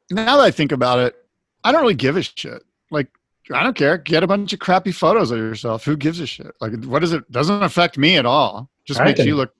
now 0.10 0.38
that 0.38 0.44
I 0.44 0.50
think 0.50 0.72
about 0.72 0.98
it, 0.98 1.16
I 1.64 1.72
don't 1.72 1.82
really 1.82 1.94
give 1.94 2.18
a 2.18 2.24
shit. 2.24 2.64
Like 2.90 3.08
I 3.54 3.62
don't 3.62 3.76
care. 3.76 4.00
Get 4.00 4.24
a 4.24 4.28
bunch 4.28 4.52
of 4.54 4.60
crappy 4.60 4.92
photos 4.92 5.30
of 5.30 5.38
yourself. 5.38 5.86
Who 5.86 5.96
gives 5.96 6.20
a 6.20 6.26
shit? 6.26 6.56
Like 6.60 6.84
what 6.86 7.04
is 7.04 7.14
it? 7.14 7.30
Doesn't 7.32 7.62
affect 7.62 8.00
me 8.00 8.18
at 8.18 8.26
all. 8.26 8.68
Just 8.86 9.00
All 9.00 9.04
right, 9.06 9.10
makes 9.10 9.20
then. 9.20 9.28
you 9.28 9.36
look 9.36 9.54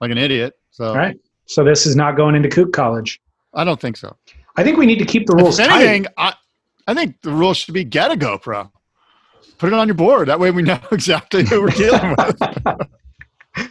like 0.00 0.10
an 0.10 0.18
idiot. 0.18 0.54
So 0.70 0.86
All 0.86 0.96
right. 0.96 1.16
So 1.44 1.64
this 1.64 1.84
is 1.84 1.94
not 1.94 2.16
going 2.16 2.34
into 2.34 2.48
kook 2.48 2.72
college. 2.72 3.20
I 3.52 3.64
don't 3.64 3.78
think 3.80 3.98
so. 3.98 4.16
I 4.56 4.64
think 4.64 4.78
we 4.78 4.86
need 4.86 4.98
to 4.98 5.04
keep 5.04 5.26
the 5.26 5.34
rules 5.36 5.58
if 5.58 5.66
tight. 5.68 5.82
anything, 5.82 6.06
I, 6.16 6.32
I 6.86 6.94
think 6.94 7.20
the 7.20 7.30
rule 7.32 7.52
should 7.52 7.74
be 7.74 7.84
get 7.84 8.10
a 8.10 8.16
GoPro. 8.16 8.70
Put 9.62 9.72
it 9.72 9.78
on 9.78 9.86
your 9.86 9.94
board. 9.94 10.26
That 10.26 10.40
way 10.40 10.50
we 10.50 10.62
know 10.62 10.80
exactly 10.90 11.44
who 11.46 11.60
we're 11.62 11.68
dealing 11.68 12.16
with. 12.18 12.36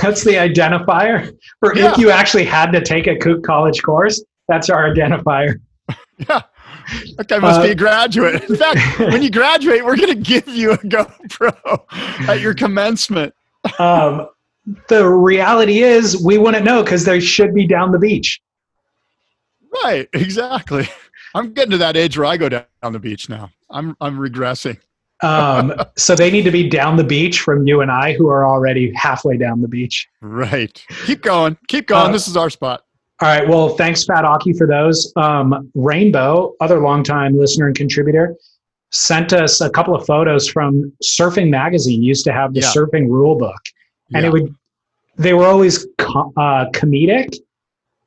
That's 0.00 0.22
the 0.22 0.34
identifier. 0.34 1.36
For 1.58 1.76
Yeah. 1.76 1.90
if 1.90 1.98
you 1.98 2.10
actually 2.12 2.44
had 2.44 2.70
to 2.70 2.80
take 2.80 3.08
a 3.08 3.16
kook 3.16 3.42
college 3.42 3.82
course, 3.82 4.22
that's 4.46 4.70
our 4.70 4.88
identifier. 4.88 5.54
Yeah. 6.18 6.42
That 7.16 7.26
guy 7.26 7.38
must 7.40 7.62
be 7.62 7.70
Uh, 7.70 7.72
a 7.72 7.74
graduate. 7.74 8.44
In 8.48 8.54
fact, 8.56 9.00
when 9.00 9.22
you 9.22 9.30
graduate, 9.30 9.84
we're 9.84 9.96
going 9.96 10.08
to 10.08 10.14
give 10.14 10.46
you 10.48 10.70
a 10.72 10.78
GoPro 10.78 11.80
at 12.28 12.40
your 12.40 12.54
commencement. 12.54 13.34
Um, 13.80 14.28
the 14.88 15.04
reality 15.06 15.80
is, 15.82 16.22
we 16.24 16.38
wouldn't 16.38 16.64
know 16.64 16.82
because 16.84 17.04
they 17.04 17.18
should 17.20 17.54
be 17.54 17.66
down 17.66 17.90
the 17.90 17.98
beach. 17.98 18.40
Right. 19.82 20.08
Exactly. 20.12 20.88
I'm 21.34 21.52
getting 21.54 21.72
to 21.72 21.78
that 21.78 21.96
age 21.96 22.16
where 22.16 22.26
I 22.26 22.36
go 22.36 22.48
down 22.48 22.64
the 22.92 22.98
beach 23.00 23.28
now. 23.28 23.50
I'm 23.70 23.96
I'm 24.00 24.16
regressing. 24.16 24.78
Um, 25.22 25.74
so 25.96 26.14
they 26.14 26.30
need 26.30 26.44
to 26.44 26.50
be 26.50 26.68
down 26.68 26.96
the 26.96 27.04
beach 27.04 27.40
from 27.40 27.66
you 27.66 27.80
and 27.80 27.90
I, 27.90 28.12
who 28.14 28.28
are 28.28 28.46
already 28.46 28.92
halfway 28.94 29.36
down 29.36 29.60
the 29.60 29.68
beach. 29.68 30.08
Right. 30.20 30.82
Keep 31.06 31.22
going. 31.22 31.56
Keep 31.68 31.88
going. 31.88 32.08
Uh, 32.08 32.12
this 32.12 32.28
is 32.28 32.36
our 32.36 32.50
spot. 32.50 32.84
All 33.20 33.28
right. 33.28 33.48
Well, 33.48 33.70
thanks, 33.70 34.04
Fat 34.04 34.24
Aki, 34.24 34.52
for 34.52 34.66
those. 34.66 35.12
Um, 35.16 35.70
Rainbow, 35.74 36.54
other 36.60 36.80
longtime 36.80 37.36
listener 37.36 37.66
and 37.66 37.76
contributor, 37.76 38.36
sent 38.90 39.32
us 39.32 39.60
a 39.60 39.68
couple 39.68 39.94
of 39.94 40.06
photos 40.06 40.48
from 40.48 40.92
Surfing 41.02 41.50
Magazine. 41.50 42.02
Used 42.02 42.24
to 42.26 42.32
have 42.32 42.54
the 42.54 42.60
Yeah. 42.60 42.68
surfing 42.72 43.08
rule 43.08 43.36
book, 43.36 43.60
and 44.14 44.22
Yeah. 44.22 44.28
it 44.28 44.32
would. 44.32 44.54
They 45.16 45.34
were 45.34 45.46
always 45.46 45.84
co- 45.98 46.32
uh, 46.36 46.66
comedic. 46.70 47.34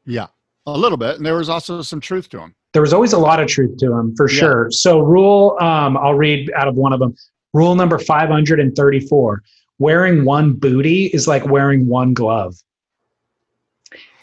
Yeah. 0.05 0.27
A 0.65 0.71
little 0.77 0.97
bit. 0.97 1.17
And 1.17 1.25
there 1.25 1.35
was 1.35 1.49
also 1.49 1.81
some 1.81 1.99
truth 1.99 2.29
to 2.29 2.37
them. 2.37 2.55
There 2.73 2.81
was 2.81 2.93
always 2.93 3.13
a 3.13 3.17
lot 3.19 3.41
of 3.41 3.47
truth 3.47 3.77
to 3.77 3.89
them, 3.89 4.15
for 4.15 4.29
Yeah. 4.29 4.39
sure. 4.39 4.71
So, 4.71 4.99
rule. 5.01 5.57
Um, 5.59 5.97
I'll 5.97 6.13
read 6.13 6.51
out 6.55 6.67
of 6.67 6.75
one 6.75 6.93
of 6.93 6.99
them. 6.99 7.15
Rule 7.53 7.75
number 7.75 7.99
five 7.99 8.29
hundred 8.29 8.59
and 8.59 8.75
thirty-four: 8.75 9.43
Wearing 9.79 10.23
one 10.23 10.53
booty 10.53 11.07
is 11.07 11.27
like 11.27 11.45
wearing 11.45 11.87
one 11.87 12.13
glove. 12.13 12.55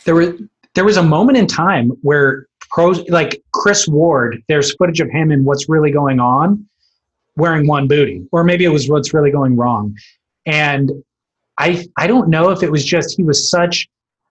There 0.05 0.15
was 0.15 0.31
there 0.75 0.85
was 0.85 0.97
a 0.97 1.03
moment 1.03 1.37
in 1.37 1.47
time 1.47 1.91
where 2.03 2.47
pros 2.71 3.07
like 3.09 3.43
Chris 3.53 3.87
Ward, 3.89 4.43
there's 4.49 4.75
footage 4.77 5.01
of 5.01 5.11
him 5.11 5.31
and 5.31 5.45
what's 5.45 5.69
really 5.69 5.91
going 5.91 6.21
on 6.21 6.67
wearing 7.37 7.67
one 7.69 7.87
booty, 7.87 8.27
or 8.33 8.43
maybe 8.45 8.65
it 8.65 8.69
was 8.69 8.89
what's 8.89 9.15
really 9.15 9.31
going 9.31 9.57
wrong. 9.57 9.95
And 10.47 10.91
I 11.59 11.87
I 11.97 12.07
don't 12.07 12.29
know 12.29 12.51
if 12.51 12.63
it 12.63 12.71
was 12.71 12.85
just 12.85 13.17
he 13.17 13.23
was 13.23 13.51
such 13.51 13.89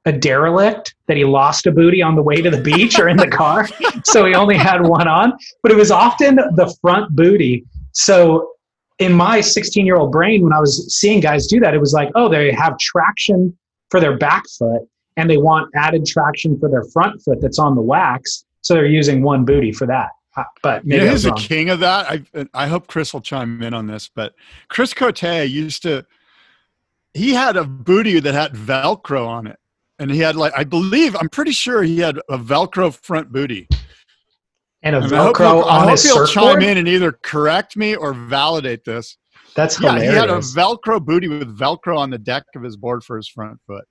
a 0.08 0.12
derelict 0.12 0.96
that 1.08 1.18
he 1.18 1.26
lost 1.26 1.68
a 1.68 1.72
booty 1.72 2.02
on 2.02 2.16
the 2.16 2.22
way 2.22 2.42
to 2.42 2.50
the 2.50 2.62
beach 2.62 2.98
or 2.98 3.10
in 3.10 3.18
the 3.18 3.28
car, 3.28 3.68
so 4.06 4.26
he 4.26 4.34
only 4.34 4.56
had 4.58 4.82
one 4.82 5.08
on. 5.08 5.34
But 5.62 5.72
it 5.72 5.76
was 5.76 5.92
often 5.92 6.36
the 6.36 6.76
front 6.82 7.16
booty. 7.16 7.66
So 7.92 8.54
in 9.00 9.14
my 9.14 9.42
16 9.42 9.86
year 9.86 9.98
old 9.98 10.12
brain, 10.12 10.44
when 10.44 10.54
I 10.54 10.60
was 10.60 10.96
seeing 10.96 11.20
guys 11.20 11.46
do 11.48 11.60
that, 11.60 11.74
it 11.74 11.80
was 11.80 11.94
like, 11.94 12.10
oh, 12.16 12.30
they 12.30 12.52
have 12.54 12.78
traction 12.80 13.56
for 13.92 14.00
their 14.00 14.18
back 14.18 14.44
foot 14.58 14.82
and 15.18 15.30
they 15.30 15.38
want 15.38 15.70
added 15.76 16.06
traction 16.06 16.58
for 16.60 16.70
their 16.70 16.84
front 16.86 17.22
foot 17.22 17.42
that's 17.42 17.60
on 17.60 17.76
the 17.76 17.82
wax. 17.82 18.46
So 18.62 18.76
they're 18.76 18.86
using 18.86 19.22
one 19.22 19.46
booty 19.46 19.72
for 19.72 19.88
that. 19.88 20.10
Uh, 20.36 20.44
But 20.62 20.86
maybe 20.86 21.04
who's 21.04 21.26
was 21.26 21.34
the 21.34 21.34
king 21.34 21.70
of 21.70 21.80
that? 21.80 22.24
I 22.34 22.48
I 22.54 22.68
hope 22.68 22.88
Chris 22.88 23.14
will 23.14 23.22
chime 23.22 23.62
in 23.62 23.74
on 23.74 23.88
this, 23.88 24.08
but 24.08 24.36
Chris 24.70 24.94
Cote 24.94 25.24
used 25.24 25.82
to 25.84 26.06
he 27.14 27.34
had 27.34 27.58
a 27.58 27.64
booty 27.64 28.20
that 28.20 28.34
had 28.34 28.54
Velcro 28.54 29.28
on 29.28 29.48
it. 29.48 29.58
And 30.00 30.12
he 30.12 30.20
had 30.20 30.36
like 30.36 30.54
I 30.56 30.64
believe, 30.64 31.16
I'm 31.20 31.30
pretty 31.30 31.52
sure 31.52 31.84
he 31.84 32.00
had 32.00 32.18
a 32.30 32.38
Velcro 32.38 32.94
front 32.94 33.32
booty. 33.32 33.68
and 34.84 34.96
a 34.96 35.02
And 35.02 35.14
I 35.14 35.24
hope, 35.24 35.38
Velcro 35.38 35.64
I 35.68 35.80
hope 35.82 35.90
his 35.92 36.04
he'll 36.04 36.26
surfboard. 36.28 36.60
chime 36.60 36.70
in 36.70 36.78
and 36.78 36.88
either 36.88 37.12
correct 37.24 37.76
me 37.76 37.96
or 37.96 38.14
validate 38.14 38.84
this. 38.86 39.18
That's 39.56 39.80
Yeah, 39.82 39.94
hilarious. 39.94 40.14
he 40.14 40.20
had 40.20 40.30
a 40.30 40.38
Velcro 40.38 41.04
booty 41.04 41.28
with 41.28 41.58
Velcro 41.58 41.98
on 41.98 42.10
the 42.12 42.18
deck 42.20 42.44
of 42.56 42.62
his 42.62 42.78
board 42.78 43.04
for 43.04 43.18
his 43.18 43.28
front 43.28 43.60
foot. 43.66 43.86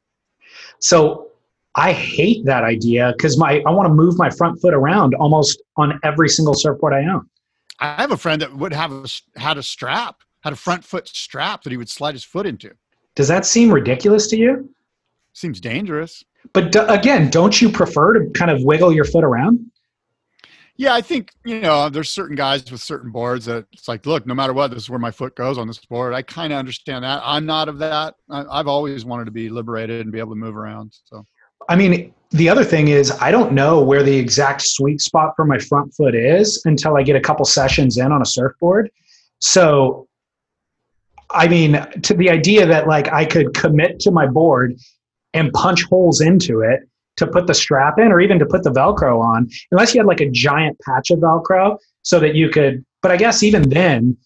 So 0.79 1.29
I 1.75 1.93
hate 1.93 2.45
that 2.47 2.63
idea 2.63 3.13
because 3.17 3.37
my 3.37 3.63
I 3.67 3.71
want 3.71 3.89
to 3.89 3.93
move 3.93 4.17
my 4.17 4.31
front 4.31 4.61
foot 4.61 4.73
around 4.75 5.15
almost 5.17 5.61
on 5.77 5.99
every 6.05 6.29
single 6.29 6.55
surfboard 6.55 6.95
I 6.95 7.03
own. 7.05 7.29
I 7.81 8.01
have 8.01 8.13
a 8.13 8.17
friend 8.17 8.41
that 8.43 8.57
would 8.57 8.73
have 8.73 8.93
a, 8.93 9.07
had 9.39 9.59
a 9.59 9.63
strap, 9.63 10.17
had 10.43 10.53
a 10.53 10.57
front 10.57 10.85
foot 10.85 11.09
strap 11.09 11.63
that 11.65 11.71
he 11.73 11.77
would 11.77 11.91
slide 11.91 12.15
his 12.15 12.25
foot 12.25 12.47
into. 12.47 12.71
Does 13.17 13.29
that 13.29 13.45
seem 13.45 13.71
ridiculous 13.73 14.29
to 14.29 14.37
you? 14.39 14.71
Seems 15.37 15.61
dangerous. 15.61 16.25
But 16.55 16.73
d- 16.73 16.79
again, 16.89 17.29
don't 17.29 17.61
you 17.61 17.69
prefer 17.69 18.15
to 18.15 18.31
kind 18.31 18.51
of 18.51 18.63
wiggle 18.63 18.91
your 18.91 19.05
foot 19.05 19.23
around? 19.23 19.71
Yeah, 20.79 20.95
I 20.95 21.03
think 21.03 21.31
you 21.45 21.61
know 21.61 21.91
there's 21.91 22.09
certain 22.09 22.37
guys 22.37 22.71
with 22.73 22.81
certain 22.81 23.11
boards 23.11 23.45
that 23.45 23.67
it's 23.71 23.87
like, 23.87 24.07
look, 24.07 24.27
no 24.27 24.33
matter 24.33 24.55
what, 24.55 24.71
this 24.71 24.85
is 24.85 24.89
where 24.89 24.99
my 24.99 25.11
foot 25.11 25.37
goes 25.37 25.59
on 25.59 25.67
this 25.67 25.79
board. 25.85 26.15
I 26.15 26.23
kind 26.23 26.55
of 26.55 26.59
understand 26.59 27.05
that. 27.05 27.21
I'm 27.23 27.45
not 27.45 27.69
of 27.69 27.77
that. 27.81 28.15
I, 28.31 28.45
I've 28.51 28.67
always 28.67 29.05
wanted 29.05 29.27
to 29.27 29.31
be 29.31 29.51
liberated 29.51 30.01
and 30.01 30.11
be 30.11 30.19
able 30.21 30.31
to 30.31 30.37
move 30.37 30.57
around. 30.57 30.97
So 31.05 31.27
I 31.69 31.77
mean, 31.77 32.15
the 32.31 32.49
other 32.49 32.65
thing 32.65 32.89
is 32.89 33.11
I 33.21 33.31
don't 33.31 33.53
know 33.53 33.83
where 33.83 34.03
the 34.03 34.17
exact 34.17 34.63
sweet 34.65 35.03
spot 35.03 35.35
for 35.37 35.45
my 35.45 35.59
front 35.59 35.93
foot 35.93 36.15
is 36.15 36.63
until 36.65 36.97
I 36.97 37.03
get 37.03 37.17
a 37.17 37.21
couple 37.21 37.45
sessions 37.45 37.99
in 37.99 38.11
on 38.11 38.23
a 38.23 38.27
surfboard. 38.27 38.91
So 39.41 40.09
I 41.29 41.47
mean, 41.47 41.73
to 42.05 42.15
the 42.15 42.31
idea 42.31 42.65
that 42.65 42.87
like 42.87 43.13
I 43.13 43.27
could 43.27 43.53
commit 43.53 44.01
to 44.01 44.11
my 44.11 44.27
board 44.27 44.79
and 45.37 45.53
punch 45.53 45.85
holes 45.85 46.21
into 46.21 46.61
it 46.61 46.81
to 47.17 47.27
put 47.27 47.47
the 47.47 47.55
strap 47.55 47.99
in 47.99 48.13
or 48.13 48.21
even 48.21 48.39
to 48.39 48.47
put 48.47 48.63
the 48.63 48.71
Velcro 48.71 49.21
on, 49.21 49.49
unless 49.71 49.95
you 49.95 50.01
had 50.01 50.07
like 50.07 50.21
a 50.21 50.29
giant 50.31 50.79
patch 50.81 51.11
of 51.11 51.19
Velcro 51.21 51.79
so 52.03 52.21
that 52.21 52.35
you 52.35 52.49
could. 52.51 52.85
But 53.03 53.11
I 53.13 53.17
guess 53.17 53.43
even 53.43 53.69
then, 53.69 54.17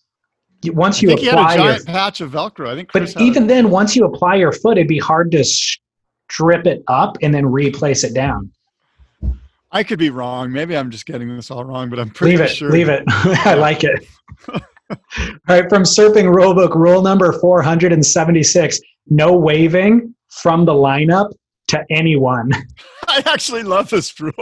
you- 0.63 0.73
once 0.73 0.99
I 0.99 1.01
you 1.03 1.09
think 1.09 1.21
he 1.21 1.27
had 1.27 1.35
apply 1.39 1.55
a 1.55 1.65
your, 1.77 1.85
patch 1.85 2.21
of 2.21 2.31
Velcro. 2.33 2.69
I 2.69 2.75
think. 2.75 2.89
Chris 2.89 3.15
but 3.15 3.23
even 3.23 3.45
it. 3.45 3.49
then, 3.49 3.71
once 3.71 3.95
you 3.95 4.05
apply 4.05 4.37
your 4.37 4.53
foot, 4.53 4.77
it'd 4.79 4.89
be 4.89 4.99
hard 4.99 5.31
to 5.33 5.45
strip 5.45 6.67
it 6.67 6.83
up 6.89 7.17
and 7.23 7.33
then 7.35 7.47
replace 7.47 8.05
it 8.05 8.15
down. 8.15 8.51
I 9.73 9.85
could 9.85 10.01
be 10.01 10.11
wrong. 10.11 10.51
Maybe 10.51 10.77
I'm 10.77 10.91
just 10.91 11.07
getting 11.07 11.35
this 11.37 11.49
all 11.51 11.65
wrong, 11.65 11.91
but 11.91 12.01
I'm 12.01 12.11
pretty 12.11 12.37
Leave 12.37 12.45
it. 12.47 12.49
sure. 12.49 12.71
Leave 12.71 12.89
it. 12.89 13.05
I 13.09 13.55
like 13.55 13.85
it. 13.85 14.05
All 14.51 14.97
right, 15.49 15.69
from 15.69 15.85
Surfing 15.85 16.35
Rulebook, 16.35 16.75
rule 16.75 17.01
number 17.03 17.33
476 17.39 18.81
no 19.09 19.33
waving 19.37 20.13
from 20.31 20.64
the 20.64 20.72
lineup 20.72 21.31
to 21.68 21.85
anyone. 21.91 22.51
I 23.09 23.22
actually 23.26 23.62
love 23.62 23.91
this 23.91 24.18
rule. 24.20 24.33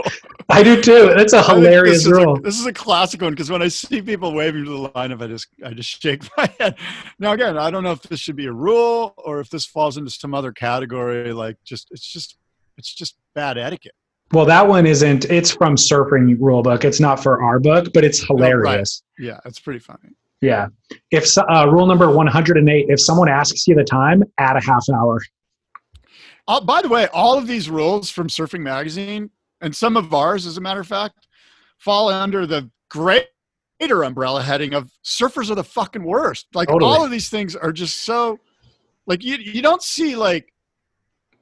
I 0.49 0.63
do 0.63 0.81
too. 0.81 1.13
That's 1.15 1.33
a 1.33 1.43
hilarious 1.43 1.97
this 2.03 2.05
is 2.07 2.11
a- 2.11 2.15
rule. 2.15 2.39
this 2.41 2.59
is 2.59 2.65
a 2.65 2.73
classic 2.73 3.21
one 3.21 3.31
because 3.33 3.49
when 3.51 3.61
I 3.61 3.67
see 3.67 4.01
people 4.01 4.33
waving 4.33 4.65
to 4.65 4.69
the 4.69 4.89
lineup, 4.89 5.21
I 5.21 5.27
just 5.27 5.47
I 5.63 5.73
just 5.73 6.01
shake 6.01 6.23
my 6.37 6.49
head. 6.59 6.75
Now 7.19 7.33
again, 7.33 7.57
I 7.57 7.69
don't 7.71 7.83
know 7.83 7.91
if 7.91 8.01
this 8.03 8.19
should 8.19 8.35
be 8.35 8.45
a 8.47 8.53
rule 8.53 9.13
or 9.17 9.39
if 9.39 9.49
this 9.49 9.65
falls 9.65 9.97
into 9.97 10.09
some 10.11 10.33
other 10.33 10.51
category. 10.51 11.33
Like 11.33 11.57
just 11.63 11.87
it's 11.91 12.05
just 12.07 12.37
it's 12.77 12.93
just 12.93 13.17
bad 13.35 13.57
etiquette. 13.57 13.93
Well, 14.31 14.45
that 14.45 14.67
one 14.67 14.85
isn't, 14.85 15.25
it's 15.25 15.49
from 15.49 15.75
Surfing 15.75 16.37
Rulebook. 16.37 16.83
It's 16.83 16.99
not 16.99 17.21
for 17.21 17.41
our 17.43 17.59
book, 17.59 17.87
but 17.95 18.03
it's 18.03 18.23
hilarious. 18.23 19.01
Yeah, 19.17 19.39
it's 19.43 19.59
pretty 19.59 19.79
funny. 19.79 20.09
Yeah. 20.39 20.67
If 21.09 21.35
uh, 21.35 21.67
rule 21.67 21.87
number 21.87 22.11
108, 22.11 22.85
if 22.89 23.01
someone 23.01 23.27
asks 23.27 23.67
you 23.67 23.73
the 23.73 23.83
time, 23.83 24.23
add 24.37 24.55
a 24.55 24.61
half 24.61 24.85
hour. 24.93 25.19
Uh, 26.49 26.59
by 26.59 26.81
the 26.81 26.89
way, 26.89 27.07
all 27.13 27.37
of 27.37 27.45
these 27.45 27.69
rules 27.69 28.09
from 28.09 28.27
Surfing 28.27 28.61
Magazine 28.61 29.29
and 29.61 29.73
some 29.73 29.95
of 29.95 30.15
ours, 30.15 30.47
as 30.47 30.57
a 30.57 30.61
matter 30.61 30.79
of 30.79 30.87
fact, 30.87 31.27
fall 31.77 32.09
under 32.09 32.47
the 32.47 32.71
greater 32.89 33.27
umbrella 34.03 34.41
heading 34.41 34.73
of 34.73 34.91
surfers 35.05 35.51
are 35.51 35.55
the 35.55 35.63
fucking 35.63 36.03
worst. 36.03 36.47
Like 36.55 36.67
Totally. 36.67 36.91
all 36.91 37.05
of 37.05 37.11
these 37.11 37.29
things 37.29 37.55
are 37.55 37.71
just 37.71 37.97
so 37.97 38.39
like 39.05 39.23
you 39.23 39.35
you 39.35 39.61
don't 39.61 39.83
see 39.83 40.15
like 40.15 40.51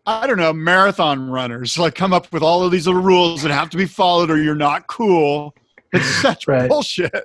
I 0.05 0.27
don't 0.27 0.37
know 0.37 0.51
marathon 0.51 1.29
runners 1.29 1.77
like 1.77 1.95
come 1.95 2.11
up 2.11 2.31
with 2.33 2.43
all 2.43 2.63
of 2.63 2.71
these 2.71 2.85
little 2.85 3.01
rules 3.01 3.41
that 3.43 3.51
have 3.51 3.69
to 3.71 3.77
be 3.77 3.85
followed 3.85 4.29
or 4.29 4.37
you're 4.37 4.55
not 4.55 4.87
cool. 4.87 5.55
It's 5.93 6.05
such 6.21 6.47
Right. 6.49 6.69
bullshit. 6.69 7.23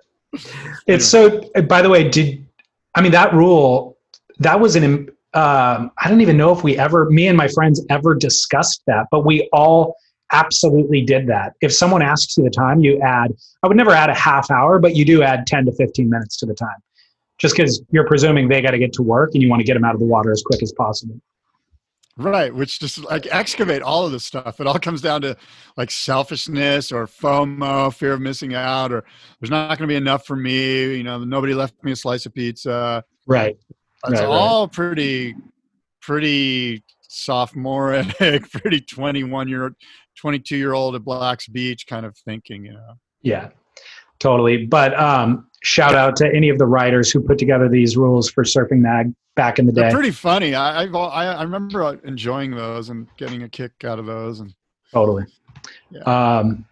It's 0.87 1.05
so, 1.05 1.41
by 1.69 1.83
the 1.83 1.91
way, 1.91 2.09
did, 2.09 2.47
I 2.95 3.03
mean, 3.03 3.13
that 3.13 3.35
rule, 3.35 3.99
that 4.39 4.59
was 4.59 4.77
an, 4.77 5.11
um, 5.35 5.91
I 6.03 6.09
don't 6.09 6.21
even 6.21 6.37
know 6.37 6.53
if 6.53 6.63
we 6.63 6.79
ever, 6.79 7.09
me 7.11 7.27
and 7.29 7.37
my 7.37 7.49
friends 7.49 7.85
ever 7.89 8.15
discussed 8.15 8.83
that, 8.87 9.07
but 9.11 9.25
we 9.25 9.49
all 9.53 9.97
absolutely 10.33 11.03
did 11.03 11.27
that. 11.29 11.55
If 11.61 11.73
someone 11.73 12.03
asks 12.03 12.37
you 12.37 12.45
the 12.45 12.51
time, 12.51 12.81
you 12.81 13.01
add, 13.01 13.33
I 13.63 13.69
would 13.69 13.77
never 13.77 13.93
add 13.93 14.11
a 14.11 14.15
half 14.15 14.51
hour, 14.51 14.79
but 14.79 14.97
you 14.97 15.05
do 15.05 15.23
add 15.23 15.47
10 15.47 15.67
to 15.67 15.73
15 15.73 16.09
minutes 16.09 16.37
to 16.39 16.47
the 16.47 16.55
time. 16.55 16.77
Just 17.39 17.57
because 17.57 17.83
you're 17.91 18.07
presuming 18.07 18.49
they 18.49 18.61
got 18.61 18.71
to 18.71 18.79
get 18.79 18.93
to 18.95 19.03
work 19.03 19.31
and 19.35 19.43
you 19.43 19.49
want 19.49 19.61
to 19.61 19.65
get 19.65 19.75
them 19.75 19.85
out 19.85 19.95
of 19.95 20.01
the 20.01 20.07
water 20.07 20.31
as 20.31 20.43
quick 20.43 20.63
as 20.63 20.73
possible. 20.73 21.21
Right, 22.17 22.55
which 22.55 22.79
just 22.79 22.99
like 22.99 23.27
excavate 23.31 23.81
all 23.81 24.05
of 24.05 24.13
this 24.13 24.25
stuff. 24.25 24.61
It 24.61 24.67
all 24.67 24.79
comes 24.79 25.01
down 25.01 25.23
to 25.23 25.37
like 25.79 25.91
selfishness 25.91 26.93
or 26.93 27.07
FOMO, 27.07 27.93
fear 27.95 28.13
of 28.13 28.21
missing 28.21 28.55
out, 28.55 28.93
or 28.93 29.05
there's 29.41 29.51
not 29.51 29.79
going 29.79 29.89
to 29.89 29.93
be 29.93 29.97
enough 29.97 30.27
for 30.27 30.37
me. 30.37 30.95
You 30.95 31.03
know, 31.03 31.25
nobody 31.25 31.55
left 31.55 31.83
me 31.83 31.93
a 31.93 31.97
slice 31.97 32.27
of 32.27 32.35
pizza. 32.35 33.03
Right. 33.27 33.57
It's 34.07 34.21
Right, 34.21 34.21
right. 34.21 34.29
all 34.29 34.69
pretty, 34.69 35.35
pretty 36.01 36.83
sophomoric, 37.03 38.09
pretty 38.51 38.81
21 38.81 39.49
year, 39.49 39.75
22 40.19 40.57
year 40.57 40.73
old 40.73 40.95
at 40.95 41.05
Black's 41.05 41.47
Beach 41.49 41.87
kind 41.87 42.05
of 42.07 42.17
thinking. 42.19 42.65
You 42.65 42.73
know, 42.73 42.95
Yeah, 43.23 43.49
totally. 44.19 44.67
But 44.67 44.99
um, 44.99 45.49
shout 45.63 45.95
out 45.95 46.17
to 46.17 46.27
any 46.35 46.49
of 46.49 46.59
the 46.59 46.67
writers 46.67 47.11
who 47.11 47.21
put 47.21 47.39
together 47.39 47.69
these 47.69 47.97
rules 47.97 48.31
for 48.31 48.45
Surfing 48.45 48.81
Mag 48.81 49.13
back 49.37 49.59
in 49.59 49.67
the 49.67 49.73
they're 49.73 49.89
day. 49.89 49.95
pretty 49.95 50.11
funny. 50.11 50.55
I, 50.55 50.83
I've, 50.83 50.95
I 50.95 51.27
I 51.35 51.43
remember 51.43 51.99
enjoying 52.05 52.51
those 52.51 52.89
and 52.91 53.09
getting 53.17 53.43
a 53.45 53.49
kick 53.49 53.73
out 53.85 53.99
of 53.99 54.07
those. 54.07 54.41
And 54.41 54.53
Totally. 54.93 55.25
Yeah. 55.91 56.01
Um, 56.03 56.65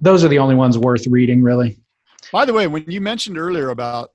those 0.00 0.24
are 0.24 0.28
the 0.28 0.38
only 0.38 0.54
ones 0.54 0.78
worth 0.78 1.06
reading, 1.06 1.42
really. 1.42 1.78
By 2.32 2.44
the 2.44 2.52
way, 2.52 2.66
when 2.66 2.84
you 2.90 3.00
mentioned 3.00 3.36
earlier 3.38 3.70
about 3.70 4.10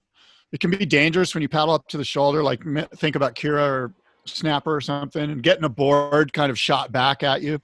it 0.55 0.61
can 0.61 0.71
be 0.71 0.85
dangerous 0.85 1.35
when 1.35 1.41
you 1.41 1.49
paddle 1.49 1.73
up 1.73 1.85
to 1.89 1.97
the 1.97 2.05
shoulder, 2.05 2.41
like 2.41 2.63
think 2.95 3.17
about 3.17 3.35
Kirra 3.35 3.67
or 3.67 3.93
Snapper 4.23 4.73
or 4.73 4.79
something, 4.79 5.29
and 5.29 5.43
getting 5.43 5.65
a 5.65 5.69
board 5.69 6.31
kind 6.31 6.49
of 6.49 6.57
shot 6.57 6.93
back 6.93 7.23
at 7.23 7.41
you. 7.41 7.59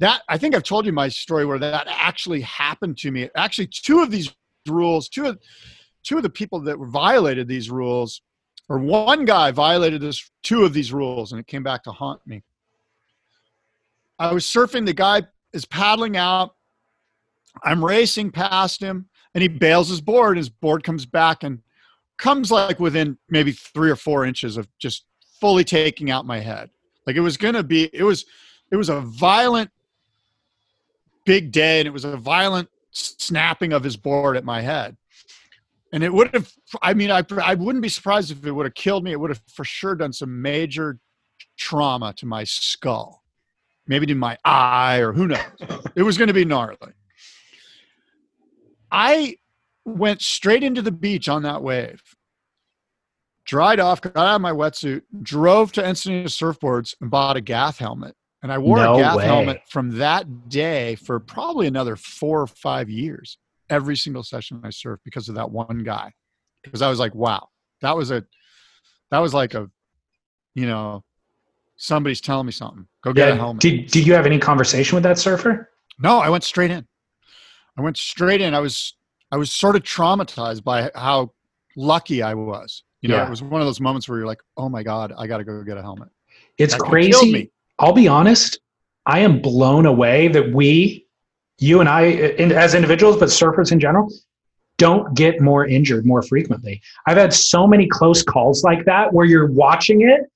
That 0.00 0.22
I 0.28 0.36
think 0.36 0.56
I've 0.56 0.64
told 0.64 0.84
you 0.84 0.92
my 0.92 1.06
story 1.06 1.46
where 1.46 1.60
that 1.60 1.86
actually 1.88 2.40
happened 2.40 2.98
to 2.98 3.12
me. 3.12 3.30
Actually, 3.36 3.68
two 3.68 4.02
of 4.02 4.10
these 4.10 4.34
rules, 4.66 5.08
two 5.08 5.26
of 5.26 5.38
two 6.02 6.16
of 6.16 6.24
the 6.24 6.28
people 6.28 6.58
that 6.62 6.76
violated 6.76 7.46
these 7.46 7.70
rules, 7.70 8.20
or 8.68 8.78
one 8.78 9.24
guy 9.24 9.52
violated 9.52 10.00
this 10.00 10.28
two 10.42 10.64
of 10.64 10.72
these 10.72 10.92
rules, 10.92 11.30
and 11.30 11.40
it 11.40 11.46
came 11.46 11.62
back 11.62 11.84
to 11.84 11.92
haunt 11.92 12.20
me. 12.26 12.42
I 14.18 14.32
was 14.32 14.44
surfing. 14.44 14.86
The 14.86 14.92
guy 14.92 15.22
is 15.52 15.66
paddling 15.66 16.16
out. 16.16 16.56
I'm 17.62 17.84
racing 17.84 18.32
past 18.32 18.82
him 18.82 19.08
and 19.36 19.42
he 19.42 19.46
bails 19.46 19.88
his 19.88 20.00
board. 20.00 20.36
His 20.36 20.48
board 20.48 20.82
comes 20.82 21.06
back 21.06 21.44
and 21.44 21.60
comes 22.18 22.50
like 22.50 22.78
within 22.78 23.18
maybe 23.28 23.52
three 23.52 23.90
or 23.90 23.96
four 23.96 24.24
inches 24.24 24.56
of 24.56 24.68
just 24.78 25.04
fully 25.40 25.64
taking 25.64 26.10
out 26.10 26.26
my 26.26 26.38
head. 26.38 26.70
Like 27.06 27.16
it 27.16 27.20
was 27.20 27.36
gonna 27.36 27.62
be, 27.62 27.90
it 27.92 28.04
was, 28.04 28.24
it 28.70 28.76
was 28.76 28.88
a 28.88 29.00
violent 29.00 29.70
big 31.24 31.52
day, 31.52 31.80
and 31.80 31.86
it 31.86 31.92
was 31.92 32.04
a 32.04 32.16
violent 32.16 32.68
snapping 32.90 33.72
of 33.72 33.82
his 33.82 33.96
board 33.96 34.36
at 34.36 34.44
my 34.44 34.60
head. 34.60 34.96
And 35.92 36.02
it 36.02 36.12
would 36.12 36.34
have, 36.34 36.50
I 36.80 36.94
mean, 36.94 37.10
I 37.10 37.22
I 37.42 37.54
wouldn't 37.54 37.82
be 37.82 37.88
surprised 37.88 38.30
if 38.30 38.46
it 38.46 38.50
would 38.50 38.64
have 38.66 38.74
killed 38.74 39.04
me. 39.04 39.12
It 39.12 39.20
would 39.20 39.30
have 39.30 39.42
for 39.46 39.64
sure 39.64 39.94
done 39.94 40.12
some 40.12 40.40
major 40.40 40.98
trauma 41.58 42.14
to 42.16 42.26
my 42.26 42.44
skull, 42.44 43.22
maybe 43.86 44.06
to 44.06 44.14
my 44.14 44.38
eye, 44.44 44.98
or 44.98 45.12
who 45.12 45.28
knows. 45.28 45.40
it 45.94 46.02
was 46.02 46.16
going 46.16 46.28
to 46.28 46.34
be 46.34 46.46
gnarly. 46.46 46.92
I 48.90 49.36
went 49.84 50.22
straight 50.22 50.62
into 50.62 50.82
the 50.82 50.92
beach 50.92 51.28
on 51.28 51.42
that 51.42 51.62
wave, 51.62 52.02
dried 53.44 53.80
off, 53.80 54.00
got 54.00 54.16
out 54.16 54.36
of 54.36 54.40
my 54.40 54.52
wetsuit, 54.52 55.02
drove 55.22 55.72
to 55.72 55.82
Encinitas 55.82 56.36
Surfboards 56.36 56.94
and 57.00 57.10
bought 57.10 57.36
a 57.36 57.40
Gath 57.40 57.78
helmet. 57.78 58.14
And 58.42 58.52
I 58.52 58.58
wore 58.58 58.78
No 58.78 58.94
a 58.94 58.98
Gath 58.98 59.16
way. 59.16 59.24
helmet 59.24 59.60
from 59.68 59.98
that 59.98 60.48
day 60.48 60.96
for 60.96 61.20
probably 61.20 61.66
another 61.66 61.96
four 61.96 62.40
or 62.42 62.46
five 62.46 62.90
years. 62.90 63.38
Every 63.70 63.96
single 63.96 64.22
session 64.22 64.60
I 64.64 64.68
surfed 64.68 64.98
because 65.04 65.28
of 65.28 65.36
that 65.36 65.50
one 65.50 65.84
guy. 65.84 66.12
Because 66.62 66.82
I 66.82 66.88
was 66.88 66.98
like, 66.98 67.14
wow, 67.14 67.48
that 67.80 67.96
was 67.96 68.10
a, 68.10 68.24
that 69.10 69.18
was 69.18 69.32
like 69.32 69.54
a, 69.54 69.70
you 70.54 70.66
know, 70.66 71.02
somebody's 71.76 72.20
telling 72.20 72.46
me 72.46 72.52
something. 72.52 72.86
Go 73.02 73.12
get 73.12 73.30
a 73.30 73.36
helmet. 73.36 73.62
Did 73.62 73.86
Did 73.88 74.06
you 74.06 74.14
have 74.14 74.26
any 74.26 74.38
conversation 74.38 74.96
with 74.96 75.02
that 75.04 75.18
surfer? 75.18 75.70
No, 75.98 76.18
I 76.18 76.28
went 76.28 76.44
straight 76.44 76.70
in. 76.70 76.86
I 77.76 77.82
went 77.82 77.96
straight 77.96 78.40
in. 78.40 78.54
I 78.54 78.60
was 78.60 78.96
I 79.32 79.36
was 79.36 79.50
sort 79.50 79.74
of 79.74 79.82
traumatized 79.82 80.62
by 80.62 80.90
how 80.94 81.32
lucky 81.74 82.22
I 82.22 82.34
was. 82.34 82.84
You 83.00 83.08
know, 83.08 83.16
Yeah. 83.16 83.26
it 83.26 83.30
was 83.30 83.42
one 83.42 83.60
of 83.60 83.66
those 83.66 83.80
moments 83.80 84.08
where 84.08 84.18
you're 84.18 84.26
like, 84.26 84.42
"Oh 84.56 84.68
my 84.68 84.82
god, 84.82 85.12
I 85.18 85.26
got 85.26 85.38
to 85.38 85.44
go 85.44 85.62
get 85.64 85.78
a 85.78 85.82
helmet." 85.82 86.08
It's 86.58 86.74
That 86.74 86.82
crazy. 86.82 87.50
I'll 87.78 87.94
be 87.94 88.06
honest. 88.06 88.60
I 89.06 89.20
am 89.20 89.40
blown 89.40 89.86
away 89.86 90.28
that 90.28 90.52
we, 90.52 91.06
you 91.58 91.80
and 91.80 91.88
I, 91.88 92.02
uh, 92.12 92.28
in, 92.42 92.52
as 92.52 92.74
individuals, 92.74 93.16
but 93.16 93.30
surfers 93.30 93.72
in 93.72 93.80
general, 93.80 94.08
don't 94.78 95.14
get 95.16 95.40
more 95.40 95.66
injured 95.66 96.06
more 96.06 96.22
frequently. 96.22 96.80
I've 97.06 97.16
had 97.16 97.32
so 97.32 97.66
many 97.66 97.86
close 97.88 98.22
calls 98.22 98.62
like 98.62 98.84
that 98.84 99.12
where 99.12 99.26
you're 99.26 99.50
watching 99.50 100.02
it, 100.02 100.30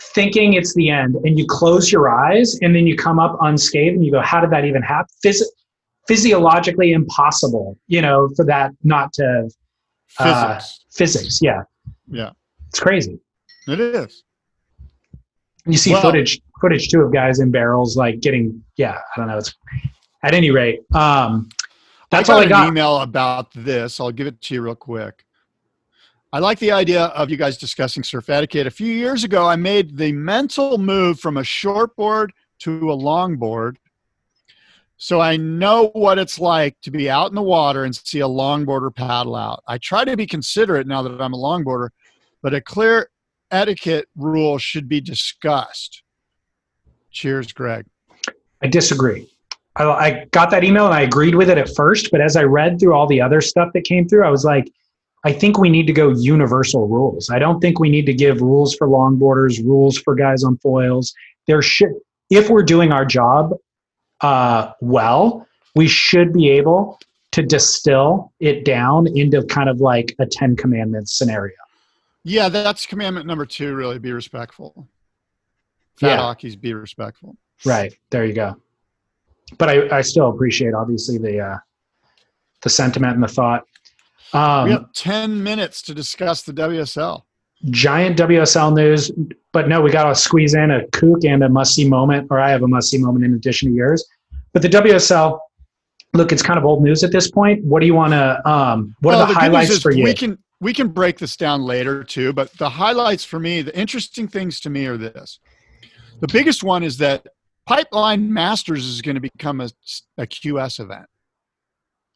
thinking 0.00 0.52
it's 0.52 0.74
the 0.74 0.90
end, 0.90 1.16
and 1.24 1.36
you 1.38 1.46
close 1.46 1.90
your 1.90 2.08
eyes, 2.10 2.56
and 2.62 2.74
then 2.76 2.86
you 2.86 2.96
come 2.96 3.18
up 3.18 3.36
unscathed, 3.40 3.96
and 3.96 4.04
you 4.04 4.12
go, 4.12 4.20
"How 4.20 4.40
did 4.40 4.50
that 4.50 4.64
even 4.64 4.82
happen?" 4.82 5.08
Phys- 5.24 5.42
physiologically 6.08 6.92
impossible, 6.92 7.78
you 7.86 8.00
know, 8.02 8.28
for 8.34 8.44
that 8.46 8.72
not 8.82 9.12
to 9.12 9.48
Uh, 10.18 10.54
Physics. 10.58 10.84
physics. 10.90 11.38
Yeah, 11.42 11.62
yeah, 12.10 12.30
it's 12.70 12.80
crazy. 12.80 13.20
it 13.68 13.78
is. 13.78 14.24
You 15.66 15.76
see 15.76 15.92
Well- 15.92 16.00
footage 16.02 16.40
footage 16.60 16.88
too 16.88 17.02
of 17.02 17.12
guys 17.12 17.38
in 17.38 17.50
barrels 17.52 17.96
like 17.96 18.18
getting 18.20 18.64
yeah, 18.76 18.98
I 19.14 19.20
don't 19.20 19.28
know. 19.28 19.36
It's 19.38 19.54
at 20.24 20.34
any 20.34 20.50
rate. 20.50 20.80
Um 20.94 21.48
that's 22.10 22.28
I 22.30 22.32
all 22.34 22.40
I 22.40 22.44
an 22.44 22.48
got. 22.48 22.68
email 22.68 22.96
about 23.02 23.52
this. 23.52 24.00
I'll 24.00 24.10
give 24.10 24.26
it 24.26 24.40
to 24.40 24.54
you 24.54 24.62
real 24.62 24.74
quick. 24.74 25.24
I 26.32 26.38
like 26.40 26.58
the 26.58 26.72
idea 26.72 27.04
of 27.04 27.30
you 27.30 27.36
guys 27.36 27.58
discussing 27.58 28.02
surf 28.02 28.28
etiquette. 28.30 28.66
A 28.66 28.70
few 28.70 28.92
years 28.92 29.24
ago, 29.24 29.46
I 29.46 29.56
made 29.56 29.96
the 29.96 30.12
mental 30.12 30.78
move 30.78 31.20
from 31.20 31.36
a 31.36 31.42
shortboard 31.42 32.30
to 32.60 32.90
a 32.90 32.96
longboard. 32.96 33.76
So 35.00 35.20
I 35.20 35.36
know 35.36 35.90
what 35.94 36.18
it's 36.18 36.40
like 36.40 36.76
to 36.82 36.90
be 36.90 37.08
out 37.08 37.30
in 37.30 37.36
the 37.36 37.42
water 37.42 37.84
and 37.84 37.94
see 37.94 38.18
a 38.18 38.26
longboarder 38.26 38.94
paddle 38.94 39.36
out. 39.36 39.62
I 39.68 39.78
try 39.78 40.04
to 40.04 40.16
be 40.16 40.26
considerate 40.26 40.88
now 40.88 41.02
that 41.02 41.22
I'm 41.22 41.34
a 41.34 41.38
longboarder, 41.38 41.90
but 42.42 42.52
a 42.52 42.60
clear 42.60 43.08
etiquette 43.52 44.08
rule 44.16 44.58
should 44.58 44.88
be 44.88 45.00
discussed. 45.00 46.02
Cheers, 47.12 47.52
Greg. 47.52 47.86
I 48.60 48.66
disagree. 48.66 49.30
I, 49.76 49.84
I 49.84 50.24
got 50.32 50.50
that 50.50 50.64
email 50.64 50.86
and 50.86 50.94
I 50.94 51.02
agreed 51.02 51.36
with 51.36 51.48
it 51.48 51.58
at 51.58 51.74
first, 51.76 52.10
but 52.10 52.20
as 52.20 52.36
I 52.36 52.42
read 52.42 52.80
through 52.80 52.94
all 52.94 53.06
the 53.06 53.20
other 53.20 53.40
stuff 53.40 53.70
that 53.74 53.84
came 53.84 54.08
through, 54.08 54.24
I 54.24 54.30
was 54.30 54.44
like, 54.44 54.68
I 55.24 55.32
think 55.32 55.58
we 55.58 55.68
need 55.68 55.86
to 55.86 55.92
go 55.92 56.10
universal 56.10 56.88
rules. 56.88 57.30
I 57.30 57.38
don't 57.38 57.60
think 57.60 57.78
we 57.78 57.88
need 57.88 58.06
to 58.06 58.14
give 58.14 58.40
rules 58.40 58.74
for 58.74 58.88
longboarders, 58.88 59.64
rules 59.64 59.96
for 59.96 60.16
guys 60.16 60.42
on 60.42 60.58
foils. 60.58 61.14
There 61.46 61.62
should, 61.62 61.92
if 62.30 62.50
we're 62.50 62.64
doing 62.64 62.92
our 62.92 63.04
job 63.04 63.52
uh, 64.20 64.72
well, 64.80 65.46
we 65.74 65.88
should 65.88 66.32
be 66.32 66.50
able 66.50 66.98
to 67.32 67.42
distill 67.42 68.32
it 68.40 68.64
down 68.64 69.06
into 69.16 69.42
kind 69.44 69.68
of 69.68 69.80
like 69.80 70.14
a 70.18 70.26
Ten 70.26 70.56
Commandments 70.56 71.16
scenario. 71.16 71.54
Yeah, 72.24 72.48
that's 72.48 72.84
commandment 72.86 73.26
number 73.26 73.46
two. 73.46 73.74
Really, 73.74 73.98
be 73.98 74.12
respectful. 74.12 74.88
Fat 75.96 76.08
Yeah. 76.08 76.22
Aki's 76.22 76.56
be 76.56 76.74
respectful. 76.74 77.36
Right 77.64 77.94
there, 78.10 78.24
you 78.24 78.34
go. 78.34 78.56
But 79.56 79.70
I, 79.70 79.98
I 79.98 80.00
still 80.02 80.28
appreciate 80.28 80.74
obviously 80.74 81.18
the 81.18 81.40
uh, 81.40 81.56
the 82.62 82.70
sentiment 82.70 83.14
and 83.14 83.22
the 83.22 83.28
thought. 83.28 83.64
Um, 84.32 84.64
we 84.64 84.70
have 84.72 84.92
ten 84.92 85.42
minutes 85.42 85.80
to 85.82 85.94
discuss 85.94 86.42
the 86.42 86.52
WSL. 86.52 87.22
Giant 87.66 88.18
WSL 88.18 88.74
news, 88.74 89.10
but 89.52 89.68
no, 89.68 89.80
we 89.80 89.90
got 89.90 90.04
to 90.04 90.14
squeeze 90.14 90.54
in 90.54 90.70
a 90.70 90.86
kook 90.88 91.24
and 91.24 91.42
a 91.42 91.48
must 91.48 91.74
see 91.74 91.88
moment, 91.88 92.28
or 92.30 92.38
I 92.38 92.50
have 92.50 92.62
a 92.62 92.68
must 92.68 92.90
see 92.90 92.98
moment 92.98 93.24
in 93.24 93.34
addition 93.34 93.70
to 93.70 93.74
yours. 93.74 94.06
But 94.52 94.62
the 94.62 94.68
WSL, 94.68 95.38
look, 96.14 96.32
it's 96.32 96.42
kind 96.42 96.58
of 96.58 96.64
old 96.64 96.82
news 96.82 97.02
at 97.04 97.12
this 97.12 97.30
point. 97.30 97.64
What 97.64 97.80
do 97.80 97.86
you 97.86 97.94
want 97.94 98.12
to? 98.12 98.48
Um, 98.48 98.94
what 99.00 99.12
Well, 99.12 99.20
are 99.22 99.26
the, 99.26 99.32
news 99.32 99.36
highlights 99.36 99.82
for 99.82 99.90
you? 99.90 100.04
We 100.04 100.14
can 100.14 100.38
we 100.60 100.72
can 100.72 100.88
break 100.88 101.18
this 101.18 101.36
down 101.36 101.62
later 101.62 102.02
too, 102.02 102.32
but 102.32 102.52
the 102.58 102.68
highlights 102.68 103.24
for 103.24 103.38
me, 103.38 103.62
the 103.62 103.76
interesting 103.78 104.26
things 104.26 104.60
to 104.60 104.70
me 104.70 104.86
are 104.86 104.96
this. 104.96 105.38
The 106.20 106.28
biggest 106.28 106.64
one 106.64 106.82
is 106.82 106.98
that 106.98 107.26
Pipeline 107.66 108.32
Masters 108.32 108.86
is 108.86 109.02
going 109.02 109.14
to 109.14 109.20
become 109.20 109.60
a, 109.60 109.70
a 110.16 110.26
QS 110.26 110.80
event. 110.80 111.06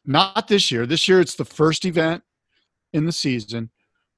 Not 0.05 0.47
this 0.47 0.71
year. 0.71 0.85
This 0.85 1.07
year 1.07 1.21
it's 1.21 1.35
the 1.35 1.45
first 1.45 1.85
event 1.85 2.23
in 2.91 3.05
the 3.05 3.11
season, 3.11 3.69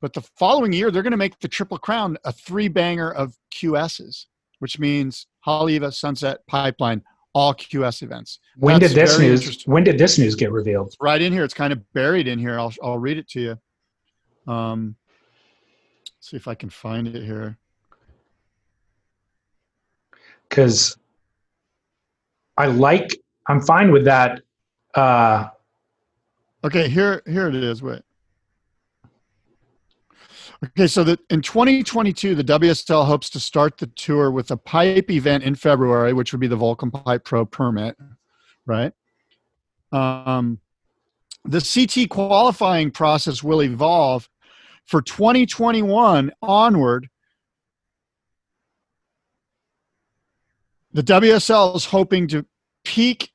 but 0.01 0.13
the 0.13 0.21
following 0.21 0.73
year 0.73 0.91
they're 0.91 1.03
going 1.03 1.11
to 1.11 1.17
make 1.17 1.39
the 1.39 1.47
Triple 1.47 1.77
Crown 1.77 2.17
a 2.23 2.31
three 2.31 2.67
banger 2.67 3.11
of 3.11 3.35
QSs, 3.53 4.25
which 4.59 4.77
means 4.79 5.27
Haleiwa, 5.45 5.93
Sunset, 5.93 6.45
Pipeline, 6.47 7.01
all 7.33 7.53
QS 7.53 8.01
events. 8.03 8.39
when 8.57 8.79
That's 8.79 8.93
did 8.93 9.01
this 9.07 9.19
news? 9.19 9.63
When 9.65 9.83
did 9.83 9.97
this 9.97 10.17
news 10.17 10.35
get 10.35 10.51
revealed? 10.51 10.95
right 11.01 11.21
in 11.21 11.33
here. 11.33 11.43
It's 11.43 11.53
kind 11.53 11.73
of 11.73 11.81
buried 11.93 12.27
in 12.27 12.39
here. 12.39 12.59
I'll 12.59 12.73
I'll 12.83 12.97
read 12.99 13.17
it 13.17 13.27
to 13.29 13.41
you. 13.41 14.51
Um, 14.53 14.95
see 16.19 16.37
if 16.37 16.47
I 16.47 16.55
can 16.55 16.69
find 16.69 17.07
it 17.07 17.23
here. 17.23 17.57
Because 20.47 20.97
I 22.57 22.67
like, 22.67 23.09
I'm 23.47 23.59
fine 23.61 23.91
with 23.91 24.05
that. 24.05 24.41
Uh, 24.93 25.47
Okay, 26.63 26.89
here 26.89 27.21
here 27.27 27.47
it 27.47 27.53
is. 27.55 27.83
Wait. 27.83 28.01
Okay, 30.63 30.87
so 30.87 31.03
that 31.03 31.19
in 31.29 31.41
2022, 31.41 32.35
the 32.35 32.43
WSL 32.43 33.05
hopes 33.05 33.29
to 33.31 33.39
start 33.39 33.77
the 33.77 33.87
tour 33.87 34.31
with 34.31 34.51
a 34.51 34.57
pipe 34.57 35.11
event 35.11 35.43
in 35.43 35.55
February, 35.55 36.13
which 36.13 36.31
would 36.31 36.39
be 36.39 36.47
the 36.47 36.57
Volcom 36.57 36.91
Pipe 36.91 37.25
Pro 37.25 37.45
permit, 37.45 37.97
right? 38.65 38.93
Um, 39.91 40.59
the 41.43 41.59
CT 41.61 42.09
qualifying 42.09 42.89
process 42.91 43.43
will 43.43 43.61
evolve 43.61 44.29
for 44.85 45.01
2021 45.01 46.31
onward. 46.41 47.09
The 50.93 51.03
WSL 51.03 51.75
is 51.75 51.85
hoping 51.85 52.27
to 52.29 52.45
peak 52.85 53.31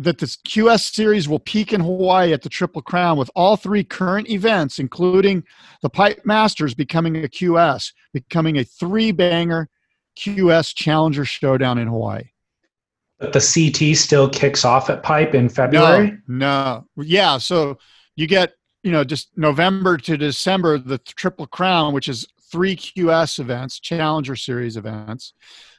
that 0.00 0.16
the 0.16 0.26
QS 0.26 0.94
series 0.94 1.28
will 1.28 1.38
peak 1.38 1.74
in 1.74 1.80
Hawaii 1.80 2.32
at 2.32 2.40
the 2.40 2.48
Triple 2.48 2.80
Crown 2.80 3.18
with 3.18 3.30
all 3.36 3.56
three 3.56 3.84
current 3.84 4.30
events, 4.30 4.78
including 4.78 5.44
the 5.82 5.90
Pipe 5.90 6.22
Masters 6.24 6.74
becoming 6.74 7.22
a 7.22 7.28
QS, 7.28 7.92
becoming 8.14 8.56
a 8.56 8.64
three 8.64 9.12
banger 9.12 9.68
QS 10.18 10.74
Challenger 10.74 11.26
Showdown 11.26 11.76
in 11.76 11.86
Hawaii. 11.86 12.24
but 13.18 13.34
the 13.34 13.40
CT 13.40 13.94
still 13.96 14.28
kicks 14.28 14.64
off 14.64 14.88
at 14.88 15.02
Pipe 15.02 15.34
in 15.34 15.50
February. 15.50 16.18
No, 16.26 16.86
no. 16.96 17.04
Yeah, 17.04 17.36
so 17.36 17.76
you 18.16 18.26
get, 18.26 18.54
you 18.82 18.92
know, 18.92 19.04
just 19.04 19.36
November 19.36 19.98
to 19.98 20.16
December, 20.16 20.78
the 20.78 20.96
Triple 20.96 21.46
Crown, 21.46 21.92
which 21.92 22.08
is 22.08 22.26
three 22.50 22.74
QS 22.74 23.38
events, 23.38 23.78
Challenger 23.78 24.34
Series 24.34 24.78
events. 24.78 25.34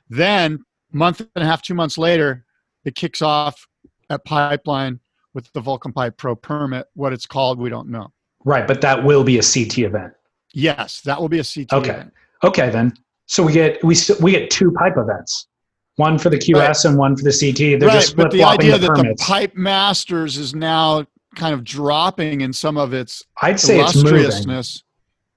Then, 0.07 0.63
month 0.91 1.21
and 1.21 1.43
a 1.43 1.45
half, 1.47 1.63
two 1.63 1.73
months 1.73 1.97
later, 1.97 2.45
it 2.85 2.93
kicks 2.93 3.23
off 3.23 3.67
at 4.11 4.25
Pipeline 4.25 4.99
with 5.33 5.51
the 5.53 5.61
Volcom 5.61 5.93
Pipe 5.93 6.17
Pro 6.17 6.35
permit. 6.35 6.87
What 6.93 7.13
it's 7.13 7.25
called, 7.25 7.59
we 7.59 7.69
don't 7.69 7.89
know. 7.89 8.11
Right, 8.43 8.67
but 8.67 8.81
that 8.81 9.03
will 9.03 9.23
be 9.23 9.39
a 9.39 9.41
CT 9.41 9.79
event. 9.79 10.13
Yes, 10.53 11.01
that 11.01 11.19
will 11.19 11.29
be 11.29 11.39
a 11.39 11.43
CT. 11.43 11.73
Okay. 11.73 11.89
event. 11.91 12.13
Okay, 12.43 12.69
then. 12.69 12.93
So 13.27 13.43
we 13.43 13.53
get 13.53 13.81
we 13.83 13.95
st- 13.95 14.19
we 14.19 14.31
get 14.31 14.49
two 14.49 14.71
pipe 14.71 14.97
events, 14.97 15.47
one 15.95 16.17
for 16.17 16.29
the 16.29 16.37
QS 16.37 16.85
and 16.85 16.97
one 16.97 17.15
for 17.15 17.23
the 17.23 17.31
CT. 17.31 17.79
They're 17.79 17.89
just 17.89 18.17
right, 18.17 18.23
but 18.23 18.31
the 18.31 18.43
idea 18.43 18.73
the 18.73 18.79
that 18.79 18.95
permits. 18.95 19.21
the 19.21 19.25
Pipe 19.25 19.55
Masters 19.55 20.37
is 20.37 20.53
now 20.53 21.05
kind 21.35 21.53
of 21.53 21.63
dropping 21.63 22.41
in 22.41 22.51
some 22.51 22.75
of 22.75 22.93
its 22.93 23.23
I'd 23.41 23.59
say 23.59 23.79
it's 23.79 23.95
moving. 23.95 24.63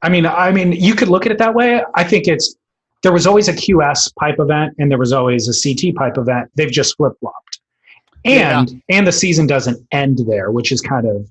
I 0.03 0.09
mean, 0.09 0.27
I 0.27 0.51
mean, 0.51 0.72
you 0.72 0.95
could 0.95 1.09
look 1.09 1.25
at 1.25 1.33
it 1.33 1.39
that 1.39 1.55
way. 1.55 1.83
I 1.95 2.03
think 2.03 2.27
it's 2.27 2.57
there 3.05 3.12
was 3.12 3.27
always 3.27 3.49
a 3.49 3.53
QS 3.53 4.14
pipe 4.16 4.37
event 4.39 4.75
and 4.79 4.91
there 4.91 4.99
was 4.99 5.12
always 5.12 5.47
a 5.47 5.53
CT 5.53 5.95
pipe 5.95 6.18
event. 6.18 6.51
They've 6.57 6.70
just 6.70 6.97
flip 6.97 7.12
flopped, 7.20 7.54
and 8.25 8.83
and 8.89 9.07
the 9.07 9.12
season 9.12 9.47
doesn't 9.47 9.87
end 9.93 10.20
there, 10.27 10.51
which 10.51 10.72
is 10.72 10.81
kind 10.81 11.07
of 11.07 11.29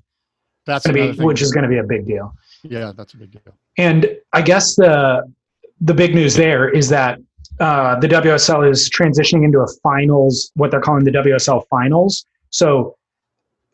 That's 0.66 0.84
to 0.84 0.92
be 0.92 1.12
which 1.12 1.42
is 1.42 1.52
going 1.52 1.62
to 1.62 1.68
be 1.68 1.78
a 1.78 1.84
big 1.84 2.06
deal. 2.06 2.34
yeah, 2.62 2.92
that's 2.96 3.14
a 3.14 3.16
big 3.16 3.32
deal. 3.32 3.54
And 3.78 4.16
I 4.32 4.42
guess 4.42 4.76
the 4.76 5.32
the 5.80 5.94
big 5.94 6.14
news 6.14 6.34
there 6.34 6.68
is 6.68 6.88
that 6.88 7.18
uh, 7.60 7.98
the 8.00 8.08
WSL 8.08 8.68
is 8.68 8.88
transitioning 8.90 9.44
into 9.44 9.60
a 9.60 9.66
finals, 9.82 10.50
what 10.54 10.70
they're 10.70 10.80
calling 10.80 11.04
the 11.04 11.10
WSL 11.10 11.66
finals. 11.68 12.24
So 12.50 12.96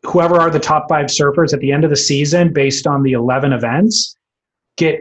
whoever 0.05 0.41
are 0.41 0.51
the 0.51 0.61
top 0.61 0.89
five 0.89 1.07
surfers 1.07 1.53
at 1.53 1.61
the 1.61 1.73
end 1.73 1.85
of 1.85 1.91
the 1.91 1.97
season, 1.97 2.53
based 2.53 2.87
on 2.87 3.03
the 3.03 3.12
eleven 3.12 3.53
events, 3.53 4.16
get 4.77 5.01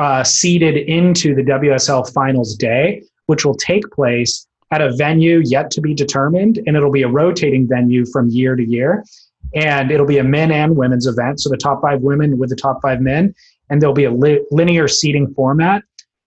uh, 0.00 0.24
seeded 0.24 0.76
into 0.76 1.34
the 1.34 1.42
WSL 1.42 2.12
finals 2.12 2.56
day, 2.56 3.02
which 3.26 3.44
will 3.44 3.54
take 3.54 3.88
place 3.92 4.47
at 4.70 4.80
a 4.80 4.94
venue 4.96 5.40
yet 5.44 5.70
to 5.72 5.80
be 5.80 5.94
determined, 5.94 6.58
and 6.66 6.76
it'll 6.76 6.90
be 6.90 7.02
a 7.02 7.08
rotating 7.08 7.66
venue 7.66 8.04
from 8.06 8.28
year 8.28 8.54
to 8.56 8.64
year. 8.64 9.04
And 9.54 9.90
it'll 9.90 10.06
be 10.06 10.18
a 10.18 10.24
men 10.24 10.50
and 10.52 10.76
women's 10.76 11.06
event. 11.06 11.40
So 11.40 11.48
the 11.48 11.56
top 11.56 11.80
five 11.80 12.02
women 12.02 12.38
with 12.38 12.50
the 12.50 12.56
top 12.56 12.80
five 12.82 13.00
men, 13.00 13.34
and 13.70 13.80
there'll 13.80 13.94
be 13.94 14.04
a 14.04 14.10
li- 14.10 14.44
linear 14.50 14.88
seating 14.88 15.32
format. 15.34 15.82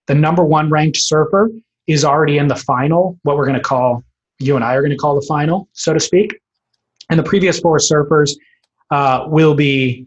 The 0.06 0.14
number 0.14 0.44
one 0.44 0.70
ranked 0.70 0.96
surfer 0.96 1.50
is 1.86 2.04
already 2.04 2.38
in 2.38 2.48
the 2.48 2.56
final, 2.56 3.18
what 3.22 3.36
we're 3.36 3.46
going 3.46 3.58
to 3.58 3.62
call, 3.62 4.02
you 4.38 4.56
and 4.56 4.64
I 4.64 4.74
are 4.74 4.80
going 4.80 4.90
to 4.90 4.96
call 4.96 5.14
the 5.14 5.26
final, 5.26 5.68
so 5.72 5.92
to 5.92 6.00
speak. 6.00 6.36
And 7.10 7.18
the 7.18 7.24
previous 7.24 7.60
four 7.60 7.78
surfers 7.78 8.32
uh, 8.90 9.26
will 9.28 9.54
be 9.54 10.06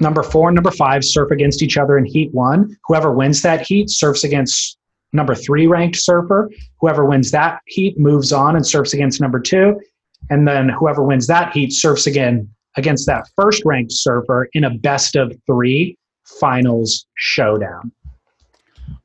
number 0.00 0.22
four 0.22 0.48
and 0.48 0.54
number 0.54 0.70
five 0.70 1.04
surf 1.04 1.30
against 1.30 1.62
each 1.62 1.76
other 1.76 1.98
in 1.98 2.04
heat 2.04 2.32
one. 2.32 2.76
Whoever 2.86 3.12
wins 3.12 3.42
that 3.42 3.62
heat 3.62 3.90
surfs 3.90 4.24
against 4.24 4.77
number 5.12 5.34
three 5.34 5.66
ranked 5.66 5.96
surfer. 5.96 6.50
Whoever 6.80 7.04
wins 7.04 7.30
that 7.30 7.60
heat 7.66 7.98
moves 7.98 8.32
on 8.32 8.56
and 8.56 8.66
surfs 8.66 8.94
against 8.94 9.20
number 9.20 9.40
two. 9.40 9.80
And 10.30 10.46
then 10.46 10.68
whoever 10.68 11.02
wins 11.02 11.26
that 11.28 11.52
heat 11.52 11.72
surfs 11.72 12.06
again 12.06 12.48
against 12.76 13.06
that 13.06 13.28
first 13.34 13.64
ranked 13.64 13.92
surfer 13.92 14.48
in 14.52 14.64
a 14.64 14.70
best 14.70 15.16
of 15.16 15.34
three 15.46 15.96
finals 16.40 17.06
showdown. 17.14 17.92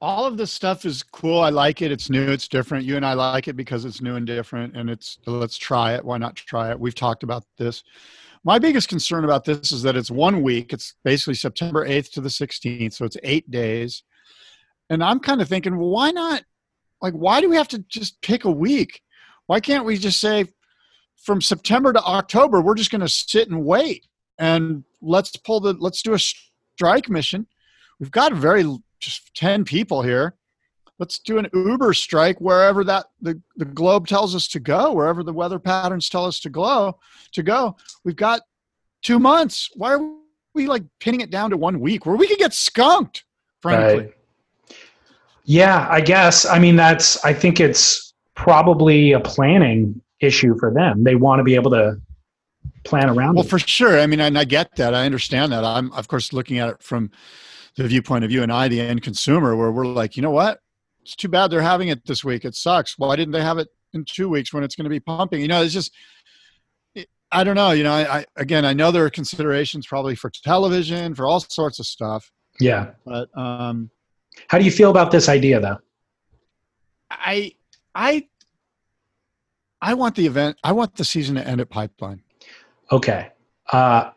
All 0.01 0.26
of 0.26 0.38
this 0.38 0.51
stuff 0.51 0.86
is 0.86 1.01
cool. 1.01 1.39
I 1.39 1.49
like 1.49 1.82
it. 1.82 1.91
It's 1.91 2.10
new. 2.10 2.30
It's 2.30 2.47
different. 2.47 2.86
You 2.86 2.97
and 2.97 3.06
I 3.06 3.14
like 3.14 3.47
it 3.47 3.56
because 3.56 3.86
it's 3.86 4.01
new 4.01 4.16
and 4.16 4.28
different. 4.28 4.76
And 4.76 4.89
it's 4.89 5.18
let's 5.26 5.58
try 5.58 5.93
it. 5.93 6.04
Why 6.04 6.18
not 6.18 6.36
try 6.36 6.72
it? 6.72 6.80
We've 6.80 6.95
talked 6.95 7.24
about 7.24 7.45
this. 7.58 7.84
My 8.43 8.60
biggest 8.60 8.89
concern 8.89 9.24
about 9.24 9.45
this 9.45 9.72
is 9.72 9.82
that 9.84 9.95
it's 9.95 10.12
one 10.12 10.41
week. 10.41 10.74
It's 10.74 10.95
basically 11.06 11.36
September 11.36 11.88
8th 11.88 12.12
to 12.12 12.22
the 12.22 12.30
16th. 12.30 12.93
So 12.93 13.06
it's 13.06 13.16
eight 13.24 13.49
days. 13.49 14.04
And 14.93 15.03
I'm 15.03 15.19
kind 15.19 15.41
of 15.41 15.49
thinking, 15.49 15.77
well, 15.77 15.89
why 15.89 16.11
not? 16.11 16.43
Like, 17.01 17.13
why 17.13 17.41
do 17.41 17.49
we 17.49 17.55
have 17.55 17.67
to 17.69 17.79
just 17.79 18.21
pick 18.21 18.45
a 18.45 18.51
week? 18.51 19.01
Why 19.47 19.59
can't 19.59 19.85
we 19.85 19.97
just 19.97 20.19
say 20.19 20.45
from 21.23 21.41
September 21.41 21.91
to 21.93 22.03
October, 22.03 22.61
we're 22.61 22.75
just 22.75 22.91
going 22.91 23.01
to 23.01 23.09
sit 23.09 23.49
and 23.49 23.65
wait 23.65 24.05
and 24.37 24.83
let's 25.01 25.35
pull 25.35 25.59
the, 25.59 25.73
let's 25.73 26.01
do 26.01 26.13
a 26.13 26.19
strike 26.19 27.09
mission. 27.09 27.47
We've 27.99 28.11
got 28.11 28.31
a 28.31 28.35
very, 28.35 28.65
just 28.99 29.33
10 29.35 29.65
people 29.65 30.01
here. 30.01 30.35
Let's 30.99 31.19
do 31.19 31.39
an 31.39 31.47
Uber 31.53 31.93
strike 31.93 32.39
wherever 32.39 32.83
that 32.83 33.07
the, 33.21 33.41
the 33.55 33.65
globe 33.65 34.07
tells 34.07 34.35
us 34.35 34.47
to 34.49 34.59
go, 34.59 34.93
wherever 34.93 35.23
the 35.23 35.33
weather 35.33 35.59
patterns 35.59 36.07
tell 36.07 36.25
us 36.25 36.39
to 36.41 36.49
glow 36.49 36.99
to 37.31 37.41
go. 37.41 37.75
We've 38.03 38.15
got 38.15 38.41
two 39.01 39.17
months. 39.17 39.69
Why 39.73 39.95
are 39.95 40.11
we 40.53 40.67
like 40.67 40.83
pinning 40.99 41.21
it 41.21 41.31
down 41.31 41.49
to 41.49 41.57
one 41.57 41.79
week 41.79 42.05
where 42.05 42.15
we 42.15 42.27
could 42.27 42.37
get 42.37 42.53
skunked, 42.53 43.25
frankly? 43.61 44.05
Right. 44.05 44.13
Yeah, 45.45 45.87
I 45.89 46.01
guess. 46.01 46.45
I 46.45 46.59
mean, 46.59 46.75
that's, 46.75 47.23
I 47.25 47.33
think 47.33 47.59
it's 47.59 48.13
probably 48.35 49.11
a 49.11 49.19
planning 49.19 50.01
issue 50.19 50.57
for 50.57 50.73
them. 50.73 51.03
They 51.03 51.15
want 51.15 51.39
to 51.39 51.43
be 51.43 51.55
able 51.55 51.71
to 51.71 51.99
plan 52.83 53.09
around. 53.09 53.35
Well, 53.35 53.45
it. 53.45 53.49
for 53.49 53.59
sure. 53.59 53.99
I 53.99 54.07
mean, 54.07 54.19
and 54.19 54.37
I 54.37 54.45
get 54.45 54.75
that. 54.77 54.93
I 54.93 55.05
understand 55.05 55.51
that. 55.51 55.63
I'm, 55.63 55.91
of 55.93 56.07
course, 56.07 56.33
looking 56.33 56.59
at 56.59 56.69
it 56.69 56.81
from 56.81 57.11
the 57.75 57.87
viewpoint 57.87 58.23
of 58.23 58.31
you 58.31 58.43
and 58.43 58.51
I, 58.51 58.67
the 58.67 58.81
end 58.81 59.01
consumer, 59.01 59.55
where 59.55 59.71
we're 59.71 59.85
like, 59.85 60.15
you 60.15 60.21
know 60.21 60.31
what? 60.31 60.59
It's 61.01 61.15
too 61.15 61.27
bad 61.27 61.47
they're 61.47 61.61
having 61.61 61.89
it 61.89 62.05
this 62.05 62.23
week. 62.23 62.45
It 62.45 62.55
sucks. 62.55 62.97
Why 62.97 63.15
didn't 63.15 63.33
they 63.33 63.41
have 63.41 63.57
it 63.57 63.67
in 63.93 64.05
two 64.05 64.29
weeks 64.29 64.53
when 64.53 64.63
it's 64.63 64.75
going 64.75 64.85
to 64.85 64.89
be 64.89 64.99
pumping? 64.99 65.41
You 65.41 65.47
know, 65.49 65.61
it's 65.61 65.73
just, 65.73 65.91
I 67.31 67.43
don't 67.43 67.55
know. 67.55 67.71
You 67.71 67.83
know, 67.83 67.93
I, 67.93 68.19
I 68.19 68.25
again, 68.37 68.63
I 68.63 68.73
know 68.73 68.91
there 68.91 69.03
are 69.05 69.09
considerations 69.09 69.87
probably 69.87 70.15
for 70.15 70.29
television, 70.29 71.15
for 71.15 71.25
all 71.25 71.39
sorts 71.39 71.79
of 71.79 71.87
stuff, 71.87 72.31
yeah. 72.59 72.91
but 73.05 73.27
um, 73.35 73.89
How 74.47 74.57
do 74.57 74.65
you 74.65 74.71
feel 74.71 74.91
about 74.91 75.11
this 75.11 75.29
idea, 75.29 75.59
though? 75.59 75.77
I, 77.09 77.53
I, 77.95 78.27
I 79.81 79.93
want 79.93 80.15
the 80.15 80.25
event. 80.25 80.57
I 80.63 80.71
want 80.71 80.95
the 80.95 81.05
season 81.05 81.36
to 81.36 81.47
end 81.47 81.61
at 81.61 81.69
Pipeline. 81.69 82.21
Okay. 82.91 83.29
Uh, 83.71 84.11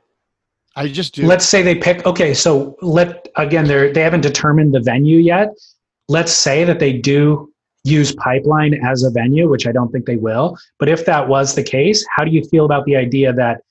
I 0.76 0.88
just 0.88 1.14
do. 1.14 1.26
let's 1.26 1.46
say 1.46 1.62
they 1.62 1.74
pick. 1.74 2.04
Okay, 2.04 2.34
so 2.34 2.76
let 2.82 3.28
again, 3.36 3.66
they 3.66 3.90
they 3.92 4.02
haven't 4.02 4.20
determined 4.20 4.74
the 4.74 4.80
venue 4.80 5.18
yet. 5.18 5.48
Let's 6.08 6.32
say 6.32 6.64
that 6.64 6.78
they 6.78 6.92
do 6.92 7.50
use 7.82 8.14
Pipeline 8.14 8.74
as 8.84 9.02
a 9.02 9.10
venue, 9.10 9.48
which 9.48 9.66
I 9.66 9.72
don't 9.72 9.90
think 9.90 10.04
they 10.04 10.16
will. 10.16 10.56
But 10.78 10.88
if 10.88 11.06
that 11.06 11.28
was 11.28 11.54
the 11.54 11.62
case, 11.62 12.04
how 12.14 12.24
do 12.24 12.30
you 12.30 12.44
feel 12.44 12.66
about 12.66 12.84
the 12.84 12.96
idea 12.96 13.32
that 13.32 13.62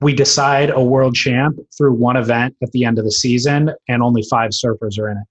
we 0.00 0.14
decide 0.14 0.70
a 0.70 0.80
world 0.80 1.14
champ 1.14 1.58
through 1.76 1.94
one 1.94 2.16
event 2.16 2.54
at 2.62 2.70
the 2.72 2.84
end 2.84 2.98
of 2.98 3.04
the 3.04 3.12
season 3.12 3.72
and 3.88 4.02
only 4.02 4.22
five 4.30 4.50
surfers 4.50 4.98
are 4.98 5.10
in 5.10 5.16
it? 5.16 5.26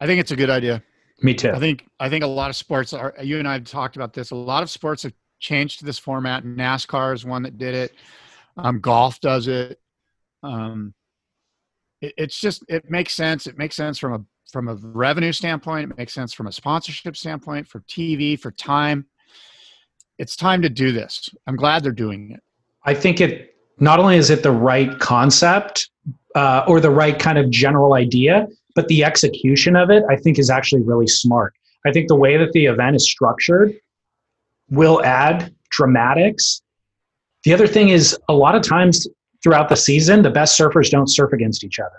I 0.00 0.06
think 0.06 0.20
it's 0.20 0.30
a 0.30 0.36
good 0.36 0.50
idea. 0.50 0.82
Me 1.22 1.34
too. 1.34 1.50
I 1.50 1.58
think 1.58 1.86
I 1.98 2.08
think 2.08 2.24
a 2.24 2.28
lot 2.28 2.50
of 2.50 2.56
sports 2.56 2.92
are. 2.92 3.14
You 3.22 3.38
and 3.38 3.46
I 3.46 3.54
have 3.54 3.64
talked 3.64 3.96
about 3.96 4.12
this. 4.12 4.30
A 4.30 4.36
lot 4.36 4.62
of 4.62 4.70
sports 4.70 5.02
have 5.02 5.12
changed 5.38 5.80
to 5.80 5.84
this 5.84 5.98
format. 5.98 6.44
NASCAR 6.44 7.14
is 7.14 7.24
one 7.24 7.42
that 7.42 7.58
did 7.58 7.74
it. 7.74 7.94
Um, 8.56 8.80
golf 8.80 9.20
does 9.20 9.46
it. 9.48 9.78
Um, 10.42 10.94
it. 12.00 12.14
It's 12.16 12.40
just 12.40 12.64
it 12.68 12.90
makes 12.90 13.14
sense. 13.14 13.46
It 13.46 13.58
makes 13.58 13.76
sense 13.76 13.98
from 13.98 14.14
a 14.14 14.24
from 14.50 14.68
a 14.68 14.74
revenue 14.74 15.32
standpoint. 15.32 15.92
It 15.92 15.98
makes 15.98 16.14
sense 16.14 16.32
from 16.32 16.46
a 16.46 16.52
sponsorship 16.52 17.16
standpoint 17.16 17.68
for 17.68 17.80
TV 17.80 18.38
for 18.38 18.50
time. 18.50 19.06
It's 20.18 20.36
time 20.36 20.62
to 20.62 20.68
do 20.68 20.92
this. 20.92 21.28
I'm 21.46 21.56
glad 21.56 21.82
they're 21.82 21.92
doing 21.92 22.32
it. 22.32 22.40
I 22.84 22.94
think 22.94 23.20
it 23.20 23.54
not 23.78 23.98
only 23.98 24.16
is 24.16 24.30
it 24.30 24.42
the 24.42 24.52
right 24.52 24.98
concept 24.98 25.90
uh, 26.34 26.64
or 26.66 26.80
the 26.80 26.90
right 26.90 27.18
kind 27.18 27.38
of 27.38 27.50
general 27.50 27.94
idea, 27.94 28.46
but 28.74 28.88
the 28.88 29.04
execution 29.04 29.76
of 29.76 29.90
it, 29.90 30.02
I 30.08 30.16
think, 30.16 30.38
is 30.38 30.50
actually 30.50 30.82
really 30.82 31.06
smart. 31.06 31.54
I 31.86 31.92
think 31.92 32.08
the 32.08 32.16
way 32.16 32.36
that 32.36 32.52
the 32.52 32.66
event 32.66 32.96
is 32.96 33.08
structured 33.10 33.74
will 34.70 35.02
add 35.04 35.54
dramatics. 35.70 36.62
The 37.44 37.52
other 37.54 37.66
thing 37.66 37.88
is, 37.88 38.16
a 38.28 38.34
lot 38.34 38.54
of 38.54 38.62
times 38.62 39.06
throughout 39.42 39.68
the 39.68 39.76
season, 39.76 40.22
the 40.22 40.30
best 40.30 40.58
surfers 40.58 40.90
don't 40.90 41.08
surf 41.08 41.32
against 41.32 41.64
each 41.64 41.78
other. 41.78 41.96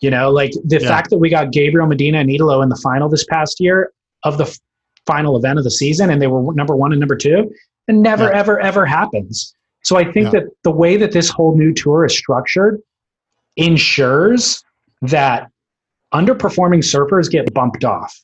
You 0.00 0.10
know, 0.10 0.30
like 0.30 0.52
the 0.64 0.78
Yeah. 0.80 0.86
fact 0.88 1.10
that 1.10 1.18
we 1.18 1.30
got 1.30 1.50
Gabriel 1.50 1.86
Medina 1.88 2.18
and 2.18 2.30
Italo 2.30 2.62
in 2.62 2.68
the 2.68 2.76
final 2.82 3.08
this 3.08 3.24
past 3.24 3.58
year 3.58 3.90
of 4.24 4.38
the 4.38 4.44
f- 4.44 4.58
final 5.06 5.36
event 5.36 5.58
of 5.58 5.64
the 5.64 5.70
season, 5.70 6.10
and 6.10 6.20
they 6.20 6.26
were 6.26 6.52
number 6.54 6.76
one 6.76 6.92
and 6.92 7.00
number 7.00 7.16
two, 7.16 7.50
it 7.88 7.94
never, 7.94 8.24
Yeah. 8.24 8.38
ever, 8.38 8.60
ever 8.60 8.84
happens. 8.84 9.54
So 9.82 9.96
I 9.96 10.04
think 10.04 10.26
Yeah. 10.26 10.40
that 10.40 10.42
the 10.64 10.70
way 10.70 10.96
that 10.98 11.12
this 11.12 11.30
whole 11.30 11.56
new 11.56 11.72
tour 11.72 12.04
is 12.04 12.16
structured 12.16 12.80
ensures 13.56 14.62
that 15.02 15.50
underperforming 16.12 16.82
surfers 16.82 17.30
get 17.30 17.52
bumped 17.52 17.84
off. 17.84 18.14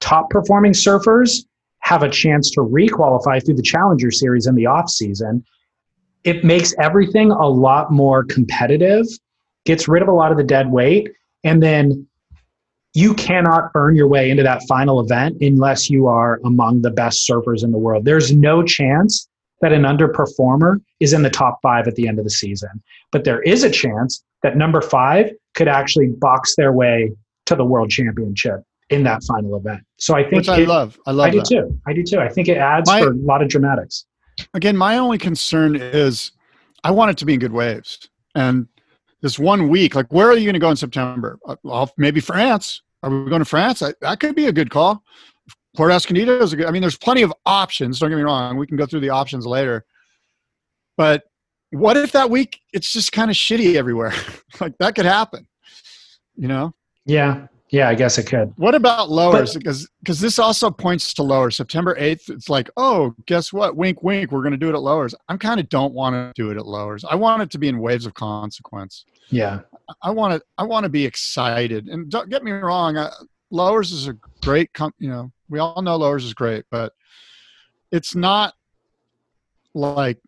Top 0.00 0.30
performing 0.30 0.72
surfers 0.72 1.44
have 1.80 2.02
a 2.02 2.08
chance 2.08 2.50
to 2.52 2.60
requalify 2.60 3.44
through 3.44 3.56
the 3.56 3.62
Challenger 3.62 4.10
Series 4.10 4.46
in 4.46 4.54
the 4.54 4.66
off 4.66 4.88
season. 4.88 5.44
It 6.24 6.44
makes 6.44 6.74
everything 6.80 7.30
a 7.30 7.46
lot 7.46 7.92
more 7.92 8.24
competitive, 8.24 9.06
gets 9.66 9.88
rid 9.88 10.02
of 10.02 10.08
a 10.08 10.12
lot 10.12 10.32
of 10.32 10.38
the 10.38 10.44
dead 10.44 10.70
weight, 10.70 11.10
and 11.42 11.62
then 11.62 12.06
you 12.94 13.12
cannot 13.14 13.70
earn 13.74 13.96
your 13.96 14.06
way 14.06 14.30
into 14.30 14.42
that 14.44 14.62
final 14.68 15.00
event 15.00 15.36
unless 15.40 15.90
you 15.90 16.06
are 16.06 16.40
among 16.44 16.80
the 16.80 16.90
best 16.90 17.28
surfers 17.28 17.64
in 17.64 17.72
the 17.72 17.78
world. 17.78 18.04
There's 18.04 18.32
no 18.32 18.62
chance 18.62 19.28
that 19.64 19.72
an 19.72 19.82
underperformer 19.82 20.76
is 21.00 21.14
in 21.14 21.22
the 21.22 21.30
top 21.30 21.58
five 21.62 21.88
at 21.88 21.94
the 21.94 22.06
end 22.06 22.18
of 22.18 22.24
the 22.24 22.30
season. 22.30 22.68
But 23.12 23.24
there 23.24 23.40
is 23.42 23.64
a 23.64 23.70
chance 23.70 24.22
that 24.42 24.58
number 24.58 24.82
five 24.82 25.30
could 25.54 25.68
actually 25.68 26.08
box 26.08 26.54
their 26.56 26.70
way 26.70 27.10
to 27.46 27.54
the 27.56 27.64
world 27.64 27.88
championship 27.88 28.60
in 28.90 29.04
that 29.04 29.22
final 29.24 29.56
event. 29.56 29.80
So 29.96 30.14
I 30.14 30.22
think 30.22 30.34
Which 30.34 30.48
I 30.50 30.60
it- 30.60 30.68
love. 30.68 30.98
I 31.06 31.12
love 31.12 31.28
I 31.28 31.30
do 31.30 31.38
that. 31.38 31.46
too. 31.46 31.80
I 31.86 31.94
do 31.94 32.02
too. 32.02 32.18
I 32.20 32.28
think 32.28 32.48
it 32.48 32.58
adds 32.58 32.90
My- 32.90 33.00
for 33.00 33.12
a 33.12 33.14
lot 33.14 33.40
of 33.42 33.48
dramatics. 33.48 34.04
again, 34.52 34.76
my 34.76 34.98
only 34.98 35.16
concern 35.16 35.76
is 35.76 36.30
I 36.84 36.90
want 36.90 37.10
it 37.10 37.16
to 37.18 37.24
be 37.24 37.32
in 37.34 37.40
good 37.40 37.52
waves. 37.54 38.06
And 38.34 38.66
this 39.22 39.38
one 39.38 39.70
week, 39.70 39.94
like, 39.94 40.12
where 40.12 40.28
are 40.28 40.36
you 40.36 40.44
going 40.44 40.52
to 40.52 40.58
go 40.58 40.68
in 40.68 40.76
September? 40.76 41.38
Uh, 41.48 41.56
Well, 41.62 41.90
maybe 41.96 42.20
France. 42.20 42.82
Are 43.02 43.08
we 43.08 43.30
going 43.30 43.38
to 43.40 43.46
France? 43.46 43.80
I, 43.80 43.94
that 44.02 44.20
could 44.20 44.34
be 44.34 44.46
a 44.46 44.52
good 44.52 44.68
call. 44.70 45.02
Port 45.74 45.90
Escondido 45.90 46.40
is 46.40 46.52
a 46.52 46.56
good. 46.56 46.66
I 46.66 46.70
mean, 46.70 46.82
there's 46.82 46.96
plenty 46.96 47.22
of 47.22 47.32
options. 47.46 47.98
Don't 47.98 48.10
get 48.10 48.16
me 48.16 48.22
wrong. 48.22 48.56
We 48.56 48.66
can 48.66 48.76
go 48.76 48.86
through 48.86 49.00
the 49.00 49.10
options 49.10 49.46
later. 49.46 49.84
But 50.96 51.24
what 51.70 51.96
if 51.96 52.12
that 52.12 52.30
week 52.30 52.60
it's 52.72 52.92
just 52.92 53.12
kind 53.12 53.30
of 53.30 53.36
shitty 53.36 53.74
everywhere? 53.74 54.12
like 54.60 54.78
that 54.78 54.94
could 54.94 55.06
happen. 55.06 55.46
You 56.36 56.48
know. 56.48 56.74
Yeah. 57.04 57.48
Yeah, 57.70 57.88
I 57.88 57.96
guess 57.96 58.18
it 58.18 58.28
could. 58.28 58.52
What 58.56 58.76
about 58.76 59.10
lowers? 59.10 59.54
because 59.54 59.88
because 60.00 60.20
this 60.20 60.38
also 60.38 60.70
points 60.70 61.12
to 61.14 61.24
lowers. 61.24 61.56
September 61.56 61.96
eighth, 61.98 62.30
it's 62.30 62.48
like, 62.48 62.70
oh, 62.76 63.12
guess 63.26 63.52
what? 63.52 63.74
Wink, 63.74 64.00
wink. 64.04 64.30
We're 64.30 64.42
going 64.42 64.52
to 64.52 64.58
do 64.58 64.68
it 64.68 64.74
at 64.74 64.82
lowers. 64.82 65.12
I'm 65.28 65.38
kind 65.38 65.58
of 65.58 65.68
don't 65.70 65.92
want 65.92 66.14
to 66.14 66.32
do 66.40 66.50
it 66.50 66.56
at 66.56 66.66
lowers. 66.66 67.04
I 67.04 67.16
want 67.16 67.42
it 67.42 67.50
to 67.50 67.58
be 67.58 67.66
in 67.66 67.80
waves 67.80 68.06
of 68.06 68.14
consequence. 68.14 69.06
Yeah. 69.28 69.62
I 70.02 70.10
want 70.10 70.34
to. 70.34 70.46
I 70.56 70.62
want 70.62 70.84
to 70.84 70.88
be 70.88 71.04
excited. 71.04 71.88
And 71.88 72.08
don't 72.10 72.30
get 72.30 72.44
me 72.44 72.52
wrong. 72.52 72.96
I, 72.96 73.10
lowers 73.50 73.90
is 73.90 74.06
a 74.06 74.16
great. 74.40 74.72
Com- 74.72 74.94
you 75.00 75.08
know, 75.08 75.32
we 75.48 75.58
all 75.58 75.80
know 75.82 75.96
lowers 75.96 76.24
is 76.24 76.34
great, 76.34 76.64
but 76.70 76.92
it's 77.92 78.14
not 78.14 78.54
like 79.74 80.18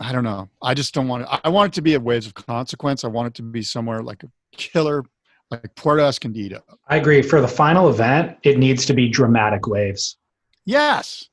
I 0.00 0.10
don't 0.12 0.24
know. 0.24 0.48
I 0.62 0.74
just 0.74 0.92
don't 0.94 1.06
want 1.08 1.22
it. 1.22 1.28
I 1.44 1.48
want 1.48 1.72
it 1.72 1.74
to 1.76 1.82
be 1.82 1.94
at 1.94 2.02
waves 2.02 2.26
of 2.26 2.34
consequence. 2.34 3.04
I 3.04 3.08
want 3.08 3.28
it 3.28 3.34
to 3.34 3.42
be 3.42 3.62
somewhere 3.62 4.02
like 4.02 4.24
a 4.24 4.28
killer, 4.50 5.04
like 5.50 5.72
Puerto 5.76 6.02
Escondido. 6.02 6.62
I 6.88 6.96
agree. 6.96 7.22
For 7.22 7.40
the 7.40 7.46
final 7.48 7.88
event, 7.88 8.36
it 8.42 8.58
needs 8.58 8.84
to 8.86 8.94
be 8.94 9.08
dramatic 9.08 9.66
waves. 9.68 10.16
Yes. 10.64 11.28